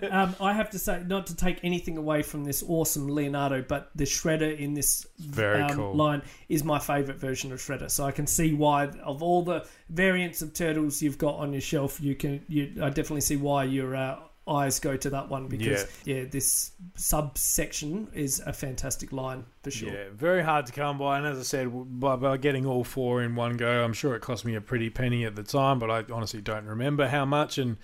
Um, 0.10 0.36
I 0.40 0.52
have 0.52 0.70
to 0.70 0.78
say, 0.78 1.02
not 1.06 1.26
to 1.28 1.36
take 1.36 1.58
anything 1.64 1.96
away 1.96 2.22
from 2.22 2.44
this 2.44 2.62
awesome 2.66 3.08
Leonardo, 3.08 3.62
but 3.66 3.90
the 3.94 4.04
Shredder 4.04 4.56
in 4.58 4.74
this 4.74 5.06
Very 5.18 5.62
um, 5.62 5.76
cool. 5.76 5.96
line 5.96 6.22
is 6.48 6.62
my 6.62 6.78
favourite 6.78 7.18
version 7.18 7.52
of 7.52 7.58
Shredder. 7.58 7.90
So 7.90 8.04
I 8.04 8.12
can 8.12 8.26
see 8.26 8.52
why, 8.52 8.86
of 9.04 9.22
all 9.22 9.42
the 9.42 9.66
variants 9.88 10.42
of 10.42 10.52
turtles 10.54 11.00
you've 11.02 11.18
got 11.18 11.36
on 11.36 11.52
your 11.52 11.60
shelf, 11.62 12.00
you 12.00 12.14
can. 12.14 12.44
You, 12.48 12.74
I 12.82 12.88
definitely 12.90 13.22
see 13.22 13.36
why 13.36 13.64
your 13.64 13.96
uh, 13.96 14.18
eyes 14.46 14.78
go 14.78 14.96
to 14.96 15.10
that 15.10 15.28
one 15.28 15.48
because 15.48 15.86
yeah, 16.04 16.24
this 16.24 16.72
subsection 16.96 18.08
is 18.12 18.40
a 18.40 18.52
fantastic 18.52 19.12
line 19.12 19.44
for 19.62 19.70
sure. 19.70 19.92
Yeah, 19.92 20.04
very 20.14 20.42
hard 20.42 20.66
to 20.66 20.72
come 20.72 20.98
by. 20.98 21.18
And 21.18 21.26
as 21.26 21.38
I 21.38 21.42
said, 21.42 21.70
by, 21.72 22.16
by 22.16 22.36
getting 22.36 22.66
all 22.66 22.84
four 22.84 23.22
in 23.22 23.34
one 23.34 23.56
go, 23.56 23.84
I'm 23.84 23.94
sure 23.94 24.14
it 24.14 24.20
cost 24.20 24.44
me 24.44 24.54
a 24.54 24.60
pretty 24.60 24.90
penny 24.90 25.24
at 25.24 25.34
the 25.34 25.42
time, 25.42 25.78
but 25.78 25.90
I 25.90 26.04
honestly 26.12 26.42
don't 26.42 26.66
remember 26.66 27.08
how 27.08 27.24
much. 27.24 27.56
And 27.56 27.78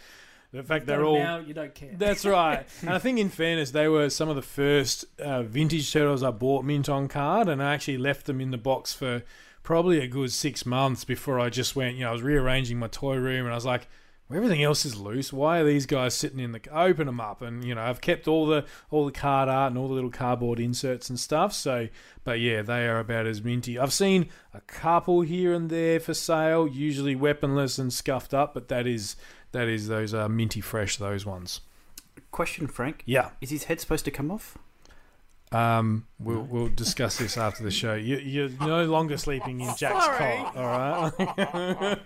the 0.53 0.63
fact 0.63 0.87
they're 0.87 1.05
all. 1.05 1.19
now, 1.19 1.39
you 1.39 1.55
don't 1.55 1.75
care. 1.75 1.95
That's 1.97 2.27
right. 2.27 2.67
and 2.83 2.91
I 2.91 2.99
think, 2.99 3.19
in 3.19 3.29
fairness, 3.29 3.71
they 3.71 3.89
were 3.89 4.11
some 4.11 4.29
of 4.29 4.37
the 4.37 4.43
first 4.43 5.05
uh, 5.19 5.43
vintage 5.43 5.93
turtles 5.93 6.23
I 6.23 6.31
bought 6.31 6.65
mint 6.65 6.89
on 6.89 7.09
card, 7.09 7.49
and 7.49 7.63
I 7.63 7.73
actually 7.73 7.99
left 7.99 8.27
them 8.27 8.41
in 8.41 8.51
the 8.51 8.59
box 8.59 8.93
for 8.93 9.23
probably 9.63 10.01
a 10.01 10.09
good 10.09 10.33
six 10.33 10.67
months 10.67 11.05
before 11.05 11.39
I 11.39 11.51
just 11.51 11.77
went. 11.77 11.97
You 11.97 12.03
know, 12.03 12.11
I 12.11 12.13
was 12.13 12.23
rearranging 12.23 12.79
my 12.79 12.89
toy 12.89 13.17
room, 13.17 13.47
and 13.47 13.53
I 13.53 13.57
was 13.57 13.67
like. 13.67 13.89
"Well, 14.31 14.37
Everything 14.37 14.63
else 14.63 14.87
is 14.87 14.97
loose. 14.97 15.33
Why 15.33 15.59
are 15.59 15.65
these 15.65 15.87
guys 15.87 16.15
sitting 16.15 16.39
in 16.39 16.53
the? 16.53 16.61
Open 16.71 17.07
them 17.07 17.21
up, 17.21 17.43
and 17.43 17.65
you 17.65 17.75
know 17.75 17.83
I've 17.83 18.01
kept 18.01 18.29
all 18.29 18.47
the 18.47 18.65
all 18.91 19.05
the 19.05 19.13
card 19.13 19.49
art 19.49 19.73
and 19.73 19.79
all 19.79 19.89
the 19.89 19.95
little 19.95 20.11
cardboard 20.11 20.61
inserts 20.61 21.11
and 21.11 21.19
stuff. 21.19 21.53
So, 21.53 21.89
but 22.23 22.39
yeah, 22.39 22.63
they 22.63 22.87
are 22.87 23.01
about 23.01 23.27
as 23.27 23.43
minty. 23.43 23.77
I've 23.77 23.93
seen 23.93 24.29
a 24.55 24.61
couple 24.63 25.23
here 25.23 25.53
and 25.53 25.69
there 25.69 25.99
for 25.99 26.15
sale, 26.15 26.69
usually 26.69 27.17
weaponless 27.17 27.79
and 27.79 27.93
scuffed 27.93 28.33
up, 28.33 28.55
but 28.55 28.69
that 28.69 28.87
is 28.87 29.17
that 29.53 29.67
is 29.67 29.89
those 29.89 30.15
are 30.15 30.29
minty 30.29 30.61
fresh. 30.61 30.97
Those 30.97 31.27
ones. 31.27 31.61
Question, 32.31 32.69
Frank. 32.69 33.03
Yeah. 33.07 33.31
Is 33.41 33.51
his 33.51 33.65
head 33.65 33.81
supposed 33.81 34.05
to 34.05 34.11
come 34.13 34.31
off? 34.31 34.57
Um, 35.53 36.07
we'll 36.21 36.43
we'll 36.43 36.69
discuss 36.69 37.19
this 37.19 37.37
after 37.37 37.65
the 37.65 37.73
show. 37.73 37.95
You, 37.95 38.19
you're 38.19 38.51
no 38.61 38.85
longer 38.91 39.17
sleeping 39.17 39.61
in 39.61 39.75
Jack's 39.77 40.07
cot, 40.07 40.57
all 40.57 40.65
right? 40.65 41.99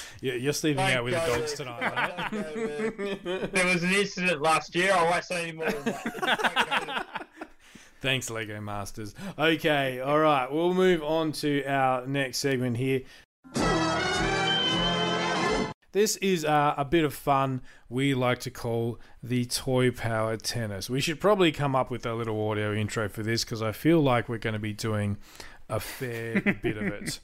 you're, 0.20 0.36
you're 0.36 0.52
sleeping 0.52 0.84
out 0.84 1.02
with 1.02 1.14
the 1.14 1.20
dogs 1.20 1.54
tonight, 1.54 2.30
mate. 2.32 3.50
There 3.52 3.66
was 3.66 3.82
an 3.82 3.92
incident 3.92 4.40
last 4.40 4.74
year. 4.76 4.92
I 4.92 5.10
won't 5.10 5.24
say 5.24 5.48
any 5.48 5.52
more 5.52 5.70
than 5.70 5.84
that. 5.84 7.26
Thanks, 8.00 8.30
Lego 8.30 8.60
Masters. 8.60 9.16
Okay, 9.36 9.98
all 9.98 10.20
right. 10.20 10.50
We'll 10.50 10.74
move 10.74 11.02
on 11.02 11.32
to 11.32 11.64
our 11.64 12.06
next 12.06 12.38
segment 12.38 12.76
here. 12.76 13.00
This 15.92 16.16
is 16.16 16.44
uh, 16.44 16.74
a 16.76 16.84
bit 16.84 17.04
of 17.04 17.14
fun 17.14 17.62
we 17.88 18.12
like 18.12 18.40
to 18.40 18.50
call 18.50 19.00
the 19.22 19.46
Toy 19.46 19.90
Power 19.90 20.36
Tennis. 20.36 20.90
We 20.90 21.00
should 21.00 21.18
probably 21.18 21.50
come 21.50 21.74
up 21.74 21.90
with 21.90 22.04
a 22.04 22.12
little 22.12 22.50
audio 22.50 22.74
intro 22.74 23.08
for 23.08 23.22
this 23.22 23.42
because 23.42 23.62
I 23.62 23.72
feel 23.72 24.02
like 24.02 24.28
we're 24.28 24.36
going 24.36 24.52
to 24.52 24.58
be 24.58 24.74
doing 24.74 25.16
a 25.66 25.80
fair 25.80 26.40
bit 26.62 26.76
of 26.76 26.88
it. 26.88 27.20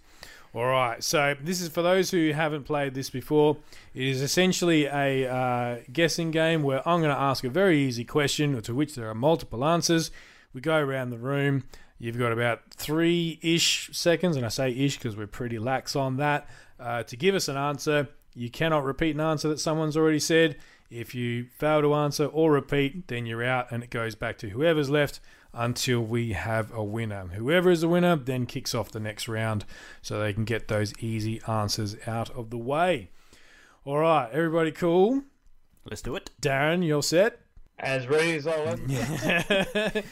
All 0.54 0.64
right, 0.64 1.04
so 1.04 1.34
this 1.42 1.60
is 1.60 1.68
for 1.68 1.82
those 1.82 2.10
who 2.10 2.32
haven't 2.32 2.62
played 2.62 2.94
this 2.94 3.10
before. 3.10 3.58
It 3.92 4.06
is 4.06 4.22
essentially 4.22 4.86
a 4.86 5.28
uh, 5.28 5.78
guessing 5.92 6.30
game 6.30 6.62
where 6.62 6.78
I'm 6.88 7.00
going 7.00 7.14
to 7.14 7.20
ask 7.20 7.44
a 7.44 7.50
very 7.50 7.80
easy 7.80 8.04
question 8.04 8.62
to 8.62 8.74
which 8.74 8.94
there 8.94 9.10
are 9.10 9.14
multiple 9.14 9.62
answers. 9.62 10.10
We 10.54 10.62
go 10.62 10.76
around 10.78 11.10
the 11.10 11.18
room. 11.18 11.64
You've 11.98 12.18
got 12.18 12.32
about 12.32 12.62
three 12.70 13.38
ish 13.42 13.90
seconds, 13.92 14.36
and 14.36 14.46
I 14.46 14.48
say 14.48 14.70
ish 14.70 14.96
because 14.96 15.16
we're 15.16 15.26
pretty 15.26 15.58
lax 15.58 15.96
on 15.96 16.16
that, 16.16 16.48
uh, 16.80 17.02
to 17.02 17.16
give 17.16 17.34
us 17.34 17.48
an 17.48 17.58
answer. 17.58 18.08
You 18.34 18.50
cannot 18.50 18.84
repeat 18.84 19.14
an 19.14 19.20
answer 19.20 19.48
that 19.48 19.60
someone's 19.60 19.96
already 19.96 20.18
said. 20.18 20.56
If 20.90 21.14
you 21.14 21.46
fail 21.56 21.80
to 21.80 21.94
answer 21.94 22.26
or 22.26 22.52
repeat, 22.52 23.08
then 23.08 23.26
you're 23.26 23.44
out, 23.44 23.70
and 23.70 23.82
it 23.82 23.90
goes 23.90 24.14
back 24.14 24.38
to 24.38 24.50
whoever's 24.50 24.90
left 24.90 25.20
until 25.52 26.00
we 26.00 26.32
have 26.32 26.72
a 26.72 26.82
winner. 26.82 27.26
Whoever 27.34 27.70
is 27.70 27.80
the 27.80 27.88
winner 27.88 28.16
then 28.16 28.46
kicks 28.46 28.74
off 28.74 28.90
the 28.90 29.00
next 29.00 29.28
round 29.28 29.64
so 30.02 30.18
they 30.18 30.32
can 30.32 30.44
get 30.44 30.68
those 30.68 30.92
easy 30.98 31.40
answers 31.46 31.96
out 32.06 32.30
of 32.30 32.50
the 32.50 32.58
way. 32.58 33.10
All 33.84 33.98
right, 33.98 34.28
everybody 34.32 34.72
cool? 34.72 35.22
Let's 35.84 36.02
do 36.02 36.16
it. 36.16 36.30
Darren, 36.40 36.84
you're 36.86 37.02
set? 37.02 37.40
As 37.78 38.06
ready 38.06 38.36
as 38.36 38.46
I 38.46 38.56
was. 38.60 38.80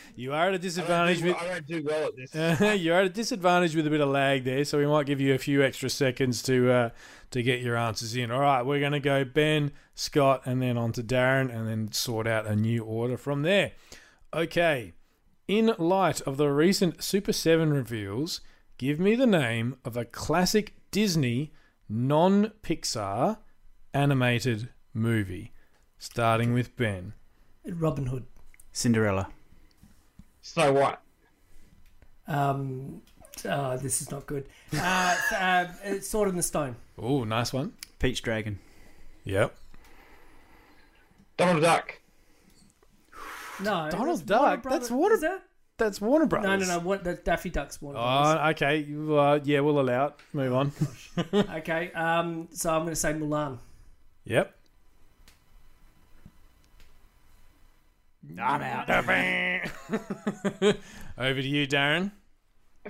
you 0.16 0.33
are 0.33 0.48
at 0.48 0.48
a 0.48 0.48
I 0.48 0.51
don't, 0.51 0.61
disadvantage 0.61 1.20
do, 1.20 1.27
with 1.27 1.37
I 1.37 1.46
don't 1.46 1.66
do 1.66 1.85
well 1.85 2.09
at 2.09 2.16
this. 2.16 2.81
you're 2.81 2.96
at 2.96 3.07
a 3.07 3.09
disadvantage 3.09 3.77
with 3.77 3.87
a 3.87 3.90
bit 3.90 4.01
of 4.01 4.09
lag 4.09 4.42
there, 4.42 4.64
so 4.64 4.79
we 4.79 4.87
might 4.87 5.07
give 5.07 5.20
you 5.20 5.33
a 5.33 5.38
few 5.38 5.62
extra 5.62 5.88
seconds 5.88 6.42
to 6.42 6.70
uh, 6.70 6.90
to 7.31 7.42
get 7.42 7.61
your 7.61 7.77
answers 7.77 8.16
in. 8.16 8.33
All 8.33 8.40
right, 8.40 8.62
we're 8.62 8.81
going 8.81 8.92
to 8.92 9.01
go 9.01 9.25
Ben, 9.25 9.70
Scott, 9.94 10.42
and 10.44 10.61
then 10.61 10.77
on 10.77 10.92
to 10.92 11.05
Darren, 11.05 11.55
and 11.55 11.68
then 11.68 11.92
sort 11.92 12.27
out 12.27 12.46
a 12.46 12.57
new 12.57 12.83
order 12.83 13.16
from 13.16 13.42
there. 13.42 13.72
Okay, 14.35 14.92
in 15.46 15.72
light 15.79 16.20
of 16.22 16.38
the 16.38 16.48
recent 16.48 17.03
Super 17.03 17.33
7 17.33 17.72
reveals, 17.72 18.40
give 18.77 18.98
me 18.98 19.14
the 19.14 19.27
name 19.27 19.77
of 19.85 19.96
a 19.96 20.05
classic 20.05 20.75
Disney 20.90 21.53
non 21.88 22.53
Pixar 22.62 23.38
animated 23.94 24.70
movie, 24.92 25.53
starting 25.98 26.53
with 26.53 26.77
Ben. 26.77 27.12
Robin 27.66 28.07
Hood. 28.07 28.25
Cinderella. 28.72 29.29
Snow 30.40 30.72
White. 30.72 30.98
Um, 32.27 33.03
oh, 33.44 33.77
this 33.77 34.01
is 34.03 34.11
not 34.11 34.27
good. 34.27 34.46
Uh, 34.75 35.16
uh, 35.35 35.66
Sword 36.01 36.29
in 36.29 36.37
the 36.37 36.42
Stone. 36.42 36.77
Oh, 36.98 37.25
nice 37.25 37.53
one. 37.53 37.72
Pete's 37.98 38.20
Dragon. 38.20 38.59
Yep. 39.25 39.55
Donald 41.37 41.62
Duck. 41.62 41.98
No, 43.61 43.88
Donald 43.90 44.27
Duck? 44.27 44.40
Warner 44.40 44.57
That's 44.57 44.62
Brothers. 44.62 44.90
Warner- 44.90 45.14
Is 45.16 45.20
that? 45.22 45.42
That's 45.79 46.01
Warner 46.01 46.27
Brothers. 46.27 46.48
No, 46.48 46.57
no, 46.57 46.79
no. 46.79 46.85
What, 46.85 47.05
the 47.05 47.14
Daffy 47.14 47.51
Duck's 47.51 47.81
Warner 47.81 47.98
Brothers. 47.98 48.40
Oh, 48.44 48.48
okay. 48.51 48.79
You, 48.79 49.18
Uh, 49.18 49.40
yeah, 49.44 49.61
we'll 49.61 49.81
allow 49.81 50.07
it. 50.07 50.14
Move 50.33 50.55
on. 50.55 50.72
Okay, 51.57 51.92
um, 51.92 52.48
so 52.53 52.70
I'm 52.70 52.83
going 52.83 52.92
to 52.92 52.96
say 52.96 53.12
Mulan. 53.12 53.59
yep. 54.25 54.57
I'm 58.41 58.63
out. 58.63 58.89
Over 61.19 61.43
to 61.43 61.49
you, 61.49 61.67
Darren. 61.67 62.13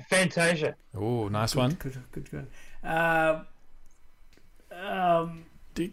Fantasia. 0.08 0.76
Oh, 0.94 1.28
nice 1.28 1.54
one. 1.56 1.72
Good, 1.74 1.98
good, 2.12 2.30
good. 2.30 2.46
Um, 2.82 3.46
um, 4.70 5.44
D- 5.74 5.92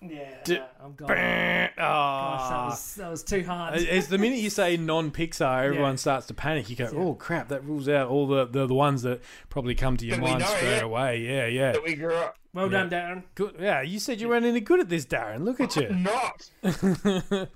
yeah, 0.00 0.38
D- 0.44 0.58
I'm 0.82 0.94
gone. 0.94 1.08
Gosh, 1.08 1.16
that 1.16 1.72
Oh. 1.78 2.66
was 2.70 2.94
that 2.96 3.10
was 3.10 3.22
too 3.22 3.44
hard. 3.44 3.78
It's 3.80 4.08
the 4.08 4.18
minute 4.18 4.38
you 4.40 4.50
say 4.50 4.76
non-Pixar, 4.76 5.64
everyone 5.66 5.92
Yeah. 5.92 5.96
starts 5.96 6.26
to 6.26 6.34
panic. 6.34 6.68
You 6.70 6.76
go, 6.76 6.90
"Oh 6.94 7.14
crap!" 7.14 7.48
That 7.48 7.64
rules 7.64 7.88
out 7.88 8.08
all 8.08 8.26
the, 8.26 8.44
the, 8.46 8.66
the 8.66 8.74
ones 8.74 9.02
that 9.02 9.20
probably 9.48 9.74
come 9.74 9.96
to 9.98 10.06
your 10.06 10.16
That 10.16 10.22
mind 10.22 10.40
know, 10.40 10.46
straight 10.46 10.76
yeah. 10.76 10.80
away. 10.82 11.18
Yeah, 11.20 11.46
yeah. 11.46 11.72
That 11.72 11.84
we 11.84 11.94
grew 11.94 12.14
up. 12.14 12.36
well 12.52 12.68
done, 12.68 12.90
Darren. 12.90 13.22
Good. 13.34 13.56
Yeah, 13.60 13.82
you 13.82 13.98
said 13.98 14.20
you 14.20 14.28
weren't 14.28 14.44
any 14.46 14.60
good 14.60 14.80
at 14.80 14.88
this, 14.88 15.06
Darren. 15.06 15.44
Look 15.44 15.60
at 15.60 15.76
you. 15.76 15.88
Not. 15.90 16.50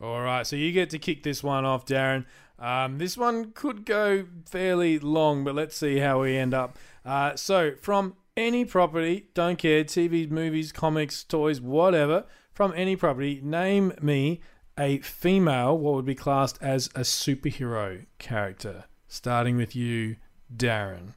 All 0.00 0.20
right, 0.20 0.46
so 0.46 0.56
you 0.56 0.72
get 0.72 0.90
to 0.90 0.98
kick 0.98 1.22
this 1.22 1.42
one 1.42 1.64
off, 1.64 1.86
Darren. 1.86 2.24
Um, 2.58 2.98
this 2.98 3.16
one 3.16 3.52
could 3.52 3.84
go 3.84 4.26
fairly 4.46 4.98
long, 4.98 5.44
but 5.44 5.54
let's 5.54 5.76
see 5.76 5.98
how 5.98 6.22
we 6.22 6.36
end 6.36 6.54
up. 6.54 6.78
Uh, 7.04 7.36
so, 7.36 7.72
from 7.80 8.14
any 8.36 8.64
property, 8.64 9.28
don't 9.34 9.58
care, 9.58 9.84
TV, 9.84 10.30
movies, 10.30 10.72
comics, 10.72 11.24
toys, 11.24 11.60
whatever, 11.60 12.24
from 12.52 12.72
any 12.76 12.96
property, 12.96 13.40
name 13.42 13.92
me 14.00 14.40
a 14.78 14.98
female, 14.98 15.76
what 15.78 15.94
would 15.94 16.04
be 16.04 16.14
classed 16.14 16.58
as 16.60 16.86
a 16.94 17.00
superhero 17.00 18.06
character. 18.18 18.84
Starting 19.08 19.56
with 19.56 19.76
you, 19.76 20.16
Darren. 20.54 21.14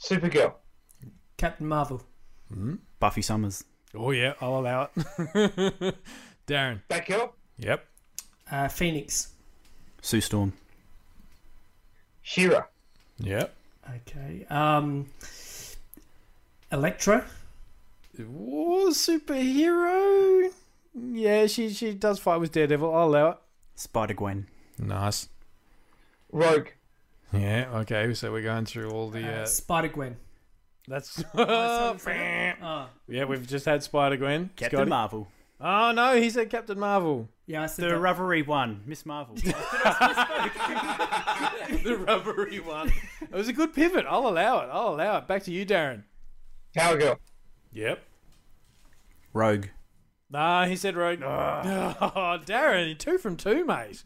Supergirl. 0.00 0.54
Captain 1.36 1.66
Marvel. 1.66 2.02
Buffy 2.98 3.22
Summers. 3.22 3.64
Oh, 3.94 4.10
yeah, 4.10 4.34
I'll 4.40 4.58
allow 4.58 4.88
it. 4.96 5.94
Darren. 6.46 6.80
Batgirl. 6.88 7.32
Yep. 7.60 7.86
Uh, 8.50 8.68
Phoenix. 8.68 9.28
Sue 10.02 10.20
Storm. 10.20 10.52
She-Ra. 12.22 12.64
Yep. 13.18 13.54
Okay. 13.96 14.46
Um, 14.50 15.06
Elektra. 16.72 17.24
Oh, 18.18 18.88
superhero. 18.92 20.50
Yeah, 20.94 21.46
she 21.46 21.70
she 21.70 21.94
does 21.94 22.18
fight 22.18 22.38
with 22.38 22.52
Daredevil. 22.52 22.92
I'll 22.94 23.08
allow 23.08 23.30
it. 23.30 23.38
Spider 23.76 24.14
Gwen. 24.14 24.46
Nice. 24.78 25.28
Rogue. 26.32 26.68
Yeah. 27.32 27.68
Okay. 27.76 28.12
So 28.14 28.32
we're 28.32 28.42
going 28.42 28.66
through 28.66 28.90
all 28.90 29.08
the. 29.10 29.22
Uh, 29.26 29.42
Uh, 29.42 29.46
Spider 29.46 29.88
Gwen. 29.88 30.16
That's 30.88 31.22
Oh, 31.34 31.96
oh, 32.62 32.86
yeah. 33.08 33.24
We've 33.24 33.46
just 33.46 33.64
had 33.66 33.82
Spider 33.82 34.16
Gwen. 34.16 34.50
Captain 34.56 34.78
Scotty. 34.78 34.90
Marvel. 34.90 35.28
Oh 35.60 35.92
no, 35.92 36.16
he 36.20 36.30
said 36.30 36.48
Captain 36.50 36.78
Marvel. 36.78 37.28
yeah, 37.46 37.62
I 37.62 37.66
said 37.66 37.84
The 37.84 37.88
that. 37.90 37.98
rubbery 37.98 38.42
one, 38.42 38.82
Miss 38.86 39.04
Marvel. 39.04 39.34
the 41.84 41.96
rubbery 42.06 42.60
one. 42.60 42.92
It 43.20 43.32
was 43.32 43.48
a 43.48 43.52
good 43.52 43.72
pivot. 43.74 44.06
I'll 44.08 44.26
allow 44.28 44.60
it. 44.60 44.68
I'll 44.72 44.94
allow 44.94 45.18
it. 45.18 45.26
Back 45.26 45.42
to 45.44 45.50
you, 45.52 45.66
Darren. 45.66 46.04
Power 46.74 46.96
Girl. 46.96 47.18
Yep. 47.72 48.02
Rogue. 49.32 49.66
Nah, 50.30 50.66
he 50.66 50.76
said 50.76 50.96
Rogue. 50.96 51.20
Oh, 51.22 52.38
Darren, 52.44 52.96
two 52.98 53.18
from 53.18 53.36
two, 53.36 53.64
mate. 53.64 54.02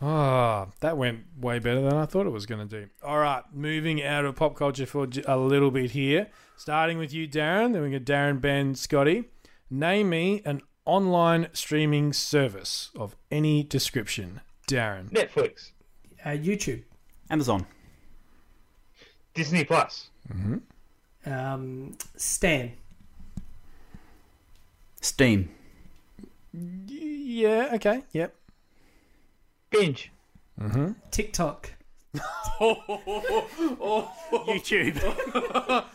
Oh, 0.00 0.68
that 0.80 0.96
went 0.96 1.24
way 1.40 1.58
better 1.58 1.80
than 1.80 1.94
I 1.94 2.06
thought 2.06 2.26
it 2.26 2.30
was 2.30 2.46
going 2.46 2.66
to 2.68 2.80
do. 2.82 2.88
All 3.02 3.18
right, 3.18 3.42
moving 3.52 4.02
out 4.02 4.24
of 4.24 4.36
pop 4.36 4.54
culture 4.54 4.86
for 4.86 5.06
j- 5.08 5.24
a 5.26 5.36
little 5.36 5.70
bit 5.72 5.90
here. 5.90 6.28
Starting 6.56 6.98
with 6.98 7.12
you, 7.12 7.26
Darren. 7.28 7.72
Then 7.72 7.82
we 7.82 7.90
got 7.90 8.02
Darren, 8.02 8.40
Ben, 8.40 8.74
Scotty. 8.76 9.24
Name 9.70 10.08
me 10.10 10.42
an 10.44 10.62
online 10.84 11.48
streaming 11.52 12.12
service 12.12 12.90
of 12.96 13.14
any 13.30 13.62
description. 13.62 14.40
Darren. 14.66 15.10
Netflix. 15.10 15.72
uh, 16.24 16.30
YouTube, 16.30 16.82
Amazon. 17.30 17.66
Disney 19.34 19.64
Plus. 19.64 20.08
um, 21.26 21.96
Stan, 22.16 22.72
Steam. 25.00 25.50
Yeah, 26.52 27.70
okay, 27.74 28.02
yep. 28.12 28.34
Binge. 29.70 30.10
TikTok, 31.10 31.72
YouTube. 34.50 34.96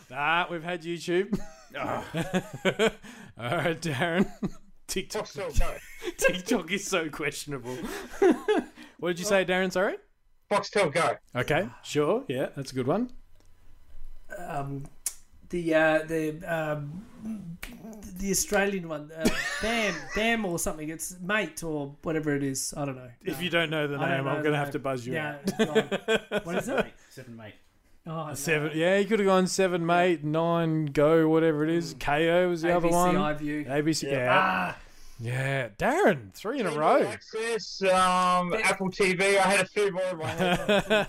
Ah, 0.16 0.46
we've 0.50 0.62
had 0.64 0.82
YouTube. 0.82 1.38
All 3.38 3.56
right, 3.56 3.80
Darren. 3.80 4.30
TikTok. 4.86 5.26
Foxtel 5.26 5.58
Go. 5.58 5.74
TikTok 6.18 6.70
is 6.72 6.86
so 6.86 7.08
questionable. 7.08 7.76
what 8.98 9.08
did 9.10 9.18
you 9.18 9.24
say, 9.24 9.44
Darren? 9.44 9.72
Sorry. 9.72 9.96
Foxtel 10.50 10.92
Go. 10.92 11.16
Okay, 11.34 11.68
sure. 11.82 12.24
Yeah, 12.28 12.48
that's 12.54 12.72
a 12.72 12.74
good 12.74 12.86
one. 12.86 13.10
um, 14.38 14.84
the 15.50 15.74
uh, 15.74 15.98
the 16.06 16.38
um, 16.42 17.02
the 18.18 18.30
Australian 18.30 18.88
one, 18.88 19.10
uh, 19.16 19.28
Bam 19.62 19.94
Bam 20.14 20.44
or 20.44 20.58
something. 20.58 20.88
It's 20.88 21.16
mate 21.20 21.62
or 21.62 21.96
whatever 22.02 22.34
it 22.34 22.42
is. 22.42 22.74
I 22.76 22.84
don't 22.84 22.96
know. 22.96 23.10
If 23.22 23.40
you 23.42 23.50
don't 23.50 23.70
know 23.70 23.86
the 23.86 23.96
I 23.96 24.16
name, 24.16 24.24
know 24.24 24.30
I'm 24.30 24.42
going 24.42 24.52
to 24.52 24.58
have 24.58 24.72
to 24.72 24.78
buzz 24.78 25.06
you 25.06 25.14
yeah, 25.14 25.36
out. 25.60 26.44
what 26.44 26.56
is 26.56 26.68
it? 26.68 26.86
Seven, 27.10 27.36
mate. 27.36 27.54
Oh, 28.06 28.28
no. 28.28 28.34
Seven. 28.34 28.72
Yeah, 28.74 28.98
he 28.98 29.04
could 29.06 29.18
have 29.18 29.26
gone 29.26 29.46
seven, 29.46 29.84
mate, 29.86 30.22
nine, 30.24 30.86
go, 30.86 31.26
whatever 31.28 31.64
it 31.64 31.70
is. 31.70 31.94
Kayo 31.94 32.50
was 32.50 32.62
the 32.62 32.76
other 32.76 32.88
one. 32.88 33.14
ABC 33.14 33.38
iView. 33.40 33.66
ABC. 33.66 34.10
Yeah. 34.12 34.28
Ah, 34.30 34.76
Yeah. 35.18 35.68
Darren, 35.78 36.32
three 36.34 36.60
in 36.60 36.66
a 36.66 36.70
row. 36.72 37.02
Access. 37.02 37.80
Um, 37.82 38.52
Apple 38.62 38.90
TV. 38.90 39.38
I 39.38 39.42
had 39.42 39.60
a 39.60 39.64
few 39.66 39.90
more 39.90 40.02
in 40.10 40.18
my 40.18 40.26
head. 40.28 40.66
but 40.66 40.86
there 40.88 41.06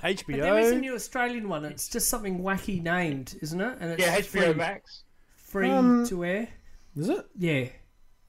is 0.59 0.71
a 0.71 0.75
HBO. 0.75 0.79
new 0.79 0.93
Australian 0.95 1.49
one. 1.49 1.65
It's 1.65 1.89
just 1.89 2.07
something 2.09 2.39
wacky 2.39 2.81
named, 2.81 3.37
isn't 3.41 3.59
it? 3.59 3.77
And 3.81 3.91
it's 3.91 4.01
yeah, 4.01 4.17
HBO 4.17 4.43
free, 4.45 4.53
Max. 4.53 5.03
free 5.35 5.69
Um, 5.71 6.05
to 6.07 6.23
air. 6.23 6.47
Is 6.95 7.09
it? 7.09 7.25
Yeah. 7.37 7.65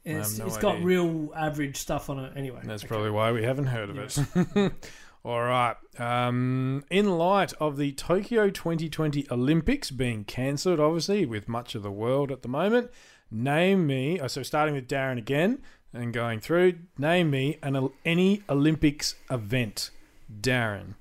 It's, 0.05 0.39
have 0.39 0.39
no 0.39 0.47
it's 0.47 0.59
got 0.59 0.75
idea. 0.77 0.87
real 0.87 1.33
average 1.37 1.77
stuff 1.77 2.11
on 2.11 2.19
it 2.21 2.33
anyway. 2.37 2.61
That's 2.65 2.83
Okay. 2.83 2.89
probably 2.89 3.11
why 3.11 3.31
we 3.33 3.43
haven't 3.45 3.67
heard 3.67 3.91
of 3.91 3.99
it. 3.99 4.73
All 5.27 5.43
right. 5.43 5.75
Um, 5.99 6.85
in 6.89 7.19
light 7.19 7.53
of 7.55 7.79
the 7.79 7.91
Tokyo 7.91 8.49
2020 8.49 9.27
Olympics 9.29 9.91
being 9.91 10.23
cancelled, 10.23 10.79
obviously, 10.79 11.27
with 11.27 11.49
much 11.49 11.75
of 11.75 11.83
the 11.83 11.91
world 11.91 12.31
at 12.31 12.43
the 12.43 12.49
moment, 12.49 12.93
name 13.29 13.89
me. 13.89 14.21
Oh, 14.21 14.29
so 14.29 14.45
starting 14.45 14.77
with 14.77 14.87
Darren 14.87 15.19
again 15.19 15.63
and 15.93 16.13
going 16.13 16.39
through, 16.39 16.75
name 16.97 17.31
me 17.31 17.59
an 17.61 17.91
any 18.05 18.45
Olympics 18.49 19.17
event. 19.29 19.91
Darren. 20.33 20.95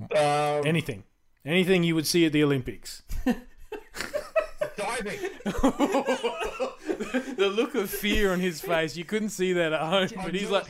Um, 0.00 0.66
Anything. 0.66 1.04
Anything 1.44 1.84
you 1.84 1.94
would 1.94 2.08
see 2.08 2.26
at 2.26 2.32
the 2.32 2.42
Olympics. 2.42 3.04
diving. 4.76 5.20
The 6.98 7.48
look 7.54 7.74
of 7.74 7.88
fear 7.88 8.32
on 8.32 8.40
his 8.40 8.60
face, 8.60 8.96
you 8.96 9.04
couldn't 9.04 9.30
see 9.30 9.52
that 9.54 9.72
at 9.72 9.80
home, 9.80 10.08
but 10.24 10.34
he's 10.34 10.50
like, 10.50 10.66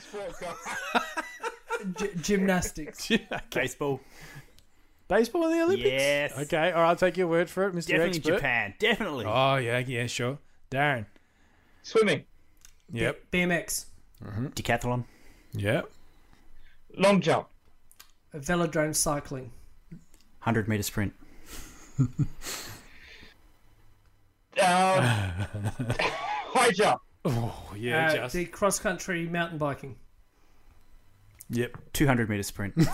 G- 1.97 2.11
gymnastics. 2.21 3.09
Baseball. 3.55 4.01
baseball 5.07 5.45
in 5.47 5.53
the 5.59 5.63
Olympics? 5.65 5.89
Yes. 5.91 6.39
Okay, 6.39 6.73
all 6.73 6.83
right, 6.83 6.89
I'll 6.91 6.97
take 6.97 7.17
your 7.17 7.29
word 7.29 7.49
for 7.49 7.67
it, 7.69 7.75
Mr. 7.75 7.87
Definitely 7.89 8.19
Expert. 8.19 8.35
Japan. 8.35 8.75
Definitely. 8.79 9.25
Oh, 9.27 9.57
yeah, 9.57 9.79
yeah, 9.79 10.07
sure. 10.07 10.39
Darren. 10.71 11.07
Swimming. 11.83 12.25
Yep. 12.93 13.31
BMX. 13.33 13.87
Mm-hmm. 14.25 14.47
Decathlon. 14.49 15.05
Yep. 15.53 15.91
Long 16.97 17.21
jump. 17.21 17.49
Velodrome 18.35 18.95
cycling. 18.95 19.53
100 20.41 20.69
meter 20.69 20.83
sprint. 20.83 21.15
Um, 24.61 25.05
high 26.53 26.71
jump. 26.73 27.01
Oh, 27.25 27.73
yeah, 27.77 28.07
Uh, 28.11 28.15
just. 28.17 28.35
the 28.35 28.45
cross 28.47 28.79
country 28.79 29.27
mountain 29.29 29.59
biking. 29.59 29.97
Yep. 31.51 31.77
200 31.93 32.29
meter 32.29 32.43
sprint. 32.43 32.75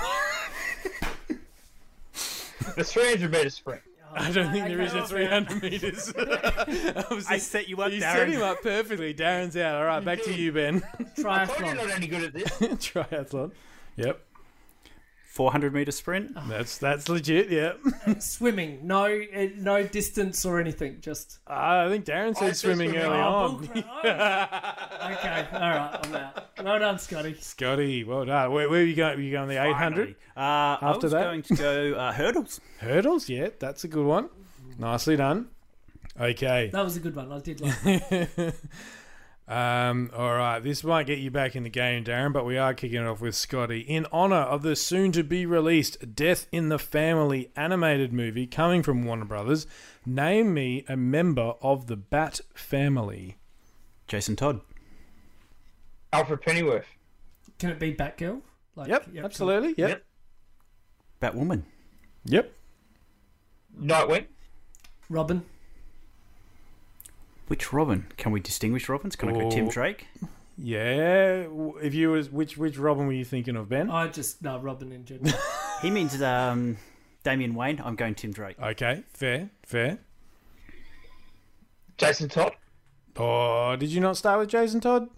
The 2.77 2.83
300 2.85 3.31
meter 3.31 3.51
sprint. 3.51 3.83
I 4.13 4.31
don't 4.33 4.51
think 4.53 4.67
there 4.67 4.81
is 4.81 4.95
a 4.95 5.07
300 5.07 5.63
metres. 5.63 6.13
I 7.29 7.39
set 7.39 7.69
you 7.69 7.81
up, 7.83 7.93
you 7.93 8.01
set 8.01 8.29
him 8.29 8.43
up 8.43 8.63
perfectly. 8.63 9.13
Darren's 9.15 9.57
out. 9.57 9.77
All 9.77 9.85
right, 9.85 10.05
back 10.05 10.23
to 10.25 10.33
you, 10.35 10.51
Ben. 10.53 10.83
I 10.99 11.03
told 11.05 11.17
you're 11.19 11.25
Triathlon. 11.27 11.77
not 11.77 11.91
any 11.91 12.07
good 12.07 12.23
at 12.25 12.33
this. 12.33 12.49
Triathlon. 12.59 13.53
Yep. 13.97 14.21
400 15.35 15.75
meter 15.75 15.91
sprint. 15.91 16.37
That's 16.49 16.79
that's 16.79 17.09
legit. 17.09 17.51
Yep. 17.51 18.21
Swimming. 18.21 18.87
No, 18.87 19.07
uh, 19.07 19.47
no 19.57 19.83
distance 19.83 20.45
or 20.45 20.61
anything. 20.61 21.01
Just 21.01 21.41
I 21.49 21.89
think 21.89 22.05
Darren 22.05 22.37
said 22.37 22.57
said 22.57 22.57
swimming 22.57 22.91
swimming. 22.91 23.05
early 23.05 23.19
Oh, 23.19 23.25
on. 23.25 23.67
bullcrap. 23.67 23.83
okay. 25.19 25.47
All 25.53 25.61
right. 25.61 26.01
I'm 26.05 26.15
out. 26.15 26.49
Well 26.63 26.79
done, 26.79 26.99
Scotty. 27.01 27.35
Scotty, 27.41 28.05
well 28.05 28.25
done. 28.25 28.53
Where, 28.53 28.71
where 28.71 28.81
are 28.81 28.85
you 28.85 28.95
going? 28.95 29.17
Were 29.17 29.23
you 29.23 29.33
going 29.33 29.49
the 29.49 29.61
800? 29.61 30.11
Uh, 30.37 30.41
I 30.41 30.79
After 30.83 31.07
was 31.07 31.13
that? 31.13 31.23
going 31.25 31.43
to 31.43 31.55
go 31.57 31.95
uh, 31.95 32.13
hurdles. 32.13 32.61
Hurdles? 32.79 33.29
Yeah, 33.29 33.49
that's 33.59 33.83
a 33.83 33.89
good 33.89 34.07
one. 34.07 34.29
Nicely 34.79 35.17
done. 35.17 35.49
Okay. 36.21 36.71
That 36.73 36.85
was 36.85 36.97
a 36.97 37.01
good 37.01 37.17
one. 37.17 37.33
I 37.33 37.41
did 37.41 37.61
like. 37.61 37.75
It. 39.47 39.53
Um, 39.53 40.11
all 40.17 40.35
right, 40.35 40.61
this 40.61 40.83
might 40.83 41.07
get 41.07 41.19
you 41.19 41.31
back 41.31 41.55
in 41.55 41.65
the 41.65 41.71
game, 41.71 42.05
Darren, 42.05 42.33
but 42.33 42.47
we 42.47 42.57
are 42.57 42.73
kicking 42.73 43.03
it 43.03 43.07
off 43.07 43.21
with 43.21 43.35
Scotty. 43.35 43.81
In 43.81 44.07
honor 44.11 44.37
of 44.37 44.63
the 44.63 44.75
soon 44.75 45.13
to 45.13 45.23
be 45.23 45.45
released 45.45 46.15
Death 46.15 46.47
in 46.51 46.71
the 46.71 46.79
Family 46.79 47.51
animated 47.55 48.13
movie 48.13 48.47
coming 48.47 48.83
from 48.83 49.05
Warner 49.05 49.27
Brothers, 49.27 49.67
name 50.07 50.55
me 50.55 50.85
a 50.89 50.97
member 50.97 51.55
of 51.61 51.87
the 51.89 51.97
Bat 51.97 52.41
family. 52.55 53.37
Jason 54.09 54.37
Todd. 54.37 54.61
Alfred 56.13 56.41
Pennyworth. 56.43 56.87
Can 57.59 57.71
it 57.71 57.79
be 57.79 57.95
Batgirl? 57.95 58.41
Like, 58.77 58.89
Yep, 58.89 59.09
absolutely. 59.19 59.75
Yep. 59.77 59.89
Yep. 59.89 60.05
Batwoman. 61.21 61.63
Yep. 62.27 62.53
Nightwing. 63.79 64.27
Robin. 65.09 65.45
Which 67.47 67.73
Robin? 67.73 68.07
Can 68.17 68.33
we 68.33 68.41
distinguish 68.41 68.89
Robins? 68.89 69.17
Can 69.17 69.29
I 69.29 69.33
go 69.33 69.51
Tim 69.51 69.67
Oh. 69.67 69.71
Drake? 69.71 70.07
Yeah. 70.57 71.47
If 71.83 71.95
you 71.95 72.11
was 72.11 72.31
which 72.31 72.57
which 72.57 72.79
Robin 72.79 73.07
were 73.07 73.13
you 73.13 73.25
thinking 73.25 73.57
of, 73.57 73.69
Ben? 73.69 73.91
I 73.91 74.09
just 74.09 74.43
no 74.43 74.59
Robin 74.59 74.93
in 74.93 75.05
general. 75.05 75.33
He 75.83 75.91
means 75.91 76.23
um, 76.23 76.79
Damian 77.25 77.55
Wayne. 77.55 77.79
I'm 77.85 77.95
going 77.97 78.15
Tim 78.15 78.33
Drake. 78.33 78.57
Okay, 78.63 79.03
fair, 79.13 79.51
fair. 79.67 79.99
Jason 81.99 82.29
Todd. 82.31 82.53
Oh, 83.17 83.77
did 83.77 83.91
you 83.91 84.01
not 84.01 84.17
start 84.17 84.39
with 84.41 84.49
Jason 84.49 84.81
Todd? 84.81 85.09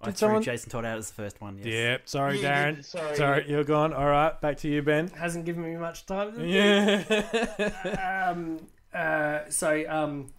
I 0.00 0.06
threw 0.06 0.14
someone- 0.14 0.42
Jason 0.42 0.70
Todd 0.70 0.84
out 0.86 0.98
as 0.98 1.08
the 1.10 1.14
first 1.14 1.40
one. 1.40 1.58
Yes. 1.58 1.66
Yep. 1.66 2.08
Sorry, 2.08 2.40
Yeah, 2.40 2.70
Darren. 2.72 2.84
sorry. 2.84 3.16
Sorry, 3.16 3.44
you're 3.50 3.64
gone. 3.64 3.92
All 3.92 4.06
right, 4.06 4.40
back 4.40 4.56
to 4.58 4.68
you, 4.68 4.82
Ben. 4.82 5.08
Hasn't 5.08 5.44
given 5.44 5.62
me 5.62 5.76
much 5.76 6.06
time. 6.06 6.34
Yeah. 6.40 7.02
Um. 8.30 8.66
Uh. 8.94 9.40
So. 9.50 9.84
Um. 9.88 10.32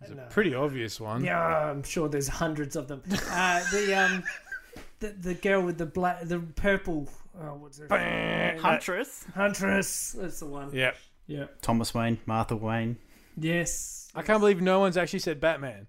No. 0.00 0.22
A 0.22 0.26
pretty 0.26 0.54
obvious 0.54 1.00
one. 1.00 1.24
Yeah, 1.24 1.40
I'm 1.40 1.82
sure 1.82 2.08
there's 2.08 2.28
hundreds 2.28 2.76
of 2.76 2.88
them. 2.88 3.02
Uh, 3.30 3.62
the 3.70 3.94
um, 3.94 4.24
the, 5.00 5.08
the 5.08 5.34
girl 5.34 5.62
with 5.62 5.78
the 5.78 5.86
black, 5.86 6.20
the 6.22 6.40
purple. 6.40 7.08
Oh, 7.40 7.54
what's 7.54 7.78
her 7.78 7.88
name? 7.88 8.58
Huntress. 8.58 9.24
Huntress. 9.34 10.16
That's 10.18 10.40
the 10.40 10.46
one. 10.46 10.72
Yep. 10.72 10.96
Yeah. 11.26 11.46
Thomas 11.60 11.92
Wayne. 11.92 12.18
Martha 12.26 12.56
Wayne. 12.56 12.96
Yes. 13.36 14.08
I 14.14 14.22
can't 14.22 14.40
believe 14.40 14.62
no 14.62 14.80
one's 14.80 14.96
actually 14.96 15.18
said 15.18 15.40
Batman. 15.40 15.86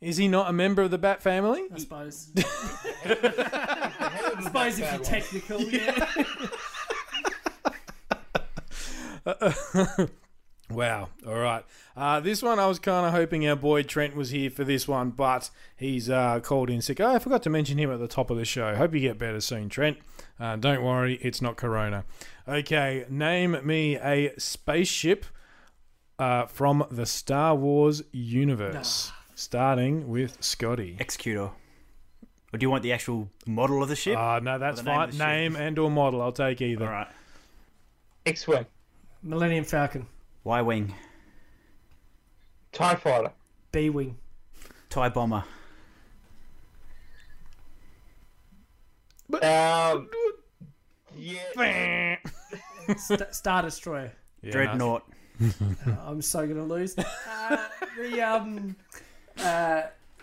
Is 0.00 0.18
he 0.18 0.28
not 0.28 0.48
a 0.48 0.52
member 0.52 0.82
of 0.82 0.90
the 0.90 0.98
Bat 0.98 1.22
family? 1.22 1.62
I 1.72 1.78
suppose. 1.78 2.30
I 2.36 4.40
suppose 4.42 4.78
if 4.78 4.92
you're 4.92 5.02
technical, 5.02 5.60
yeah. 5.62 6.06
Wow. 10.70 11.10
All 11.26 11.34
right. 11.34 11.64
Uh, 11.96 12.18
this 12.20 12.42
one, 12.42 12.58
I 12.58 12.66
was 12.66 12.78
kind 12.80 13.06
of 13.06 13.12
hoping 13.12 13.46
our 13.48 13.54
boy 13.54 13.82
Trent 13.84 14.16
was 14.16 14.30
here 14.30 14.50
for 14.50 14.64
this 14.64 14.88
one, 14.88 15.10
but 15.10 15.48
he's 15.76 16.10
uh, 16.10 16.40
called 16.40 16.70
in 16.70 16.82
sick. 16.82 17.00
Oh, 17.00 17.14
I 17.14 17.18
forgot 17.20 17.42
to 17.44 17.50
mention 17.50 17.78
him 17.78 17.90
at 17.92 18.00
the 18.00 18.08
top 18.08 18.30
of 18.30 18.36
the 18.36 18.44
show. 18.44 18.74
Hope 18.74 18.92
you 18.92 19.00
get 19.00 19.16
better 19.16 19.40
soon, 19.40 19.68
Trent. 19.68 19.98
Uh, 20.40 20.56
don't 20.56 20.82
worry, 20.82 21.20
it's 21.22 21.40
not 21.40 21.56
Corona. 21.56 22.04
Okay, 22.48 23.04
name 23.08 23.56
me 23.64 23.96
a 23.96 24.32
spaceship 24.38 25.24
uh, 26.18 26.46
from 26.46 26.84
the 26.90 27.06
Star 27.06 27.54
Wars 27.54 28.02
universe, 28.12 29.12
starting 29.36 30.08
with 30.08 30.42
Scotty. 30.42 30.96
Executor. 30.98 31.50
Or 32.52 32.58
do 32.58 32.64
you 32.64 32.70
want 32.70 32.82
the 32.82 32.92
actual 32.92 33.28
model 33.46 33.82
of 33.82 33.88
the 33.88 33.96
ship? 33.96 34.16
Uh, 34.18 34.40
no, 34.40 34.58
that's 34.58 34.80
Or 34.80 34.84
the 34.84 34.90
name 34.90 34.96
fine. 34.96 35.08
of 35.08 35.12
the 35.12 35.18
ship. 35.18 35.26
Name 35.28 35.56
and 35.56 35.78
or 35.78 35.90
model, 35.90 36.20
I'll 36.22 36.32
take 36.32 36.60
either. 36.60 36.86
All 36.86 36.90
right. 36.92 37.08
X-wing, 38.24 38.66
Millennium 39.22 39.64
Falcon, 39.64 40.06
Y 40.46 40.62
Wing. 40.62 40.94
Tie 42.70 42.94
Fighter, 42.94 43.32
B 43.72 43.90
Wing, 43.90 44.16
TIE 44.88 45.08
Bomber. 45.08 45.42
um, 49.42 50.08
yeah, 51.16 52.16
St- 52.96 53.34
Star 53.34 53.62
Destroyer. 53.62 54.12
Yeah, 54.40 54.52
Dreadnought. 54.52 55.02
I'm 56.06 56.22
so 56.22 56.46
gonna 56.46 56.62
lose. 56.64 56.96
Uh, 56.96 57.66
the 57.98 58.22
um, 58.22 58.76
uh, 59.38 59.82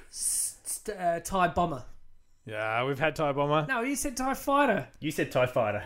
st- 0.09 0.97
uh, 0.97 1.19
Tie 1.19 1.47
Bomber. 1.49 1.83
Yeah, 2.45 2.85
we've 2.85 2.97
had 2.99 3.17
Tie 3.17 3.33
Bomber. 3.33 3.65
No, 3.67 3.81
you 3.81 3.97
said 3.97 4.15
Tie 4.15 4.35
Fighter. 4.35 4.87
You 5.01 5.11
said 5.11 5.33
TIE 5.33 5.47
Fighter. 5.47 5.83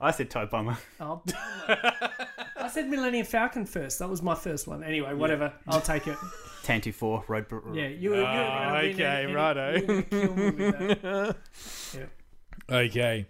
I 0.00 0.10
said 0.12 0.30
TIE 0.30 0.44
Bomber. 0.46 0.78
Oh, 1.00 1.22
I 1.68 2.68
said 2.70 2.88
Millennium 2.88 3.26
Falcon 3.26 3.64
first. 3.66 3.98
That 3.98 4.08
was 4.08 4.22
my 4.22 4.34
first 4.34 4.66
one. 4.68 4.82
Anyway, 4.84 5.12
whatever. 5.14 5.52
I'll 5.66 5.80
take 5.80 6.06
it. 6.06 6.16
Tantive 6.64 6.88
IV. 6.88 7.28
Road. 7.28 7.74
Yeah, 7.74 7.88
you 7.88 8.10
were, 8.10 8.16
you 8.16 8.22
were 8.22 8.26
Ah, 8.28 8.64
gonna 8.70 8.82
win 8.82 8.94
okay, 8.94 9.04
any- 9.04 9.24
any- 9.24 9.34
righto. 9.34 9.74
you 9.76 9.86
were 9.86 9.86
gonna 9.86 10.02
kill 10.04 10.34
me 10.36 10.50
with 10.50 11.02
that. 11.02 11.36
Okay. 12.70 13.26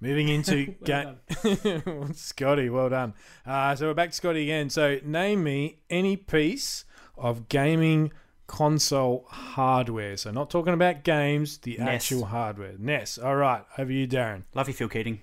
Moving 0.00 0.28
into 0.28 0.74
Well 0.86 1.16
game. 1.44 2.12
Scotty, 2.14 2.70
well 2.70 2.88
done. 2.88 3.14
Uh, 3.46 3.74
so 3.76 3.86
we're 3.88 3.94
back 3.94 4.10
to 4.10 4.16
Scotty 4.16 4.42
again. 4.44 4.70
So 4.70 4.98
name 5.04 5.44
me 5.44 5.78
any 5.90 6.16
piece 6.16 6.84
of 7.16 7.48
gaming 7.48 8.12
console 8.46 9.26
hardware. 9.28 10.16
So 10.16 10.30
not 10.30 10.50
talking 10.50 10.72
about 10.74 11.04
games, 11.04 11.58
the 11.58 11.76
NES. 11.78 11.88
actual 11.88 12.24
hardware. 12.26 12.74
NES. 12.78 13.18
All 13.18 13.36
right. 13.36 13.62
Over 13.78 13.92
you, 13.92 14.08
Darren. 14.08 14.44
Love 14.54 14.68
you, 14.68 14.74
Phil 14.74 14.88
Keating. 14.88 15.20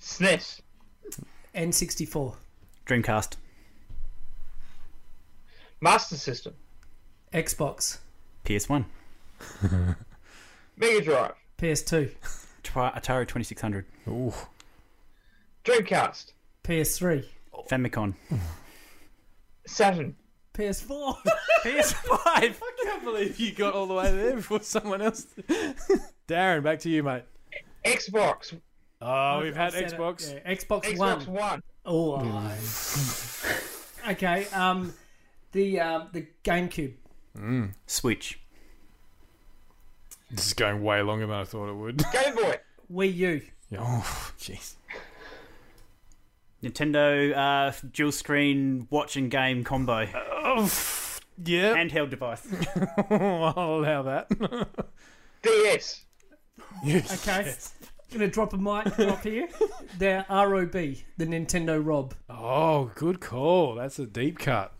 SNES, 0.00 0.60
N64, 1.54 2.34
Dreamcast. 2.86 3.36
Master 5.80 6.16
System, 6.16 6.54
Xbox, 7.32 7.98
PS1. 8.44 8.84
Mega 10.76 11.00
Drive, 11.00 11.34
PS2, 11.58 12.10
Tri- 12.62 12.92
Atari 12.96 13.26
2600. 13.26 13.84
Ooh. 14.08 14.32
Dreamcast, 15.64 16.32
PS3, 16.64 17.24
Famicom. 17.68 18.14
Saturn, 19.66 20.16
PS4. 20.54 21.16
PS5. 21.64 22.18
I 22.24 22.54
can't 22.82 23.04
believe 23.04 23.38
you 23.38 23.52
got 23.52 23.74
all 23.74 23.86
the 23.86 23.94
way 23.94 24.10
there 24.10 24.36
before 24.36 24.60
someone 24.60 25.00
else. 25.00 25.26
Darren, 26.28 26.62
back 26.62 26.80
to 26.80 26.90
you, 26.90 27.02
mate. 27.02 27.22
Xbox, 27.84 28.58
Oh, 29.00 29.40
we've 29.42 29.56
had 29.56 29.74
I've 29.74 29.90
said 29.90 29.92
it. 29.92 29.98
Xbox. 29.98 30.32
Yeah, 30.44 30.54
Xbox, 30.54 30.84
Xbox 30.84 31.26
One. 31.26 31.34
One, 31.34 31.62
Oh. 31.84 32.52
okay. 34.12 34.46
Um, 34.52 34.94
the 35.52 35.80
um, 35.80 36.08
the 36.12 36.26
GameCube. 36.44 36.94
Switch. 37.86 38.38
This 40.30 40.46
is 40.46 40.52
going 40.54 40.82
way 40.82 41.02
longer 41.02 41.26
than 41.26 41.34
I 41.36 41.44
thought 41.44 41.68
it 41.68 41.74
would. 41.74 42.02
Game 42.12 42.34
Boy, 42.36 42.58
Wii 42.92 43.14
U. 43.16 43.42
Oh, 43.78 44.32
jeez. 44.38 44.74
Nintendo 46.62 47.34
uh, 47.34 47.72
dual 47.90 48.12
screen 48.12 48.86
watch 48.90 49.16
and 49.16 49.30
game 49.30 49.64
combo. 49.64 50.06
Oh, 50.14 50.70
yeah. 51.42 51.74
Handheld 51.74 52.10
device. 52.10 52.46
I'll 53.10 53.80
allow 53.80 54.02
that. 54.02 54.28
DS, 55.42 56.02
Okay. 56.84 57.54
Gonna 58.12 58.28
drop 58.28 58.52
a 58.52 58.58
mic 58.58 58.94
drop 58.96 59.22
here. 59.22 59.48
The 59.98 60.24
ROB, 60.28 60.72
the 60.72 61.26
Nintendo 61.26 61.80
Rob. 61.84 62.14
Oh, 62.28 62.90
good 62.94 63.20
call. 63.20 63.74
That's 63.76 63.98
a 63.98 64.06
deep 64.06 64.38
cut. 64.38 64.72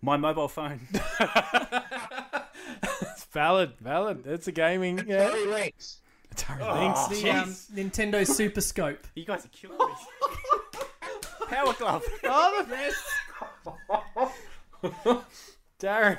My 0.00 0.16
mobile 0.16 0.48
phone. 0.48 0.80
It's 3.00 3.24
valid, 3.32 3.72
valid. 3.80 4.26
It's 4.26 4.46
a 4.48 4.52
gaming. 4.52 5.04
Yeah. 5.06 5.30
Atari 5.30 5.50
Lynx, 5.52 6.00
Atari 6.34 6.80
Lynx. 6.80 7.06
The 7.08 7.30
um, 7.30 7.48
Nintendo 7.74 8.26
Super 8.26 8.60
Scope. 8.60 9.06
You 9.14 9.24
guys 9.24 9.44
are 9.44 9.48
killing 9.48 9.78
me. 9.78 9.84
Power 11.48 11.72
glove. 11.74 12.04
Oh, 12.24 12.64
the 12.64 12.70
best. 12.70 13.04
Darren. 15.80 16.18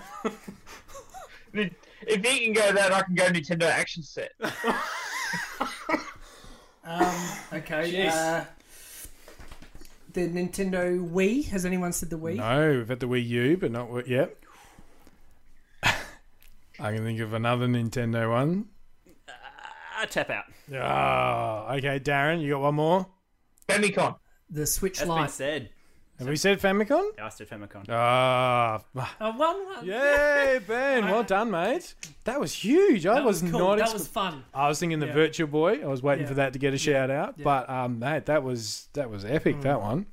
If 2.09 2.25
you 2.25 2.45
can 2.45 2.53
go 2.53 2.73
that, 2.73 2.91
I 2.91 3.01
can 3.03 3.13
go 3.15 3.25
Nintendo 3.25 3.63
Action 3.63 4.03
Set. 4.03 4.31
Um, 6.81 7.15
okay. 7.53 8.07
Uh, 8.07 8.43
the 10.13 10.21
Nintendo 10.27 11.07
Wii. 11.07 11.45
Has 11.49 11.63
anyone 11.63 11.93
said 11.93 12.09
the 12.09 12.17
Wii? 12.17 12.37
No, 12.37 12.77
we've 12.77 12.87
had 12.89 12.99
the 12.99 13.07
Wii 13.07 13.27
U, 13.27 13.57
but 13.57 13.69
not 13.71 14.07
yet. 14.07 14.35
I 15.83 15.93
can 16.79 17.03
think 17.03 17.19
of 17.19 17.33
another 17.33 17.67
Nintendo 17.67 18.31
one. 18.31 18.69
Uh, 19.27 20.05
tap 20.07 20.31
out. 20.31 20.45
Oh, 20.73 21.75
okay, 21.75 21.99
Darren, 21.99 22.41
you 22.41 22.53
got 22.53 22.61
one 22.61 22.75
more? 22.75 23.05
Famicom, 23.67 24.15
The 24.49 24.65
Switch 24.65 24.97
That's 24.97 25.07
been 25.07 25.15
Lite. 25.15 25.29
said. 25.31 25.69
Have 26.19 26.27
we 26.27 26.35
said 26.35 26.59
Famicom? 26.59 27.11
Yeah, 27.17 27.25
I 27.25 27.29
said 27.29 27.49
Famicom. 27.49 27.85
Ah, 27.89 28.81
Uh, 28.95 29.31
one, 29.33 29.65
one. 29.65 29.85
yay, 29.85 30.59
Ben! 30.67 31.05
Well 31.05 31.23
done, 31.23 31.49
mate. 31.49 31.95
That 32.25 32.39
was 32.39 32.53
huge. 32.53 33.05
I 33.05 33.15
That 33.15 33.25
was, 33.25 33.41
was 33.41 33.51
cool. 33.51 33.59
not. 33.61 33.77
That 33.77 33.87
expe- 33.89 33.93
was 33.93 34.07
fun. 34.07 34.43
I 34.53 34.67
was 34.67 34.79
thinking 34.79 34.99
the 34.99 35.07
Yeah. 35.07 35.13
Virtual 35.13 35.47
Boy. 35.47 35.81
I 35.81 35.87
was 35.87 36.03
waiting 36.03 36.23
Yeah. 36.23 36.27
for 36.29 36.33
that 36.35 36.53
to 36.53 36.59
get 36.59 36.73
a 36.73 36.77
shout 36.77 37.09
out, 37.09 37.35
Yeah. 37.37 37.43
but 37.45 37.69
um, 37.69 37.99
mate, 37.99 38.25
that 38.25 38.43
was 38.43 38.89
that 38.93 39.09
was 39.09 39.23
epic. 39.25 39.57
Mm. 39.57 39.61
That 39.63 39.81
one. 39.81 40.05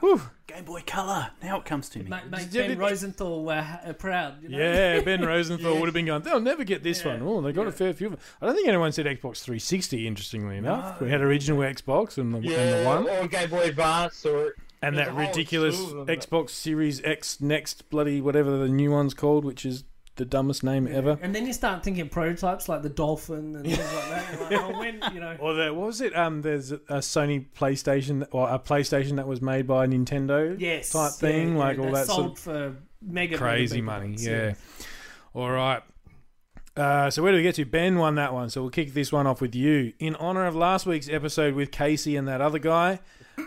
Whew. 0.00 0.20
Game 0.46 0.64
Boy 0.64 0.80
Color. 0.86 1.30
Now 1.42 1.58
it 1.58 1.64
comes 1.64 1.88
to 1.88 1.98
me. 1.98 2.04
Make, 2.08 2.30
make 2.30 2.50
Did 2.50 2.68
Ben 2.68 2.70
it- 2.70 2.78
Rosenthal 2.78 3.48
uh, 3.50 3.60
ha- 3.62 3.92
proud. 3.98 4.40
You 4.40 4.50
know? 4.50 4.58
Yeah, 4.58 5.00
Ben 5.00 5.22
Rosenthal 5.26 5.74
would 5.74 5.86
have 5.86 5.92
been 5.92 6.06
going. 6.06 6.22
They'll 6.22 6.38
never 6.38 6.62
get 6.62 6.84
this 6.84 7.04
Yeah. 7.04 7.14
one. 7.18 7.22
Oh, 7.22 7.40
they 7.42 7.50
got 7.52 7.66
a 7.66 7.72
fair 7.72 7.92
few. 7.92 8.06
of 8.06 8.12
them. 8.12 8.20
I 8.40 8.46
don't 8.46 8.54
think 8.54 8.68
anyone 8.68 8.92
said 8.92 9.06
Xbox 9.06 9.42
360. 9.42 10.06
Interestingly 10.06 10.56
enough, 10.56 11.00
we 11.00 11.10
had 11.10 11.20
original 11.20 11.58
Xbox 11.62 12.16
and 12.16 12.32
the, 12.32 12.38
and 12.38 12.46
the 12.46 12.50
yeah, 12.52 12.86
one, 12.86 13.08
or 13.08 13.26
Game 13.26 13.50
Boy 13.50 13.62
Advance, 13.64 14.24
or 14.24 14.54
and 14.82 14.96
there's 14.96 15.08
that 15.08 15.14
ridiculous 15.16 15.76
slew 15.76 16.00
of 16.00 16.06
them, 16.06 16.16
but- 16.16 16.18
Xbox 16.30 16.50
Series 16.50 17.02
X 17.04 17.40
Next 17.40 17.88
bloody 17.90 18.20
whatever 18.20 18.56
the 18.56 18.68
new 18.68 18.90
one's 18.90 19.14
called, 19.14 19.44
which 19.44 19.64
is 19.66 19.84
the 20.16 20.24
dumbest 20.24 20.64
name 20.64 20.88
ever. 20.90 21.16
And 21.22 21.32
then 21.34 21.46
you 21.46 21.52
start 21.52 21.84
thinking 21.84 22.08
prototypes 22.08 22.68
like 22.68 22.82
the 22.82 22.88
Dolphin 22.88 23.54
and 23.54 23.64
things 23.64 23.78
like 23.78 24.08
that. 24.08 24.50
You're 24.50 24.60
like, 24.60 24.74
oh, 24.74 24.78
when, 24.78 25.02
you 25.14 25.20
know. 25.20 25.36
Or 25.38 25.54
the, 25.54 25.72
what 25.72 25.86
was 25.86 26.00
it? 26.00 26.16
Um, 26.16 26.42
there's 26.42 26.72
a 26.72 26.78
Sony 26.80 27.46
PlayStation 27.56 28.26
or 28.32 28.48
a 28.50 28.58
PlayStation 28.58 29.14
that 29.16 29.28
was 29.28 29.40
made 29.40 29.66
by 29.68 29.86
Nintendo. 29.86 30.58
Yes. 30.58 30.90
type 30.90 31.12
thing, 31.12 31.52
yeah, 31.52 31.58
like 31.58 31.76
yeah, 31.76 31.82
all 31.84 31.88
they 31.90 31.92
that 32.00 32.06
sort 32.06 32.16
sold 32.16 32.32
of 32.32 32.38
for 32.40 32.76
mega 33.00 33.38
crazy 33.38 33.80
mega 33.80 34.00
money. 34.00 34.12
bucks, 34.14 34.26
Yeah. 34.26 34.54
All 35.34 35.50
right. 35.52 35.82
Uh, 36.76 37.10
so 37.10 37.22
where 37.22 37.32
do 37.32 37.36
we 37.38 37.42
get 37.42 37.54
to? 37.56 37.64
Ben 37.64 37.96
won 37.98 38.14
that 38.16 38.32
one, 38.32 38.50
so 38.50 38.62
we'll 38.62 38.70
kick 38.70 38.94
this 38.94 39.10
one 39.12 39.26
off 39.26 39.40
with 39.40 39.54
you. 39.54 39.92
In 39.98 40.14
honor 40.16 40.46
of 40.46 40.54
last 40.54 40.86
week's 40.86 41.08
episode 41.08 41.54
with 41.54 41.70
Casey 41.72 42.16
and 42.16 42.26
that 42.28 42.40
other 42.40 42.58
guy, 42.58 43.00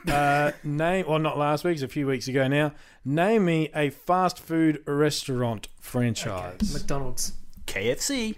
uh, 0.07 0.51
name 0.63 1.05
or 1.07 1.19
not 1.19 1.37
last 1.37 1.63
week's, 1.63 1.81
a 1.81 1.87
few 1.87 2.07
weeks 2.07 2.27
ago 2.27 2.47
now. 2.47 2.73
Name 3.05 3.45
me 3.45 3.69
a 3.75 3.89
fast 3.89 4.39
food 4.39 4.81
restaurant 4.85 5.67
franchise. 5.79 6.73
McDonald's, 6.73 7.33
KFC. 7.65 8.35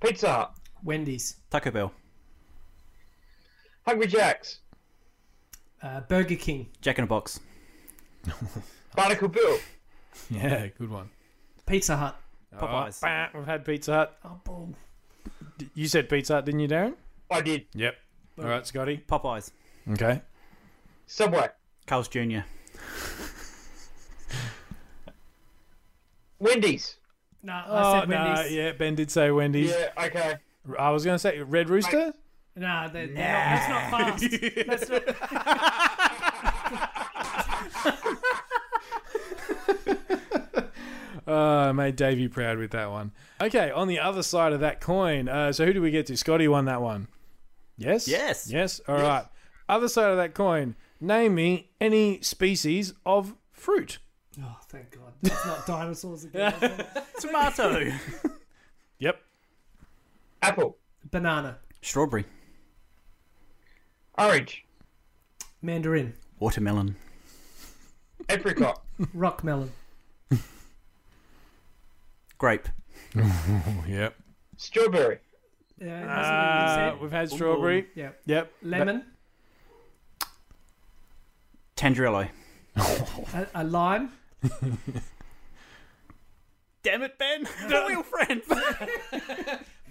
Pizza 0.00 0.30
Hut, 0.32 0.54
Wendy's, 0.82 1.36
Taco 1.50 1.70
Bell. 1.70 1.92
Hungry 3.86 4.06
Jacks, 4.06 4.60
uh, 5.82 6.00
Burger 6.02 6.36
King, 6.36 6.68
Jack 6.80 6.98
in 6.98 7.04
a 7.04 7.06
Box. 7.06 7.40
Barnacle 8.94 9.28
Bill, 9.28 9.58
Yeah, 10.30 10.66
good 10.78 10.90
one. 10.90 11.10
Pizza 11.66 11.96
Hut. 11.96 12.16
Popeyes. 12.54 12.98
Oh, 12.98 13.06
bah, 13.06 13.28
we've 13.34 13.46
had 13.46 13.64
Pizza 13.64 13.92
Hut. 13.92 14.18
Oh, 14.24 14.40
bull. 14.44 14.74
D- 15.58 15.70
You 15.74 15.86
said 15.86 16.08
Pizza 16.08 16.34
Hut, 16.34 16.44
didn't 16.44 16.60
you, 16.60 16.68
Darren? 16.68 16.94
I 17.30 17.40
did. 17.40 17.66
Yep. 17.74 17.94
All 18.38 18.44
right, 18.46 18.66
Scotty. 18.66 19.02
Popeyes. 19.08 19.52
Okay. 19.92 20.20
Subway, 21.12 21.48
Carl's 21.88 22.06
Jr. 22.06 22.38
Wendy's. 26.38 26.96
No, 27.42 27.52
I 27.52 27.64
Oh 27.68 28.00
said 28.00 28.08
no, 28.08 28.16
Wendy's. 28.16 28.52
yeah, 28.52 28.72
Ben 28.72 28.94
did 28.94 29.10
say 29.10 29.32
Wendy's. 29.32 29.70
Yeah, 29.70 30.04
okay. 30.06 30.36
I 30.78 30.90
was 30.90 31.04
going 31.04 31.16
to 31.16 31.18
say 31.18 31.40
Red 31.42 31.68
Rooster. 31.68 32.14
No, 32.54 32.88
they're, 32.92 33.08
they're 33.08 33.16
not, 33.16 33.18
that's 33.18 33.68
not 33.68 33.90
fast. 33.90 34.30
That's 34.66 34.88
not, 34.88 35.02
Uh, 41.28 41.68
I 41.68 41.72
made 41.72 41.94
Davey 41.96 42.26
proud 42.28 42.58
with 42.58 42.72
that 42.72 42.90
one. 42.90 43.12
Okay, 43.40 43.70
on 43.70 43.86
the 43.86 44.00
other 44.00 44.22
side 44.22 44.52
of 44.52 44.60
that 44.60 44.80
coin, 44.80 45.28
uh, 45.28 45.52
so 45.52 45.64
who 45.64 45.72
do 45.72 45.80
we 45.80 45.90
get 45.92 46.06
to? 46.06 46.16
Scotty 46.16 46.48
won 46.48 46.64
that 46.64 46.82
one. 46.82 47.06
Yes? 47.78 48.08
Yes. 48.08 48.50
Yes? 48.50 48.80
All 48.88 48.96
right. 48.96 49.24
Other 49.68 49.86
side 49.88 50.10
of 50.10 50.16
that 50.16 50.34
coin, 50.34 50.74
name 51.00 51.34
me 51.34 51.70
any 51.80 52.20
species 52.22 52.94
of 53.06 53.34
fruit. 53.52 53.98
Oh, 54.40 54.56
thank 54.68 54.90
God. 54.92 55.12
It's 55.22 55.46
not 55.46 55.66
dinosaurs 55.66 56.24
again. 56.24 56.54
Tomato. 57.18 57.90
Yep. 58.98 59.18
Apple, 60.42 60.76
Banana. 61.10 61.56
Strawberry. 61.80 62.26
orange, 64.18 64.66
Mandarin. 65.62 66.12
Watermelon. 66.38 66.96
apricot, 68.28 68.82
Rock 69.14 69.42
melon. 69.42 69.72
Grape. 72.36 72.68
Yep. 73.88 74.14
strawberry, 74.58 75.18
Yeah, 75.80 76.02
Uh, 76.02 76.86
wasn't 76.90 77.02
we've 77.02 77.10
had 77.12 77.30
strawberry. 77.30 77.78
it? 77.80 77.86
Yeah. 77.94 78.10
Yep. 78.26 78.52
Lemon. 78.62 79.04
Tangerello. 81.80 82.28
A, 82.76 83.46
a 83.54 83.64
lime. 83.64 84.12
Damn 86.82 87.02
it, 87.02 87.16
Ben. 87.18 87.46
The 87.68 87.84
real 87.88 88.02
friend. 88.02 88.42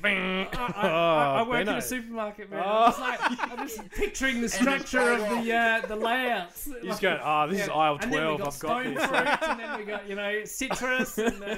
I, 0.02 0.48
I, 0.54 0.72
I, 0.76 1.40
I 1.40 1.42
work 1.50 1.60
in 1.60 1.66
Benno. 1.66 1.78
a 1.80 1.82
supermarket, 1.82 2.50
man. 2.50 2.64
I'm, 2.66 2.90
just 2.92 3.00
like, 3.02 3.20
I'm 3.52 3.68
just 3.68 3.90
picturing 3.92 4.40
the 4.40 4.48
structure 4.48 5.02
of 5.14 5.20
the 5.20 5.52
uh, 5.54 5.86
the 5.88 5.96
layouts. 5.98 6.68
You 6.68 6.84
just 6.84 7.02
go, 7.02 7.20
oh, 7.22 7.48
this 7.50 7.62
is 7.62 7.68
Yeah. 7.68 7.74
aisle 7.74 7.98
And 8.02 8.14
then 8.14 8.32
we 8.32 8.38
12. 8.38 8.40
got 8.40 8.48
I've 8.48 8.60
got 8.60 8.72
stone 8.84 8.94
this. 8.94 9.06
fruit, 9.06 9.50
and 9.50 9.60
then 9.60 9.78
we 9.78 9.84
got 9.86 10.08
you 10.10 10.16
know 10.16 10.46
citrus, 10.46 11.18
and 11.18 11.44
uh, 11.44 11.56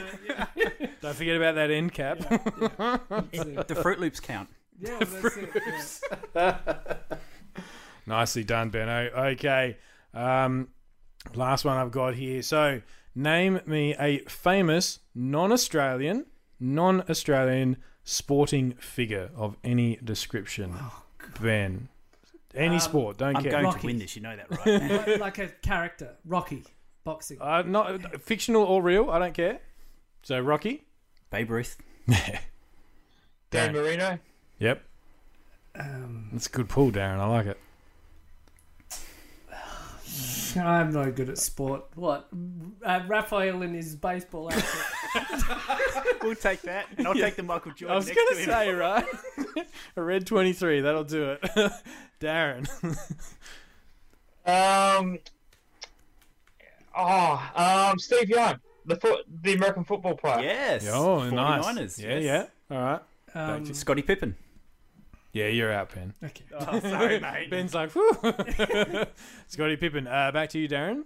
yeah. 0.55 0.69
Don't 1.01 1.15
forget 1.15 1.35
about 1.37 1.53
that 1.55 1.69
end 1.69 1.93
cap. 1.93 2.17
That's 3.09 3.45
it. 3.47 3.67
the 3.67 3.75
Fruit 3.75 3.99
Loops 3.99 4.19
count. 4.21 4.49
Yeah, 4.79 4.97
well, 4.97 5.21
that's 5.21 5.37
it. 5.37 5.49
Yeah. 6.35 6.57
Nicely 8.07 8.43
done, 8.43 8.69
Benno. 8.71 9.09
Okay. 9.33 9.77
Um, 10.13 10.69
last 11.33 11.65
one 11.65 11.77
I've 11.77 11.91
got 11.91 12.15
here. 12.15 12.41
So, 12.41 12.81
name 13.15 13.59
me 13.65 13.95
a 13.99 14.19
famous 14.19 14.99
non 15.15 15.51
Australian, 15.51 16.25
non 16.59 17.03
Australian 17.09 17.77
sporting 18.03 18.73
figure 18.73 19.29
of 19.35 19.57
any 19.63 19.97
description. 20.03 20.73
ben. 21.39 21.87
Any 22.53 22.79
sport, 22.79 23.17
don't 23.17 23.37
I'm 23.37 23.43
care. 23.43 23.51
going 23.53 23.63
Rocky. 23.65 23.79
to 23.79 23.85
win 23.87 23.97
this, 23.99 24.15
you 24.17 24.21
know 24.21 24.35
that, 24.35 24.65
right? 24.65 25.07
like, 25.07 25.19
like 25.19 25.37
a 25.37 25.47
character, 25.61 26.15
Rocky, 26.25 26.63
boxing. 27.05 27.37
Uh, 27.39 27.61
not 27.61 28.21
fictional 28.21 28.63
or 28.63 28.81
real, 28.81 29.09
I 29.09 29.19
don't 29.19 29.33
care. 29.33 29.61
So, 30.23 30.37
Rocky? 30.41 30.83
Babe 31.29 31.49
Ruth. 31.49 31.77
Dan 33.51 33.73
Marino, 33.73 34.19
Yep. 34.59 34.83
Um, 35.75 36.29
That's 36.33 36.47
a 36.47 36.49
good 36.49 36.67
pull, 36.69 36.91
Darren. 36.91 37.19
I 37.19 37.25
like 37.27 37.45
it. 37.45 37.57
I'm 40.57 40.91
no 40.91 41.11
good 41.11 41.29
at 41.29 41.37
sport. 41.37 41.85
What? 41.95 42.27
Uh, 42.85 43.01
Raphael 43.07 43.61
in 43.61 43.73
his 43.73 43.95
baseball 43.95 44.51
outfit. 44.51 44.85
We'll 46.23 46.35
take 46.35 46.61
that. 46.61 46.85
And 46.97 47.07
I'll 47.07 47.15
take 47.15 47.35
the 47.35 47.41
Michael 47.41 47.71
Jordan 47.71 47.93
I 47.93 47.95
was 47.95 48.05
next 48.05 48.15
going 48.15 48.27
to 48.29 48.35
to 48.35 48.41
him. 48.41 48.49
say, 48.49 48.71
right? 48.73 49.05
a 49.97 50.03
red 50.03 50.27
23, 50.27 50.81
that'll 50.81 51.03
do 51.03 51.31
it. 51.31 51.41
Darren. 52.19 52.69
um, 54.45 55.17
oh, 56.95 57.51
um, 57.55 57.97
Steve 57.97 58.29
Young, 58.29 58.59
the 58.85 58.97
foot, 58.97 59.25
the 59.41 59.53
American 59.53 59.83
football 59.83 60.13
player. 60.15 60.41
Yes. 60.43 60.87
Oh, 60.87 61.21
49ers. 61.21 61.75
nice. 61.75 61.99
Yeah, 61.99 62.17
yes. 62.19 62.47
yeah. 62.69 62.77
All 62.77 62.83
right. 62.83 63.01
Um, 63.33 63.73
Scottie 63.73 64.03
Pippen. 64.03 64.35
Yeah, 65.33 65.47
you're 65.47 65.71
out, 65.71 65.93
Ben. 65.93 66.13
okay. 66.23 66.43
Oh, 66.59 66.79
sorry, 66.79 67.19
mate. 67.19 67.49
Ben's 67.49 67.73
like, 67.73 67.91
whew. 67.91 68.17
Scottie 69.47 69.77
Pippen. 69.77 70.07
Uh, 70.07 70.31
back 70.31 70.49
to 70.49 70.59
you, 70.59 70.67
Darren. 70.67 71.05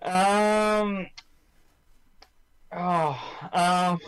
Um, 0.00 1.08
oh, 2.72 3.20
um, 3.52 3.98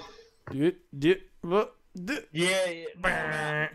Do 0.52 0.64
it, 0.66 0.76
do 0.96 1.10
it, 1.12 1.22
what, 1.40 1.74
do 2.04 2.12
it. 2.14 2.28
yeah, 2.32 2.70
yeah. 3.04 3.68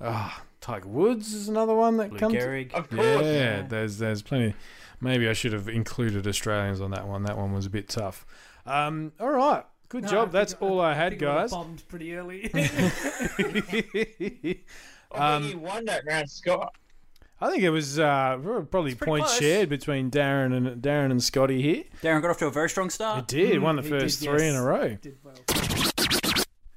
Ah, 0.00 0.42
Tiger 0.60 0.88
Woods 0.88 1.32
is 1.32 1.48
another 1.48 1.74
one 1.74 1.96
that 1.96 2.12
Lou 2.12 2.18
comes. 2.18 2.34
Gehrig. 2.34 2.74
of 2.74 2.90
course. 2.90 3.24
Yeah, 3.24 3.62
there's 3.62 3.96
there's 3.98 4.20
plenty. 4.20 4.54
Maybe 5.00 5.26
I 5.28 5.32
should 5.32 5.52
have 5.54 5.68
included 5.68 6.26
Australians 6.26 6.80
on 6.82 6.90
that 6.90 7.06
one. 7.08 7.22
That 7.22 7.38
one 7.38 7.52
was 7.54 7.64
a 7.66 7.70
bit 7.70 7.88
tough. 7.88 8.26
Um, 8.66 9.12
all 9.18 9.30
right, 9.30 9.64
good 9.88 10.04
No, 10.04 10.08
job. 10.10 10.22
think 10.26 10.32
That's 10.32 10.52
all 10.54 10.80
I 10.80 10.94
had, 10.94 11.10
think 11.12 11.20
we 11.22 11.26
guys. 11.26 11.50
Bombed 11.50 11.82
pretty 11.88 12.14
early. 12.16 12.50
I 12.54 12.58
Um, 15.36 15.42
think 15.42 15.54
you 15.54 15.60
won 15.60 15.84
that 15.86 16.02
round, 16.06 16.28
Scott. 16.30 16.74
I 17.40 17.50
think 17.50 17.62
it 17.62 17.70
was 17.70 17.98
uh, 17.98 18.38
probably 18.70 18.94
pretty 18.94 19.10
points 19.10 19.28
close. 19.30 19.40
shared 19.40 19.68
between 19.68 20.10
Darren 20.10 20.56
and 20.56 20.82
Darren 20.82 21.10
and 21.10 21.22
Scotty 21.22 21.60
here. 21.60 21.84
Darren 22.02 22.22
got 22.22 22.30
off 22.30 22.38
to 22.38 22.46
a 22.46 22.50
very 22.50 22.70
strong 22.70 22.90
start. 22.90 23.18
It 23.18 23.30
start. 23.30 23.52
did 23.52 23.62
won 23.62 23.76
the 23.76 23.82
first 23.82 24.20
did, 24.20 24.30
three 24.30 24.48
in 24.48 24.54
a 24.56 24.62
row. 24.62 24.96
Did 25.00 25.18
well. 25.22 25.34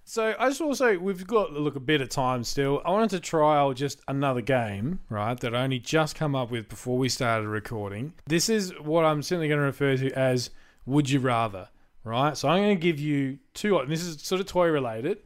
So 0.03 0.33
I 0.39 0.47
just 0.49 0.61
also 0.61 0.97
we've 0.97 1.27
got 1.27 1.53
look 1.53 1.75
a 1.75 1.79
bit 1.79 2.01
of 2.01 2.09
time 2.09 2.43
still. 2.43 2.81
I 2.85 2.91
wanted 2.91 3.11
to 3.11 3.19
trial 3.19 3.73
just 3.73 4.01
another 4.07 4.41
game, 4.41 4.99
right? 5.09 5.39
That 5.39 5.55
I 5.55 5.63
only 5.63 5.79
just 5.79 6.15
come 6.15 6.35
up 6.35 6.49
with 6.49 6.69
before 6.69 6.97
we 6.97 7.07
started 7.07 7.47
recording. 7.47 8.13
This 8.25 8.49
is 8.49 8.73
what 8.79 9.05
I'm 9.05 9.21
simply 9.21 9.47
going 9.47 9.59
to 9.59 9.65
refer 9.65 9.95
to 9.97 10.11
as 10.13 10.49
"Would 10.87 11.09
you 11.11 11.19
rather," 11.19 11.69
right? 12.07 12.35
So 12.37 12.47
I'm 12.47 12.63
going 12.63 12.75
to 12.77 12.81
give 12.81 12.99
you 12.99 13.39
two. 13.53 13.81
This 13.87 14.01
is 14.03 14.21
sort 14.21 14.41
of 14.41 14.47
toy 14.47 14.67
related, 14.67 15.19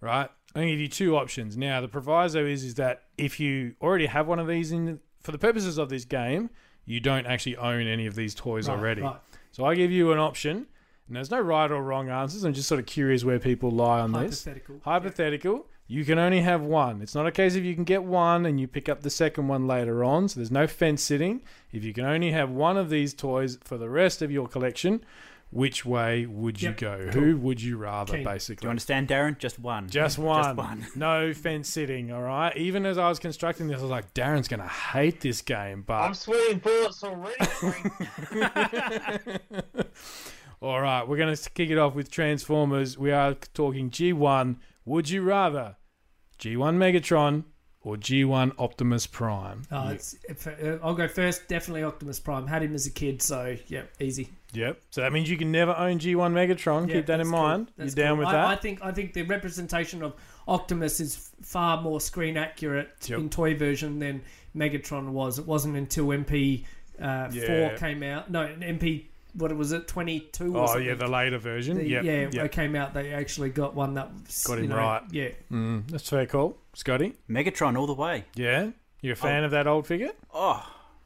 right? 0.00 0.28
I'm 0.54 0.62
going 0.62 0.68
to 0.68 0.72
give 0.72 0.80
you 0.80 0.88
two 0.88 1.16
options. 1.16 1.56
Now 1.56 1.80
the 1.80 1.88
proviso 1.88 2.44
is 2.44 2.62
is 2.64 2.74
that 2.76 3.04
if 3.18 3.40
you 3.40 3.74
already 3.80 4.06
have 4.06 4.26
one 4.26 4.38
of 4.38 4.46
these 4.46 4.72
in, 4.72 5.00
for 5.20 5.32
the 5.32 5.38
purposes 5.38 5.78
of 5.78 5.88
this 5.88 6.04
game, 6.04 6.50
you 6.84 7.00
don't 7.00 7.26
actually 7.26 7.56
own 7.56 7.86
any 7.86 8.06
of 8.06 8.14
these 8.14 8.34
toys 8.34 8.68
Right, 8.68 8.76
already. 8.78 9.02
right. 9.02 9.16
So 9.52 9.64
I 9.64 9.74
give 9.74 9.90
you 9.90 10.12
an 10.12 10.18
option. 10.18 10.66
And 11.06 11.16
there's 11.16 11.30
no 11.30 11.40
right 11.40 11.70
or 11.70 11.82
wrong 11.82 12.08
answers. 12.08 12.44
I'm 12.44 12.54
just 12.54 12.66
sort 12.68 12.80
of 12.80 12.86
curious 12.86 13.24
where 13.24 13.38
people 13.38 13.70
lie 13.70 14.00
on 14.00 14.12
this. 14.12 14.42
Hypothetical. 14.44 14.80
Hypothetical. 14.84 15.66
You 15.86 16.02
can 16.04 16.18
only 16.18 16.40
have 16.40 16.62
one. 16.62 17.02
It's 17.02 17.14
not 17.14 17.26
a 17.26 17.30
case 17.30 17.56
of 17.56 17.64
you 17.64 17.74
can 17.74 17.84
get 17.84 18.02
one 18.04 18.46
and 18.46 18.58
you 18.58 18.66
pick 18.66 18.88
up 18.88 19.02
the 19.02 19.10
second 19.10 19.48
one 19.48 19.66
later 19.66 20.02
on. 20.02 20.28
So 20.28 20.40
there's 20.40 20.50
no 20.50 20.66
fence 20.66 21.02
sitting. 21.02 21.42
If 21.72 21.84
you 21.84 21.92
can 21.92 22.06
only 22.06 22.30
have 22.30 22.48
one 22.50 22.78
of 22.78 22.88
these 22.88 23.12
toys 23.12 23.58
for 23.62 23.76
the 23.76 23.90
rest 23.90 24.22
of 24.22 24.30
your 24.30 24.48
collection, 24.48 25.04
which 25.54 25.86
way 25.86 26.26
would 26.26 26.60
you 26.60 26.70
Yep, 26.70 26.78
go? 26.78 27.08
cool. 27.12 27.22
Who 27.22 27.36
would 27.36 27.62
you 27.62 27.76
rather, 27.76 28.14
Keen. 28.14 28.24
Do 28.24 28.28
basically? 28.28 28.66
you 28.66 28.70
understand, 28.70 29.06
Darren? 29.08 29.38
Just 29.38 29.60
one. 29.60 29.88
just 29.88 30.18
one. 30.18 30.42
Just 30.42 30.56
one. 30.56 30.86
no 30.96 31.32
fence 31.32 31.68
sitting, 31.68 32.10
all 32.10 32.22
right? 32.22 32.54
Even 32.56 32.84
as 32.84 32.98
I 32.98 33.08
was 33.08 33.20
constructing 33.20 33.68
this, 33.68 33.78
I 33.78 33.82
was 33.82 33.90
like, 33.90 34.12
Darren's 34.14 34.48
going 34.48 34.60
to 34.60 34.66
hate 34.66 35.20
this 35.20 35.42
game, 35.42 35.84
but. 35.86 36.00
I'm 36.00 36.14
sweating 36.14 36.58
bullets 36.58 37.04
already. 37.04 37.36
All 40.62 40.80
right, 40.80 41.06
we're 41.06 41.18
going 41.18 41.34
to 41.34 41.50
kick 41.50 41.70
it 41.70 41.78
off 41.78 41.94
with 41.94 42.10
Transformers. 42.10 42.96
We 42.96 43.12
are 43.12 43.34
talking 43.34 43.90
G1. 43.90 44.56
Would 44.86 45.10
you 45.10 45.22
rather 45.22 45.76
G1 46.38 46.76
Megatron 46.78 47.44
or 47.84 47.96
G1 47.96 48.52
Optimus 48.58 49.06
Prime? 49.06 49.62
Oh, 49.70 49.88
it's, 49.90 50.16
uh, 50.46 50.78
I'll 50.82 50.94
go 50.94 51.06
first. 51.06 51.46
Definitely 51.48 51.84
Optimus 51.84 52.18
Prime. 52.18 52.46
Had 52.46 52.62
him 52.62 52.74
as 52.74 52.86
a 52.86 52.90
kid, 52.90 53.22
so 53.22 53.56
yeah, 53.68 53.82
easy. 54.00 54.30
Yep. 54.54 54.80
So 54.90 55.00
that 55.02 55.12
means 55.12 55.28
you 55.30 55.36
can 55.36 55.50
never 55.52 55.76
own 55.76 55.98
G1 55.98 56.32
Megatron. 56.32 56.88
Yeah, 56.88 56.94
Keep 56.96 57.06
that 57.06 57.20
in 57.20 57.26
cool. 57.30 57.38
mind. 57.42 57.72
That's 57.76 57.94
You're 57.96 58.04
down 58.06 58.16
cool. 58.16 58.18
with 58.20 58.28
I, 58.28 58.32
that? 58.32 58.46
I 58.46 58.56
think 58.56 58.78
I 58.82 58.92
think 58.92 59.12
the 59.12 59.22
representation 59.22 60.02
of 60.02 60.14
Optimus 60.48 61.00
is 61.00 61.30
far 61.42 61.80
more 61.82 62.00
screen 62.00 62.36
accurate 62.36 62.90
Yep. 63.06 63.18
in 63.18 63.30
toy 63.30 63.54
version 63.56 63.98
than 63.98 64.22
Megatron 64.56 65.10
was. 65.10 65.38
It 65.38 65.46
wasn't 65.46 65.76
until 65.76 66.06
MP 66.06 66.64
uh, 67.00 67.28
Yeah. 67.32 67.46
four 67.68 67.76
came 67.78 68.02
out. 68.04 68.30
No, 68.30 68.46
MP. 68.46 69.06
What 69.34 69.54
was 69.56 69.72
it? 69.72 69.88
Twenty 69.88 70.20
two. 70.20 70.56
oh, 70.56 70.76
yeah, 70.78 70.94
the 70.94 71.08
later 71.08 71.38
version. 71.38 71.76
The- 71.78 71.88
yep. 71.88 72.04
yeah, 72.04 72.28
yep. 72.32 72.34
it 72.46 72.52
came 72.52 72.76
out. 72.76 72.94
They 72.94 73.12
actually 73.12 73.50
got 73.50 73.74
one 73.74 73.94
that 73.94 74.12
was, 74.12 74.44
Got 74.44 74.58
him 74.58 74.64
you 74.64 74.70
know, 74.70 74.76
right. 74.76 75.02
Yeah, 75.10 75.28
Mm, 75.50 75.90
that's 75.90 76.08
fair 76.08 76.26
call. 76.26 76.56
Scotty? 76.74 77.14
Megatron 77.28 77.76
all 77.78 77.86
the 77.86 77.94
way. 77.94 78.24
Yeah? 78.34 78.70
You're 79.00 79.12
a 79.12 79.16
fan 79.16 79.44
of 79.44 79.50
that 79.50 79.66
old 79.66 79.86
figure? 79.86 80.10
Oh, 80.32 80.64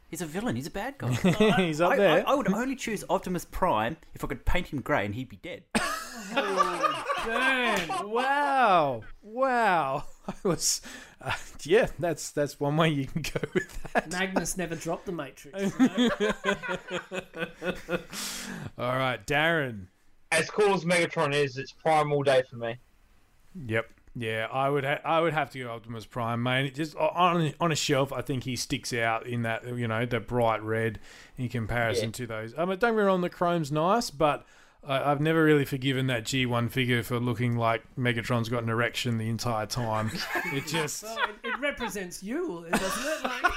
he's 0.08 0.20
a 0.20 0.26
villain. 0.26 0.56
He's 0.56 0.66
a 0.66 0.70
bad 0.70 0.96
guy. 0.98 1.12
He's 1.56 1.80
up 1.80 1.92
I, 1.92 1.96
there. 1.96 2.28
I, 2.28 2.32
I 2.32 2.34
would 2.34 2.52
only 2.52 2.76
choose 2.76 3.02
Optimus 3.10 3.44
Prime 3.44 3.96
if 4.14 4.22
I 4.24 4.28
could 4.28 4.44
paint 4.46 4.68
him 4.68 4.80
grey 4.80 5.04
and 5.04 5.14
he'd 5.14 5.28
be 5.28 5.36
dead. 5.36 5.64
Damn. 7.24 8.10
Wow. 8.10 9.02
Wow. 9.22 10.04
I 10.28 10.34
was. 10.48 10.80
Uh, 11.20 11.32
yeah, 11.64 11.88
that's 11.98 12.30
that's 12.30 12.60
one 12.60 12.76
way 12.76 12.90
you 12.90 13.06
can 13.06 13.22
go 13.22 13.40
with 13.54 13.82
that. 13.92 14.10
Magnus 14.12 14.56
never 14.56 14.76
dropped 14.76 15.06
the 15.06 15.12
Matrix. 15.12 15.60
you 15.78 15.88
know? 15.88 16.10
All 18.78 18.96
right, 18.96 19.24
Darren. 19.26 19.86
as 20.30 20.48
cool 20.50 20.74
as 20.74 20.84
Megatron 20.84 21.34
is, 21.34 21.56
it's 21.56 21.72
Prime 21.72 22.12
all 22.12 22.22
day 22.22 22.42
for 22.48 22.56
me. 22.56 22.76
Yep. 23.66 23.86
Yeah, 24.14 24.46
I 24.52 24.68
would 24.68 24.84
ha- 24.84 25.00
I 25.04 25.20
would 25.20 25.32
have 25.32 25.50
to 25.50 25.58
go 25.60 25.70
Optimus 25.70 26.04
Prime, 26.06 26.42
mate. 26.42 26.66
It 26.66 26.74
Just 26.74 26.96
on 26.96 27.52
on 27.60 27.72
a 27.72 27.76
shelf, 27.76 28.12
I 28.12 28.20
think 28.22 28.44
he 28.44 28.56
sticks 28.56 28.92
out 28.92 29.26
in 29.26 29.42
that 29.42 29.64
you 29.76 29.86
know 29.88 30.06
the 30.06 30.20
bright 30.20 30.62
red 30.62 30.98
in 31.36 31.48
comparison 31.48 32.06
Yeah. 32.06 32.12
to 32.12 32.26
those. 32.26 32.54
I 32.56 32.64
mean, 32.64 32.78
don't 32.78 32.92
get 32.92 32.96
me 32.98 33.02
wrong, 33.02 33.20
the 33.20 33.30
chrome's 33.30 33.70
nice, 33.72 34.10
but 34.10 34.44
I, 34.86 35.10
I've 35.10 35.20
never 35.20 35.42
really 35.44 35.64
forgiven 35.64 36.06
that 36.08 36.24
G1 36.24 36.70
figure 36.70 37.02
for 37.02 37.18
looking 37.18 37.56
like 37.56 37.82
Megatron's 37.96 38.48
got 38.48 38.62
an 38.62 38.68
erection 38.68 39.18
the 39.18 39.28
entire 39.28 39.66
time. 39.66 40.10
it 40.52 40.66
just 40.66 41.02
Well, 41.02 41.18
it, 41.28 41.48
it 41.48 41.60
represents 41.60 42.22
you, 42.22 42.66
doesn't 42.70 43.06
it? 43.06 43.24
Like, 43.24 43.52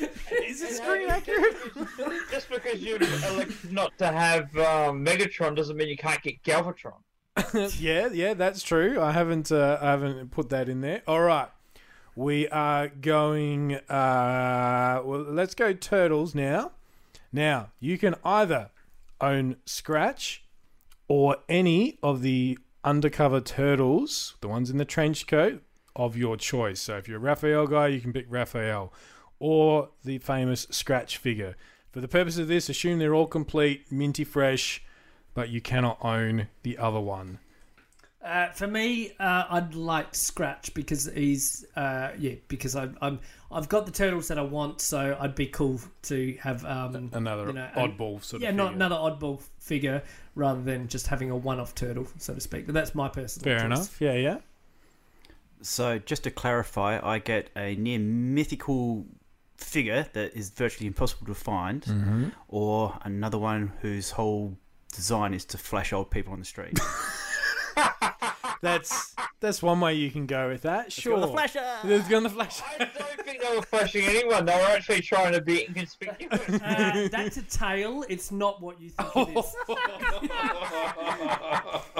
is 0.44 0.62
it 0.62 0.74
screen 0.74 1.08
accurate? 1.08 1.56
Just 2.30 2.48
because 2.48 2.80
you 2.80 2.96
elected 2.96 3.72
not 3.72 3.96
to 3.98 4.06
have 4.06 4.56
um, 4.56 5.04
Megatron 5.04 5.54
doesn't 5.54 5.76
mean 5.76 5.88
you 5.88 5.96
can't 5.96 6.22
get 6.22 6.42
Galvatron. 6.42 7.00
yeah, 7.80 8.08
yeah, 8.12 8.34
that's 8.34 8.62
true. 8.62 9.00
I 9.00 9.12
haven't 9.12 9.50
uh, 9.52 9.78
I 9.80 9.90
haven't 9.90 10.30
put 10.30 10.50
that 10.50 10.68
in 10.68 10.80
there. 10.80 11.02
All 11.06 11.20
right. 11.20 11.48
We 12.16 12.48
are 12.48 12.88
going 12.88 13.74
uh 13.74 15.02
well 15.04 15.20
let's 15.20 15.54
go 15.54 15.72
turtles 15.72 16.34
now. 16.34 16.72
Now, 17.32 17.70
you 17.80 17.98
can 17.98 18.14
either 18.24 18.70
own 19.20 19.56
Scratch 19.64 20.43
or 21.08 21.36
any 21.48 21.98
of 22.02 22.22
the 22.22 22.58
undercover 22.82 23.40
turtles, 23.40 24.36
the 24.40 24.48
ones 24.48 24.70
in 24.70 24.78
the 24.78 24.84
trench 24.84 25.26
coat 25.26 25.62
of 25.96 26.16
your 26.16 26.36
choice. 26.36 26.80
So 26.80 26.96
if 26.96 27.08
you're 27.08 27.18
a 27.18 27.20
Raphael 27.20 27.66
guy, 27.66 27.88
you 27.88 28.00
can 28.00 28.12
pick 28.12 28.26
Raphael 28.28 28.92
or 29.38 29.90
the 30.04 30.18
famous 30.18 30.66
Scratch 30.70 31.16
figure. 31.16 31.56
For 31.92 32.00
the 32.00 32.08
purpose 32.08 32.38
of 32.38 32.48
this, 32.48 32.68
assume 32.68 32.98
they're 32.98 33.14
all 33.14 33.26
complete, 33.26 33.90
minty 33.92 34.24
fresh, 34.24 34.82
but 35.34 35.48
you 35.48 35.60
cannot 35.60 35.98
own 36.04 36.48
the 36.62 36.78
other 36.78 37.00
one. 37.00 37.38
uh, 38.24 38.48
for 38.50 38.66
me, 38.66 39.12
uh, 39.20 39.44
I'd 39.50 39.74
like 39.74 40.14
Scratch 40.14 40.72
because 40.74 41.10
he's 41.14 41.64
uh, 41.76 42.12
yeah 42.18 42.34
because 42.48 42.74
I'm, 42.74 42.96
I'm 43.02 43.20
I've 43.52 43.68
got 43.68 43.86
the 43.86 43.92
turtles 43.92 44.28
that 44.28 44.38
I 44.38 44.42
want, 44.42 44.80
so 44.80 45.16
I'd 45.20 45.34
be 45.34 45.46
cool 45.46 45.80
to 46.04 46.36
have 46.40 46.64
um, 46.64 47.10
Another 47.12 47.46
you 47.46 47.52
know, 47.52 47.68
oddball 47.76 48.24
sort 48.24 48.42
yeah, 48.42 48.48
of 48.48 48.54
not 48.54 48.74
another 48.74 48.96
oddball 48.96 49.42
figure 49.60 50.02
rather 50.34 50.60
than 50.62 50.88
just 50.88 51.06
having 51.08 51.30
a 51.30 51.36
one-off 51.36 51.74
turtle, 51.74 52.06
so 52.18 52.34
to 52.34 52.40
speak. 52.40 52.66
But 52.66 52.74
that's 52.74 52.94
my 52.94 53.08
personal. 53.08 53.44
Fair 53.44 53.58
choice. 53.58 53.64
enough. 53.66 54.00
Yeah, 54.00 54.14
yeah. 54.14 54.38
So, 55.62 55.98
just 55.98 56.24
to 56.24 56.30
clarify, 56.30 57.00
I 57.02 57.18
get 57.20 57.50
a 57.56 57.74
near 57.76 57.98
mythical 57.98 59.06
figure 59.56 60.06
that 60.12 60.34
is 60.34 60.50
virtually 60.50 60.86
impossible 60.86 61.26
to 61.26 61.34
find, 61.34 61.82
Mm-hmm. 61.82 62.28
or 62.48 62.98
another 63.02 63.38
one 63.38 63.72
whose 63.80 64.10
whole 64.10 64.56
design 64.92 65.32
is 65.32 65.44
to 65.46 65.58
flash 65.58 65.92
old 65.92 66.10
people 66.10 66.32
on 66.32 66.38
the 66.40 66.44
street. 66.44 66.78
That's 68.64 69.14
that's 69.40 69.62
one 69.62 69.78
way 69.78 69.92
you 69.92 70.10
can 70.10 70.24
go 70.24 70.48
with 70.48 70.62
that. 70.62 70.90
Sure. 70.90 71.20
the 71.20 71.28
flasher! 71.28 71.62
Let's 71.84 72.08
go 72.08 72.16
on 72.16 72.22
the 72.22 72.30
flash. 72.30 72.62
I 72.62 72.78
don't 72.78 73.26
think 73.26 73.42
they 73.42 73.54
were 73.54 73.60
flashing 73.60 74.04
anyone. 74.06 74.46
They 74.46 74.54
were 74.54 74.74
actually 74.74 75.02
trying 75.02 75.34
to 75.34 75.42
be 75.42 75.66
inconspicuous. 75.66 76.48
Uh, 76.48 77.08
that's 77.12 77.36
a 77.36 77.42
tail. 77.42 78.06
It's 78.08 78.32
not 78.32 78.62
what 78.62 78.80
you 78.80 78.88
think 78.88 79.10
it 79.16 79.44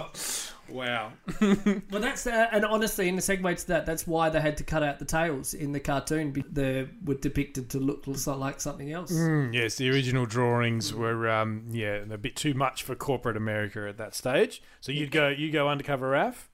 is. 0.08 0.46
wow. 0.70 1.12
Well, 1.90 2.00
that's 2.00 2.26
uh, 2.26 2.48
and 2.50 2.64
honestly, 2.64 3.08
in 3.08 3.16
the 3.16 3.22
segue 3.22 3.58
to 3.58 3.66
that, 3.68 3.84
that's 3.84 4.06
why 4.06 4.30
they 4.30 4.40
had 4.40 4.56
to 4.56 4.64
cut 4.64 4.82
out 4.82 4.98
the 4.98 5.04
tails 5.04 5.52
in 5.52 5.72
the 5.72 5.80
cartoon. 5.80 6.42
They 6.50 6.88
were 7.04 7.14
depicted 7.14 7.68
to 7.70 7.78
look 7.78 8.04
like 8.06 8.60
something 8.60 8.90
else. 8.90 9.12
Mm, 9.12 9.52
yes, 9.52 9.76
the 9.76 9.90
original 9.90 10.24
drawings 10.24 10.94
were 10.94 11.28
um 11.28 11.66
yeah 11.70 12.04
a 12.10 12.16
bit 12.16 12.36
too 12.36 12.54
much 12.54 12.82
for 12.82 12.94
corporate 12.94 13.36
America 13.36 13.86
at 13.86 13.98
that 13.98 14.14
stage. 14.14 14.62
So 14.80 14.92
you'd 14.92 15.10
go 15.10 15.28
you 15.28 15.50
go 15.50 15.68
undercover 15.68 16.12
Raph. 16.12 16.46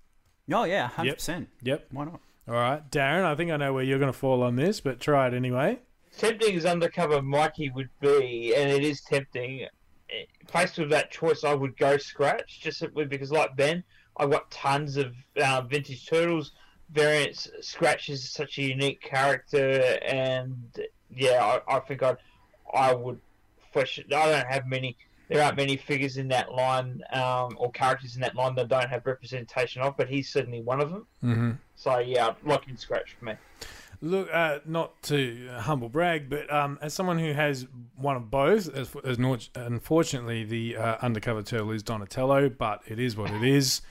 Oh, 0.53 0.65
yeah, 0.65 0.89
100%. 0.97 1.47
Yep. 1.63 1.87
Why 1.91 2.05
not? 2.05 2.21
All 2.49 2.55
right, 2.55 2.91
Darren. 2.91 3.25
I 3.25 3.35
think 3.35 3.51
I 3.51 3.57
know 3.57 3.73
where 3.73 3.85
you're 3.85 3.99
going 3.99 4.13
to 4.13 4.19
fall 4.19 4.43
on 4.43 4.57
this, 4.57 4.81
but 4.81 4.99
try 5.01 5.29
it 5.29 5.35
anyway. 5.35 5.79
tempting 6.17 6.57
as 6.57 6.65
undercover 6.67 7.23
Mikey 7.23 7.71
would 7.71 7.91
be, 8.01 8.55
and 8.57 8.71
it 8.71 8.83
is 8.83 9.01
tempting. 9.03 9.67
Faced 10.49 10.79
with 10.79 10.91
that 10.91 11.13
choice, 11.13 11.45
I 11.45 11.55
would 11.55 11.77
go 11.77 11.97
Scratch, 11.97 12.61
just 12.61 12.79
simply 12.81 13.05
because, 13.05 13.31
like 13.31 13.55
Ben, 13.57 13.85
I've 14.17 14.31
got 14.31 14.51
tons 14.51 14.97
of 14.97 15.15
uh, 15.41 15.63
vintage 15.63 16.07
turtles 16.07 16.53
variants. 16.91 17.49
Scratch 17.61 18.09
is 18.09 18.29
such 18.29 18.59
a 18.59 18.63
unique 18.63 19.01
character, 19.01 19.99
and 20.05 20.57
yeah, 21.15 21.61
I, 21.69 21.77
I 21.77 21.81
think 21.81 22.03
I'd, 22.03 22.17
I 22.75 22.93
would 22.93 23.21
flesh. 23.73 23.99
it- 23.99 24.13
I 24.13 24.27
don't 24.33 24.47
have 24.49 24.67
many. 24.67 24.97
There 25.31 25.41
aren't 25.45 25.57
many 25.57 25.77
figures 25.77 26.17
in 26.17 26.27
that 26.29 26.53
line 26.53 27.03
um, 27.13 27.57
or 27.57 27.71
characters 27.71 28.17
in 28.17 28.21
that 28.23 28.35
line 28.35 28.57
that 28.57 28.67
don't 28.67 28.91
have 28.91 29.07
representation 29.07 29.81
of, 29.81 29.97
but 29.97 30.09
he's 30.09 30.29
certainly 30.29 30.61
one 30.61 30.81
of 30.81 30.91
them. 30.91 31.07
Mm-hmm. 31.23 31.51
So 31.77 31.99
yeah, 32.01 32.35
lock 32.45 32.67
in 32.69 32.77
Scratch 32.77 33.15
for 33.17 33.27
me. 33.27 33.35
Look, 34.03 34.29
uh, 34.33 34.59
not 34.65 35.01
to 35.05 35.49
humble 35.59 35.89
brag, 35.89 36.29
but 36.29 36.53
um, 36.53 36.79
as 36.83 36.95
someone 36.95 37.19
who 37.19 37.33
has 37.33 37.69
one 37.97 38.17
of 38.17 38.29
both, 38.29 38.75
as, 38.75 38.97
as 39.05 39.19
unfortunately 39.55 40.43
the 40.43 40.77
uh, 40.77 40.97
undercover 41.01 41.43
turtle 41.43 41.71
is 41.71 41.85
Donatello, 41.85 42.49
but 42.49 42.83
it 42.89 42.99
is 42.99 43.17
what 43.17 43.31
it 43.31 43.45
is. 43.45 43.83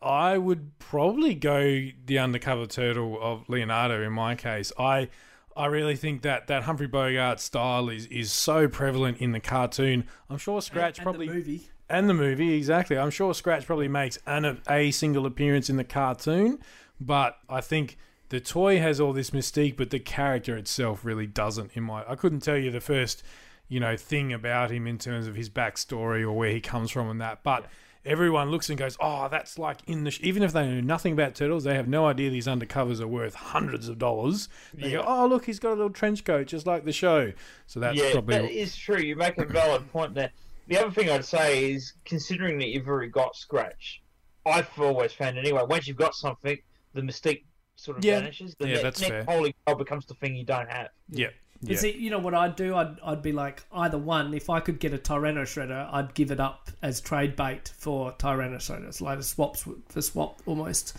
I 0.00 0.38
would 0.38 0.78
probably 0.78 1.34
go 1.34 1.88
the 2.06 2.18
undercover 2.20 2.66
turtle 2.66 3.18
of 3.20 3.48
Leonardo 3.48 4.00
in 4.02 4.12
my 4.12 4.36
case. 4.36 4.70
I 4.78 5.08
I 5.56 5.66
really 5.66 5.96
think 5.96 6.22
that 6.22 6.46
that 6.48 6.64
Humphrey 6.64 6.86
Bogart 6.86 7.40
style 7.40 7.88
is 7.88 8.06
is 8.06 8.32
so 8.32 8.68
prevalent 8.68 9.18
in 9.18 9.32
the 9.32 9.40
cartoon. 9.40 10.04
I'm 10.28 10.38
sure 10.38 10.60
Scratch 10.60 10.98
and 10.98 11.04
probably 11.04 11.28
the 11.28 11.34
movie. 11.34 11.68
and 11.88 12.08
the 12.08 12.14
movie 12.14 12.54
exactly. 12.54 12.98
I'm 12.98 13.10
sure 13.10 13.34
Scratch 13.34 13.66
probably 13.66 13.88
makes 13.88 14.18
an 14.26 14.60
a 14.68 14.90
single 14.90 15.26
appearance 15.26 15.70
in 15.70 15.76
the 15.76 15.84
cartoon, 15.84 16.58
but 17.00 17.38
I 17.48 17.60
think 17.60 17.96
the 18.30 18.40
toy 18.40 18.80
has 18.80 19.00
all 19.00 19.12
this 19.12 19.30
mystique, 19.30 19.76
but 19.76 19.90
the 19.90 20.00
character 20.00 20.56
itself 20.56 21.04
really 21.04 21.26
doesn't. 21.26 21.70
In 21.74 21.84
my, 21.84 22.04
I 22.08 22.16
couldn't 22.16 22.40
tell 22.40 22.56
you 22.56 22.70
the 22.70 22.80
first, 22.80 23.22
you 23.68 23.78
know, 23.78 23.96
thing 23.96 24.32
about 24.32 24.70
him 24.70 24.86
in 24.86 24.98
terms 24.98 25.26
of 25.28 25.36
his 25.36 25.48
backstory 25.50 26.22
or 26.22 26.32
where 26.32 26.50
he 26.50 26.60
comes 26.60 26.90
from 26.90 27.08
and 27.08 27.20
that, 27.20 27.42
but. 27.42 27.66
Everyone 28.06 28.50
looks 28.50 28.68
and 28.68 28.78
goes, 28.78 28.96
"Oh, 29.00 29.28
that's 29.30 29.58
like 29.58 29.78
in 29.86 30.04
the." 30.04 30.10
Sh-. 30.10 30.20
Even 30.22 30.42
if 30.42 30.52
they 30.52 30.66
know 30.66 30.80
nothing 30.80 31.12
about 31.14 31.34
turtles, 31.34 31.64
they 31.64 31.74
have 31.74 31.88
no 31.88 32.06
idea 32.06 32.28
these 32.30 32.46
undercovers 32.46 33.00
are 33.00 33.08
worth 33.08 33.34
hundreds 33.34 33.88
of 33.88 33.98
dollars. 33.98 34.48
They 34.74 34.90
go, 34.92 35.02
"Oh, 35.06 35.26
look, 35.26 35.46
he's 35.46 35.58
got 35.58 35.70
a 35.70 35.76
little 35.76 35.90
trench 35.90 36.22
coat, 36.24 36.46
just 36.48 36.66
like 36.66 36.84
the 36.84 36.92
show." 36.92 37.32
So 37.66 37.80
that's 37.80 37.98
yeah, 37.98 38.12
probably 38.12 38.36
that 38.36 38.50
is 38.50 38.76
true. 38.76 38.98
You 38.98 39.16
make 39.16 39.38
a 39.38 39.44
valid 39.46 39.90
point 39.90 40.14
there. 40.14 40.30
The 40.66 40.78
other 40.78 40.90
thing 40.90 41.08
I'd 41.10 41.24
say 41.24 41.72
is, 41.72 41.94
considering 42.04 42.58
that 42.58 42.68
you've 42.68 42.88
already 42.88 43.10
got 43.10 43.36
Scratch, 43.36 44.02
I've 44.46 44.68
always 44.78 45.12
found 45.12 45.38
anyway, 45.38 45.62
once 45.66 45.86
you've 45.88 45.96
got 45.96 46.14
something, 46.14 46.58
the 46.92 47.00
mystique 47.02 47.44
sort 47.76 47.98
of 47.98 48.04
Yeah. 48.04 48.20
vanishes. 48.20 48.54
The 48.58 48.66
Yeah, 48.68 48.82
next, 48.82 48.82
that's 49.00 49.04
fair. 49.08 49.24
holy 49.24 49.54
grail 49.66 49.76
becomes 49.78 50.06
the 50.06 50.14
thing 50.14 50.36
you 50.36 50.44
don't 50.44 50.70
have. 50.70 50.88
yeah, 51.10 51.28
yeah. 51.72 51.78
see, 51.78 51.92
you 51.96 52.10
know 52.10 52.18
what 52.18 52.34
I'd 52.34 52.56
do? 52.56 52.74
I'd, 52.76 52.98
I'd 53.04 53.22
be 53.22 53.32
like 53.32 53.62
either 53.72 53.98
one. 53.98 54.34
If 54.34 54.50
I 54.50 54.60
could 54.60 54.78
get 54.80 54.92
a 54.94 54.98
Tyranno 54.98 55.42
Shredder, 55.42 55.88
I'd 55.92 56.14
give 56.14 56.30
it 56.30 56.40
up 56.40 56.70
as 56.82 57.00
trade 57.00 57.36
bait 57.36 57.72
for 57.76 58.12
Tyranno 58.12 58.56
Shredder. 58.56 58.88
It's 58.88 59.00
like 59.00 59.18
a 59.18 59.22
swap 59.22 59.56
for 59.56 60.02
swap 60.02 60.40
almost. 60.46 60.96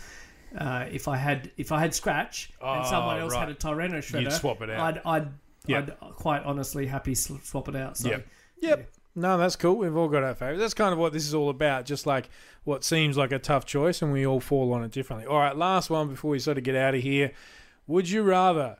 Uh, 0.56 0.86
if 0.90 1.08
I 1.08 1.16
had 1.16 1.50
if 1.56 1.72
I 1.72 1.80
had 1.80 1.94
Scratch 1.94 2.50
and 2.62 2.84
Oh, 2.84 2.88
someone 2.90 3.18
else 3.20 3.32
right. 3.34 3.40
had 3.48 3.50
a 3.50 3.54
Tyranno 3.54 3.98
Shredder, 3.98 4.22
You'd 4.22 4.32
swap 4.32 4.62
it 4.62 4.70
out. 4.70 4.96
I'd 4.96 5.02
I'd, 5.04 5.28
Yeah. 5.66 5.78
I'd 5.78 5.96
quite 6.14 6.42
honestly 6.44 6.86
happy 6.86 7.14
sl- 7.14 7.36
swap 7.42 7.68
it 7.68 7.76
out. 7.76 7.96
So 7.98 8.08
Yep. 8.10 8.26
Yep. 8.60 8.90
No, 9.18 9.38
that's 9.38 9.56
cool. 9.56 9.76
We've 9.76 9.96
all 9.96 10.08
got 10.08 10.22
our 10.22 10.34
favorites. 10.34 10.60
That's 10.60 10.74
kind 10.74 10.92
of 10.92 10.98
what 10.98 11.12
this 11.12 11.26
is 11.26 11.34
all 11.34 11.48
about. 11.48 11.84
Just 11.86 12.06
like 12.06 12.28
what 12.64 12.84
seems 12.84 13.16
like 13.16 13.32
a 13.32 13.38
tough 13.38 13.64
choice, 13.64 14.02
and 14.02 14.12
we 14.12 14.26
all 14.26 14.40
fall 14.40 14.72
on 14.74 14.84
it 14.84 14.90
differently. 14.92 15.26
All 15.26 15.38
right, 15.38 15.56
last 15.56 15.88
one 15.90 16.08
before 16.08 16.30
we 16.32 16.38
sort 16.38 16.58
of 16.58 16.64
get 16.64 16.74
out 16.76 16.94
of 16.94 17.02
here. 17.02 17.32
Would 17.86 18.10
you 18.10 18.22
rather, 18.22 18.76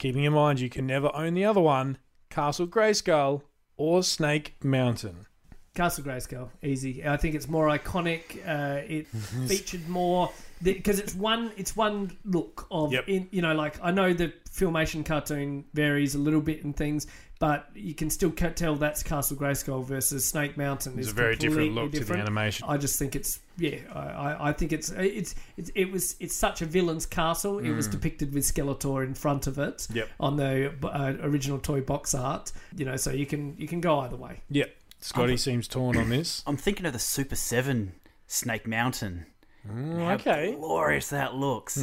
keeping 0.00 0.24
in 0.24 0.32
mind 0.32 0.58
you 0.58 0.70
can 0.70 0.86
never 0.86 1.14
own 1.14 1.34
the 1.34 1.44
other 1.44 1.60
one, 1.60 1.98
Castle 2.30 2.66
Grayskull 2.66 3.42
or 3.76 4.02
Snake 4.02 4.56
Mountain? 4.64 5.26
Castle 5.74 6.02
Grayskull, 6.04 6.48
easy. 6.62 7.06
I 7.06 7.16
think 7.16 7.34
it's 7.36 7.48
more 7.48 7.68
iconic. 7.68 8.36
Uh, 8.46 8.82
it 8.86 9.06
featured 9.46 9.88
more 9.88 10.30
because 10.62 10.98
it's 10.98 11.14
one. 11.14 11.52
It's 11.56 11.76
one 11.76 12.16
look 12.24 12.66
of 12.70 12.92
Yep. 12.92 13.08
in. 13.08 13.28
You 13.30 13.42
know, 13.42 13.54
like 13.54 13.76
I 13.82 13.90
know 13.92 14.12
the 14.12 14.32
filmation 14.52 15.04
cartoon 15.06 15.64
varies 15.74 16.14
a 16.16 16.18
little 16.18 16.40
bit 16.40 16.64
in 16.64 16.72
things, 16.72 17.06
but 17.38 17.68
you 17.74 17.94
can 17.94 18.10
still 18.10 18.32
tell 18.32 18.74
that's 18.74 19.04
Castle 19.04 19.36
Grayskull 19.36 19.84
versus 19.84 20.26
Snake 20.26 20.56
Mountain. 20.56 20.98
It's 20.98 21.06
is 21.06 21.12
a 21.12 21.16
very 21.16 21.36
different 21.36 21.72
look 21.74 21.86
to 21.86 21.90
the 21.92 21.98
different. 22.00 22.22
animation. 22.22 22.66
I 22.68 22.76
just 22.76 22.98
think 22.98 23.14
it's 23.14 23.38
yeah. 23.56 23.76
I, 23.94 23.98
I, 24.00 24.48
I 24.48 24.52
think 24.52 24.72
it's 24.72 24.90
it's 24.90 25.36
it's 25.56 25.70
it 25.76 25.92
was 25.92 26.16
it's 26.18 26.34
such 26.34 26.62
a 26.62 26.66
villain's 26.66 27.06
castle. 27.06 27.60
It 27.60 27.70
was 27.70 27.86
depicted 27.86 28.34
with 28.34 28.42
Skeletor 28.42 29.06
in 29.06 29.14
front 29.14 29.46
of 29.46 29.58
it 29.60 29.86
Mm. 29.90 29.94
Yep. 29.94 30.08
on 30.18 30.36
the 30.36 30.72
uh, 30.82 31.14
original 31.22 31.60
toy 31.60 31.80
box 31.80 32.12
art. 32.12 32.50
You 32.76 32.86
know, 32.86 32.96
so 32.96 33.12
you 33.12 33.24
can 33.24 33.54
you 33.56 33.68
can 33.68 33.80
go 33.80 34.00
either 34.00 34.16
way. 34.16 34.40
Yep. 34.50 34.74
Scotty 35.00 35.36
seems 35.36 35.66
torn 35.68 35.96
on 35.96 36.10
this. 36.10 36.42
I'm 36.46 36.56
thinking 36.56 36.86
of 36.86 36.92
the 36.92 36.98
Super 36.98 37.36
7 37.36 37.92
Snake 38.26 38.66
Mountain. 38.66 39.26
How 39.66 39.72
Mm, 39.74 40.20
okay. 40.20 40.54
glorious 40.58 41.08
that 41.10 41.34
looks. 41.34 41.82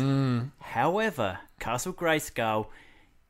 However, 0.59 1.39
Castle 1.59 1.93
Grayskull 1.93 2.68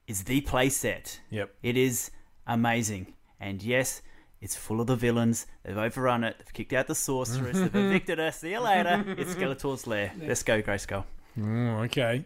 is 0.07 0.23
the 0.23 0.41
playset. 0.41 1.19
Yep. 1.29 1.53
It 1.63 1.75
is 1.77 2.11
amazing. 2.45 3.13
And 3.39 3.61
yes, 3.61 4.01
it's 4.39 4.55
full 4.55 4.79
of 4.79 4.87
the 4.87 4.95
villains. 4.95 5.47
They've 5.63 5.77
overrun 5.77 6.23
it. 6.23 6.35
They've 6.39 6.53
kicked 6.53 6.73
out 6.73 6.87
the 6.87 6.95
sorceress. 6.95 7.57
They've 7.57 7.75
evicted 7.75 8.19
us. 8.19 8.39
See 8.39 8.51
you 8.51 8.59
later. 8.61 9.03
It's 9.17 9.35
Skeletor's 9.35 9.85
lair. 9.85 10.13
Let's 10.21 10.43
go, 10.43 10.61
Grayskull. 10.61 11.03
Mm, 11.37 11.85
okay. 11.85 12.25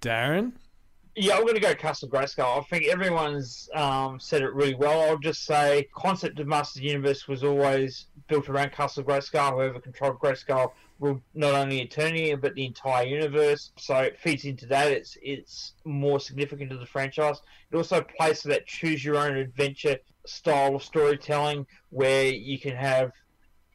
Darren? 0.00 0.52
Yeah, 1.16 1.34
I'm 1.34 1.42
going 1.42 1.54
to 1.54 1.60
go 1.60 1.74
Castle 1.74 2.08
Grayskull. 2.08 2.58
I 2.58 2.62
think 2.62 2.86
everyone's 2.86 3.68
um, 3.74 4.20
said 4.20 4.42
it 4.42 4.54
really 4.54 4.76
well. 4.76 5.02
I'll 5.02 5.18
just 5.18 5.44
say, 5.44 5.88
concept 5.94 6.38
of 6.38 6.46
Masters 6.46 6.82
Universe 6.82 7.26
was 7.26 7.42
always 7.42 8.06
built 8.28 8.48
around 8.48 8.72
Castle 8.72 9.02
Grayskull. 9.02 9.54
Whoever 9.54 9.80
controlled 9.80 10.20
Grayskull 10.20 10.72
ruled 11.00 11.20
not 11.34 11.54
only 11.54 11.84
Eternia 11.84 12.40
but 12.40 12.54
the 12.54 12.64
entire 12.64 13.06
universe. 13.06 13.72
So 13.76 13.96
it 13.96 14.18
feeds 14.20 14.44
into 14.44 14.66
that. 14.66 14.92
It's 14.92 15.18
it's 15.20 15.72
more 15.84 16.20
significant 16.20 16.70
to 16.70 16.76
the 16.76 16.86
franchise. 16.86 17.40
It 17.72 17.76
also 17.76 18.02
plays 18.02 18.42
to 18.42 18.48
that 18.48 18.66
choose 18.66 19.04
your 19.04 19.16
own 19.16 19.36
adventure 19.36 19.96
style 20.26 20.76
of 20.76 20.84
storytelling, 20.84 21.66
where 21.90 22.26
you 22.26 22.58
can 22.58 22.76
have 22.76 23.12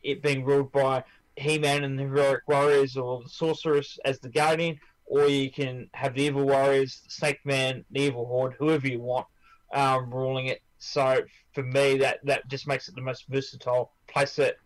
it 0.04 0.22
being 0.22 0.46
ruled 0.46 0.72
by 0.72 1.04
He-Man 1.36 1.84
and 1.84 2.00
the 2.00 2.04
Heroic 2.04 2.44
Warriors 2.48 2.96
or 2.96 3.24
the 3.24 3.30
Sorceress 3.30 4.00
as 4.06 4.20
the 4.20 4.30
Guardian, 4.30 4.80
or 5.06 5.28
you 5.28 5.52
can 5.52 5.90
have 5.94 6.16
the 6.16 6.24
Evil 6.24 6.46
Warriors, 6.46 7.02
Snake 7.08 7.40
Man, 7.46 7.86
the 7.92 8.02
Evil 8.02 8.26
Horde, 8.26 8.56
whoever 8.58 8.88
you 8.88 9.00
want, 9.00 9.28
um, 9.74 10.14
ruling 10.14 10.48
it. 10.48 10.62
So 10.78 11.22
for 11.54 11.64
me, 11.64 11.98
that 11.98 12.20
that 12.24 12.48
just 12.48 12.68
makes 12.68 12.88
it 12.88 12.96
the 12.96 13.02
most 13.02 13.26
versatile. 13.28 13.92
Place 14.08 14.40
it 14.40 14.60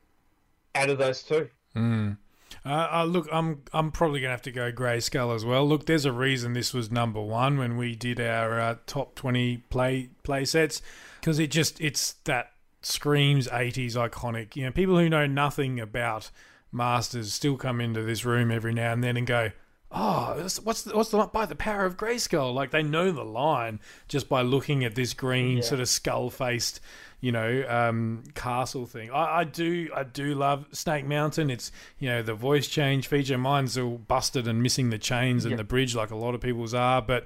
out 0.76 0.90
of 0.90 0.98
those 0.98 1.24
two. 1.24 1.50
Mm. 1.76 2.18
Uh, 2.66 2.88
uh, 2.92 3.04
look, 3.06 3.28
I'm 3.32 3.64
I'm 3.74 3.92
probably 3.92 4.22
gonna 4.22 4.32
have 4.32 4.42
to 4.44 4.52
go 4.52 4.72
Grey 4.72 5.00
Skull 5.00 5.32
as 5.32 5.46
well. 5.46 5.68
Look, 5.68 5.86
there's 5.86 6.06
a 6.06 6.12
reason 6.12 6.54
this 6.54 6.74
was 6.74 6.92
number 6.92 7.22
one 7.22 7.58
when 7.58 7.78
we 7.78 7.96
did 7.96 8.20
our 8.20 8.60
uh, 8.60 8.76
top 8.86 9.16
twenty 9.16 9.58
play 9.70 10.10
play 10.24 10.46
sets 10.46 10.82
because 11.20 11.40
it 11.40 11.52
just 11.52 11.80
it's 11.80 12.14
that 12.26 12.52
screams 12.82 13.48
80s 13.48 13.94
iconic. 13.94 14.56
You 14.56 14.66
know, 14.66 14.72
people 14.72 14.98
who 14.98 15.10
know 15.10 15.28
nothing 15.28 15.80
about 15.80 16.32
Masters 16.72 17.34
still 17.34 17.58
come 17.58 17.82
into 17.82 18.04
this 18.04 18.26
room 18.26 18.52
every 18.52 18.74
now 18.74 18.94
and 18.94 19.04
then 19.04 19.18
and 19.18 19.28
go, 19.28 19.52
"Oh, 19.92 20.48
what's 20.64 20.84
the, 20.84 20.96
what's 20.96 21.10
the 21.10 21.18
by 21.34 21.46
the 21.46 21.56
power 21.56 21.86
of 21.86 21.98
Grayskull?" 21.98 22.54
Like 22.54 22.72
they 22.72 22.84
know 22.84 23.12
the 23.12 23.26
line 23.26 23.80
just 24.08 24.30
by 24.30 24.42
looking 24.42 24.84
at 24.84 24.96
this 24.96 25.14
green 25.14 25.58
Yeah. 25.58 25.64
sort 25.64 25.82
of 25.82 25.90
skull 25.90 26.30
faced, 26.30 26.80
you 27.22 27.32
know, 27.32 27.66
um, 27.68 28.24
castle 28.36 28.86
thing. 28.86 29.10
I, 29.12 29.40
I 29.40 29.44
do 29.46 29.90
I 29.96 30.04
do 30.04 30.36
love 30.36 30.68
Snake 30.72 31.06
Mountain. 31.06 31.50
It's 31.50 31.72
you 31.98 32.08
know 32.10 32.22
the 32.22 32.36
voice 32.36 32.68
change 32.68 33.08
feature. 33.08 33.38
Mine's 33.38 33.78
all 33.78 33.98
busted 33.98 34.48
and 34.48 34.62
missing 34.62 34.90
the 34.92 35.00
chains 35.00 35.44
and 35.46 35.52
Yeah. 35.52 35.58
the 35.58 35.64
bridge 35.64 35.96
like 35.96 36.12
a 36.12 36.16
lot 36.16 36.36
of 36.36 36.42
people's 36.42 36.74
are, 36.74 37.02
but 37.02 37.26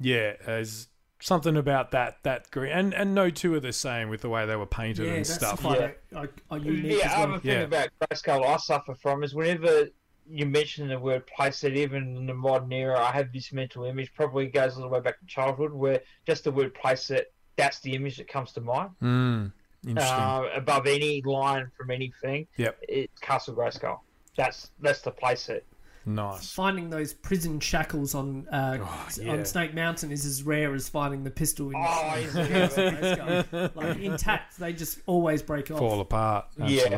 yeah, 0.00 0.34
there's 0.44 0.88
something 1.20 1.56
about 1.56 1.92
that 1.92 2.16
that 2.24 2.50
green 2.50 2.72
and 2.72 2.92
and 2.94 3.14
no 3.14 3.30
two 3.30 3.54
are 3.54 3.60
the 3.60 3.72
same 3.72 4.08
with 4.08 4.20
the 4.22 4.28
way 4.28 4.44
they 4.44 4.56
were 4.56 4.66
painted 4.66 5.06
Yeah, 5.06 5.12
and 5.12 5.24
that's 5.24 5.34
stuff. 5.34 5.60
quite 5.62 5.80
Yeah. 6.10 6.18
a, 6.20 6.54
a, 6.54 6.56
a 6.56 6.58
unique 6.60 6.98
yeah, 6.98 7.06
as 7.06 7.12
well. 7.16 7.22
other 7.22 7.38
thing 7.38 7.50
Yeah. 7.52 7.60
about 7.60 7.88
Grayskull 8.00 8.44
I 8.44 8.56
suffer 8.56 8.94
from 8.96 9.22
is 9.22 9.32
whenever 9.32 9.86
you 10.32 10.46
mentioned 10.46 10.90
the 10.90 10.98
word 10.98 11.26
"place 11.26 11.60
playset, 11.62 11.76
even 11.76 12.16
in 12.16 12.26
the 12.26 12.34
modern 12.34 12.72
era, 12.72 12.98
I 12.98 13.12
have 13.12 13.32
this 13.32 13.52
mental 13.52 13.84
image. 13.84 14.12
Probably 14.14 14.46
goes 14.46 14.76
all 14.76 14.82
the 14.82 14.88
way 14.88 15.00
back 15.00 15.20
to 15.20 15.26
childhood, 15.26 15.72
where 15.72 16.00
just 16.26 16.44
the 16.44 16.50
word 16.52 16.74
"place 16.74 17.08
playset, 17.10 17.24
that's 17.56 17.80
the 17.80 17.94
image 17.94 18.16
that 18.16 18.28
comes 18.28 18.52
to 18.52 18.60
mind. 18.60 18.90
Mm, 19.02 19.52
interesting. 19.86 20.14
Uh, 20.18 20.44
above 20.54 20.86
any 20.86 21.20
line 21.22 21.70
from 21.76 21.90
anything, 21.90 22.46
Yep. 22.56 22.78
it's 22.88 23.18
Castle 23.20 23.54
Grayskull. 23.54 23.98
That's 24.36 24.70
that's 24.80 25.02
the 25.02 25.12
playset. 25.12 25.60
nice. 26.06 26.50
Finding 26.50 26.88
those 26.90 27.12
prison 27.12 27.60
shackles 27.60 28.14
on 28.14 28.48
uh, 28.48 28.78
Oh, 28.80 29.08
yeah. 29.20 29.32
on 29.32 29.44
Snake 29.44 29.74
Mountain 29.74 30.10
is 30.10 30.24
as 30.26 30.42
rare 30.42 30.74
as 30.74 30.88
finding 30.88 31.22
the 31.24 31.30
pistol 31.30 31.68
in 31.68 31.76
Oh, 31.76 32.14
is 32.16 32.34
it? 32.34 32.48
Grayskull. 32.50 33.76
like 33.76 33.98
intact. 33.98 34.56
They 34.58 34.72
just 34.72 34.98
always 35.06 35.42
break 35.42 35.70
off. 35.70 35.78
Fall 35.78 36.00
apart. 36.00 36.46
Yeah. 36.58 36.88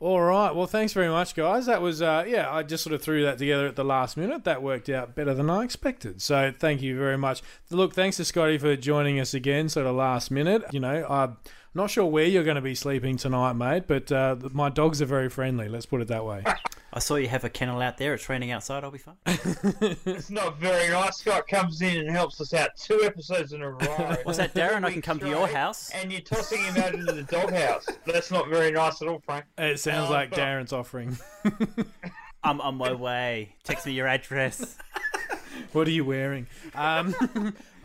All 0.00 0.20
right. 0.20 0.54
Well, 0.54 0.68
thanks 0.68 0.92
very 0.92 1.08
much, 1.08 1.34
guys. 1.34 1.66
That 1.66 1.82
was, 1.82 2.00
uh, 2.00 2.24
yeah, 2.26 2.48
I 2.48 2.62
just 2.62 2.84
sort 2.84 2.94
of 2.94 3.02
threw 3.02 3.24
that 3.24 3.38
together 3.38 3.66
at 3.66 3.74
the 3.74 3.84
last 3.84 4.16
minute. 4.16 4.44
That 4.44 4.62
worked 4.62 4.88
out 4.88 5.16
better 5.16 5.34
than 5.34 5.50
I 5.50 5.64
expected. 5.64 6.22
So 6.22 6.52
thank 6.56 6.82
you 6.82 6.96
very 6.96 7.18
much. 7.18 7.42
Look, 7.70 7.94
thanks 7.94 8.16
to 8.18 8.24
Scotty 8.24 8.58
for 8.58 8.76
joining 8.76 9.18
us 9.18 9.34
again, 9.34 9.68
sort 9.68 9.86
of 9.86 9.96
last 9.96 10.30
minute. 10.30 10.62
You 10.70 10.78
know, 10.78 11.04
I'm 11.08 11.36
not 11.78 11.90
sure 11.90 12.04
where 12.04 12.26
you're 12.26 12.44
going 12.44 12.56
to 12.56 12.60
be 12.60 12.74
sleeping 12.74 13.16
tonight, 13.16 13.54
mate, 13.54 13.84
but 13.86 14.12
uh, 14.12 14.36
my 14.52 14.68
dogs 14.68 15.00
are 15.00 15.06
very 15.06 15.28
friendly. 15.30 15.68
Let's 15.68 15.86
put 15.86 16.00
it 16.02 16.08
that 16.08 16.24
way. 16.26 16.44
I 16.92 16.98
saw 17.00 17.16
you 17.16 17.28
have 17.28 17.44
a 17.44 17.48
kennel 17.50 17.80
out 17.82 17.98
there. 17.98 18.14
It's 18.14 18.28
raining 18.28 18.50
outside. 18.50 18.82
I'll 18.82 18.90
be 18.90 18.98
fine. 18.98 19.16
It's 20.06 20.30
not 20.30 20.58
very 20.58 20.88
nice. 20.90 21.18
Scott 21.18 21.46
comes 21.46 21.80
in 21.82 21.98
and 21.98 22.10
helps 22.10 22.40
us 22.40 22.52
out 22.54 22.70
two 22.76 23.02
episodes 23.04 23.52
in 23.52 23.62
a 23.62 23.70
row. 23.70 23.78
What's 24.24 24.38
that, 24.38 24.54
Darren? 24.54 24.78
I 24.84 24.88
can 24.88 24.96
Weeks 24.96 25.06
come 25.06 25.18
to 25.20 25.28
your 25.28 25.46
house. 25.46 25.90
And 25.90 26.10
you're 26.10 26.22
tossing 26.22 26.62
him 26.64 26.76
out 26.78 26.94
into 26.94 27.12
the 27.12 27.22
doghouse. 27.24 27.86
That's 28.06 28.30
not 28.30 28.48
very 28.48 28.72
nice 28.72 29.00
at 29.02 29.08
all, 29.08 29.20
Frank. 29.20 29.44
It 29.58 29.78
sounds 29.80 30.08
Oh, 30.10 30.12
like 30.12 30.30
but- 30.30 30.38
Darren's 30.38 30.72
offering. 30.72 31.16
I'm 32.42 32.60
on 32.60 32.76
my 32.76 32.92
way. 32.94 33.54
Text 33.64 33.86
me 33.86 33.92
your 33.92 34.06
address. 34.08 34.76
What 35.72 35.86
are 35.86 35.90
you 35.92 36.04
wearing? 36.04 36.46
Um, 36.74 37.14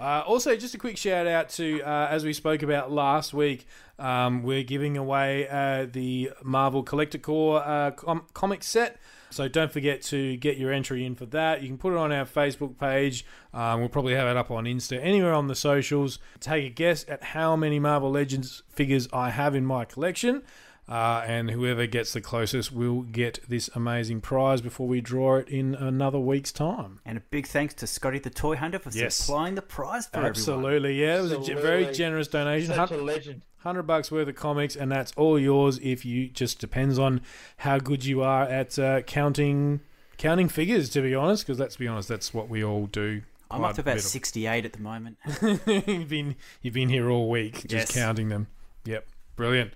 uh, 0.03 0.21
also, 0.27 0.53
just 0.57 0.75
a 0.75 0.77
quick 0.77 0.97
shout 0.97 1.27
out 1.27 1.47
to, 1.47 1.81
uh, 1.81 2.07
as 2.09 2.25
we 2.25 2.33
spoke 2.33 2.61
about 2.61 2.91
last 2.91 3.33
week, 3.33 3.65
um, 3.97 4.43
we're 4.43 4.63
giving 4.63 4.97
away 4.97 5.47
uh, 5.47 5.87
the 5.89 6.29
Marvel 6.43 6.83
Collector 6.83 7.19
Corps 7.19 7.65
uh, 7.65 7.91
com- 7.91 8.25
comic 8.33 8.63
set. 8.63 8.97
So 9.29 9.47
don't 9.47 9.71
forget 9.71 10.01
to 10.03 10.35
get 10.35 10.57
your 10.57 10.73
entry 10.73 11.05
in 11.05 11.15
for 11.15 11.25
that. 11.27 11.61
You 11.61 11.69
can 11.69 11.77
put 11.77 11.93
it 11.93 11.97
on 11.97 12.11
our 12.11 12.25
Facebook 12.25 12.77
page. 12.77 13.25
Um, 13.53 13.79
we'll 13.79 13.87
probably 13.87 14.13
have 14.13 14.27
it 14.27 14.35
up 14.35 14.51
on 14.51 14.65
Insta, 14.65 14.99
anywhere 15.01 15.33
on 15.33 15.47
the 15.47 15.55
socials. 15.55 16.19
Take 16.41 16.65
a 16.65 16.69
guess 16.69 17.05
at 17.07 17.23
how 17.23 17.55
many 17.55 17.79
Marvel 17.79 18.11
Legends 18.11 18.61
figures 18.67 19.07
I 19.13 19.29
have 19.29 19.55
in 19.55 19.65
my 19.65 19.85
collection. 19.85 20.43
Uh, 20.87 21.23
and 21.25 21.49
whoever 21.49 21.87
gets 21.87 22.11
the 22.11 22.19
closest 22.19 22.71
will 22.73 23.03
get 23.03 23.39
this 23.47 23.69
amazing 23.73 24.19
prize 24.19 24.59
before 24.59 24.85
we 24.85 24.99
draw 24.99 25.37
it 25.37 25.47
in 25.47 25.75
another 25.75 26.19
week's 26.19 26.51
time. 26.51 26.99
And 27.05 27.17
a 27.17 27.21
big 27.21 27.47
thanks 27.47 27.73
to 27.75 27.87
Scotty 27.87 28.19
the 28.19 28.29
Toy 28.29 28.57
Hunter 28.57 28.79
for 28.79 28.89
Yes. 28.89 29.15
supplying 29.15 29.55
the 29.55 29.61
prize 29.61 30.07
for 30.07 30.17
everyone. 30.17 30.31
Absolutely, 30.31 30.99
yeah. 31.01 31.19
It 31.19 31.21
was 31.37 31.49
a 31.49 31.55
very 31.55 31.93
generous 31.93 32.27
donation. 32.27 32.75
Such 32.75 32.91
a 32.91 32.97
legend. 32.97 33.43
Hundred 33.59 33.83
bucks 33.83 34.11
worth 34.11 34.27
of 34.27 34.35
comics, 34.35 34.75
and 34.75 34.91
that's 34.91 35.13
all 35.15 35.39
yours. 35.39 35.79
If 35.81 36.03
you 36.03 36.27
just 36.27 36.59
depends 36.59 36.99
on 36.99 37.21
how 37.57 37.77
good 37.79 38.03
you 38.03 38.21
are 38.21 38.43
at 38.43 38.77
uh, 38.77 39.03
counting 39.03 39.79
counting 40.17 40.49
figures. 40.49 40.89
To 40.89 41.01
be 41.01 41.15
honest, 41.15 41.47
because 41.47 41.61
let's 41.61 41.77
be 41.77 41.87
honest, 41.87 42.09
that's 42.09 42.33
what 42.33 42.49
we 42.49 42.61
all 42.61 42.87
do. 42.87 43.21
I'm 43.49 43.63
up 43.63 43.75
to 43.75 43.81
about 43.81 44.01
68 44.01 44.65
at 44.65 44.73
the 44.73 44.81
moment. 44.81 45.17
you've 45.87 46.09
been 46.09 46.35
you've 46.61 46.73
been 46.73 46.89
here 46.89 47.09
all 47.09 47.29
week, 47.29 47.61
just 47.61 47.71
Yes. 47.71 47.93
counting 47.95 48.27
them. 48.27 48.47
Yep, 48.83 49.07
brilliant. 49.37 49.71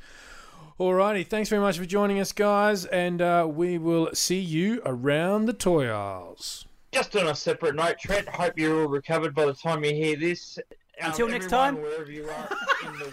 Alrighty, 0.80 1.26
thanks 1.26 1.50
very 1.50 1.60
much 1.60 1.80
for 1.80 1.86
joining 1.86 2.20
us, 2.20 2.32
guys, 2.32 2.86
and 2.86 3.20
uh, 3.20 3.48
we 3.50 3.80
will 3.80 4.12
see 4.14 4.40
you 4.40 4.80
around 4.86 5.48
the 5.48 5.54
toy 5.54 5.90
aisles. 5.90 6.68
Just 6.92 7.16
on 7.16 7.26
a 7.26 7.34
separate 7.34 7.74
note, 7.74 7.98
Trent, 8.00 8.30
hope 8.30 8.60
you're 8.60 8.84
all 8.84 8.88
recovered 8.88 9.34
by 9.34 9.46
the 9.46 9.56
time 9.56 9.84
you 9.84 9.96
hear 9.96 10.16
this. 10.16 10.60
Um, 11.02 11.10
Until 11.10 11.30
next 11.30 11.50
time. 11.50 11.82
Wherever 11.82 12.12
you 12.12 12.30
are 12.30 12.50
in 12.86 13.00
the, 13.00 13.12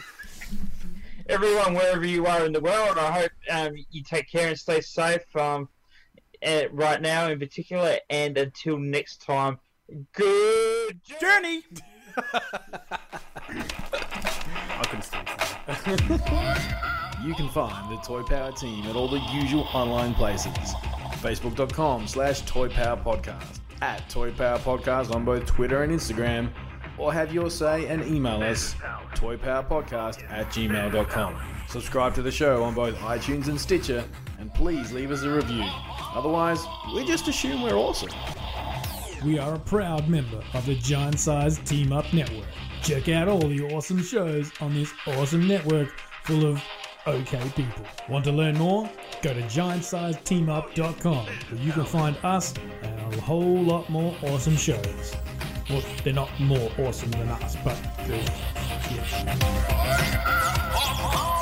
everyone, 1.31 1.73
wherever 1.73 2.05
you 2.05 2.27
are 2.27 2.45
in 2.45 2.53
the 2.53 2.61
world, 2.61 2.99
I 2.99 3.11
hope 3.11 3.33
um, 3.51 3.73
you 3.91 4.03
take 4.03 4.29
care 4.29 4.49
and 4.49 4.59
stay 4.59 4.83
safe 4.83 5.35
um, 5.35 5.71
eh, 6.43 6.67
right 6.71 7.01
now 7.01 7.29
in 7.29 7.39
particular. 7.39 7.97
And 8.11 8.37
until 8.37 8.77
next 8.77 9.23
time, 9.23 9.59
good 10.13 11.01
Journey! 11.19 11.65
I 14.71 14.85
couldn't 14.85 15.03
stand. 15.03 15.29
You 17.25 17.33
can 17.35 17.49
find 17.49 17.91
the 17.91 17.97
Toy 18.03 18.23
Power 18.23 18.53
team 18.53 18.85
at 18.85 18.97
all 18.97 19.09
the 19.09 19.19
usual 19.33 19.67
online 19.73 20.13
places. 20.13 20.53
Facebook.com 21.23 22.07
slash 22.07 22.43
Toy 22.43 22.69
Power 22.69 22.99
Podcast, 22.99 23.61
at 23.81 24.07
Toy 24.11 24.31
Power 24.31 24.59
Podcast 24.59 25.15
on 25.15 25.25
both 25.25 25.47
Twitter 25.47 25.85
and 25.85 25.91
Instagram, 25.91 26.51
or 26.99 27.15
have 27.15 27.33
your 27.33 27.49
say 27.49 27.87
and 27.87 28.05
email 28.07 28.43
us 28.43 28.75
toypowerpodcast 29.15 30.31
at 30.31 30.49
gmail.com. 30.49 31.37
Subscribe 31.67 32.15
to 32.15 32.21
the 32.21 32.31
show 32.31 32.63
on 32.63 32.75
both 32.75 32.95
iTunes 32.97 33.49
and 33.49 33.59
Stitcher, 33.59 34.05
and 34.39 34.53
please 34.53 34.93
leave 34.93 35.11
us 35.11 35.23
a 35.23 35.31
review. 35.31 35.65
Otherwise, 36.15 36.63
we 36.95 37.07
just 37.07 37.27
assume 37.27 37.63
we're 37.63 37.75
awesome. 37.77 38.11
We 39.25 39.39
are 39.39 39.55
a 39.55 39.59
proud 39.61 40.11
member 40.11 40.43
of 40.53 40.67
the 40.67 40.75
Giant 40.75 41.19
Size 41.19 41.59
Team 41.61 41.91
Up 41.91 42.13
Network. 42.13 42.45
Check 42.85 43.09
out 43.09 43.29
all 43.29 43.39
the 43.39 43.63
awesome 43.73 44.03
shows 44.03 44.53
on 44.61 44.75
this 44.75 44.93
awesome 45.07 45.49
network 45.49 45.89
full 46.25 46.45
of 46.45 46.63
okay 47.07 47.41
people. 47.57 47.87
Want 48.11 48.27
to 48.27 48.33
learn 48.33 48.59
more? 48.59 48.91
Go 49.23 49.33
to 49.33 49.41
giantsizeteamup.com 49.41 51.27
where 51.27 51.63
you 51.63 51.73
can 51.73 51.87
find 51.87 52.15
us 52.23 52.53
and 52.83 53.15
a 53.15 53.21
whole 53.23 53.63
lot 53.63 53.89
more 53.89 54.15
awesome 54.25 54.57
shows. 54.57 55.17
Well, 55.71 55.83
they're 56.05 56.13
not 56.13 56.29
more 56.39 56.71
awesome 56.77 57.11
than 57.13 57.31
us, 57.31 57.57
but 57.65 57.79
they're. 58.07 58.23
Yeah. 58.91 61.41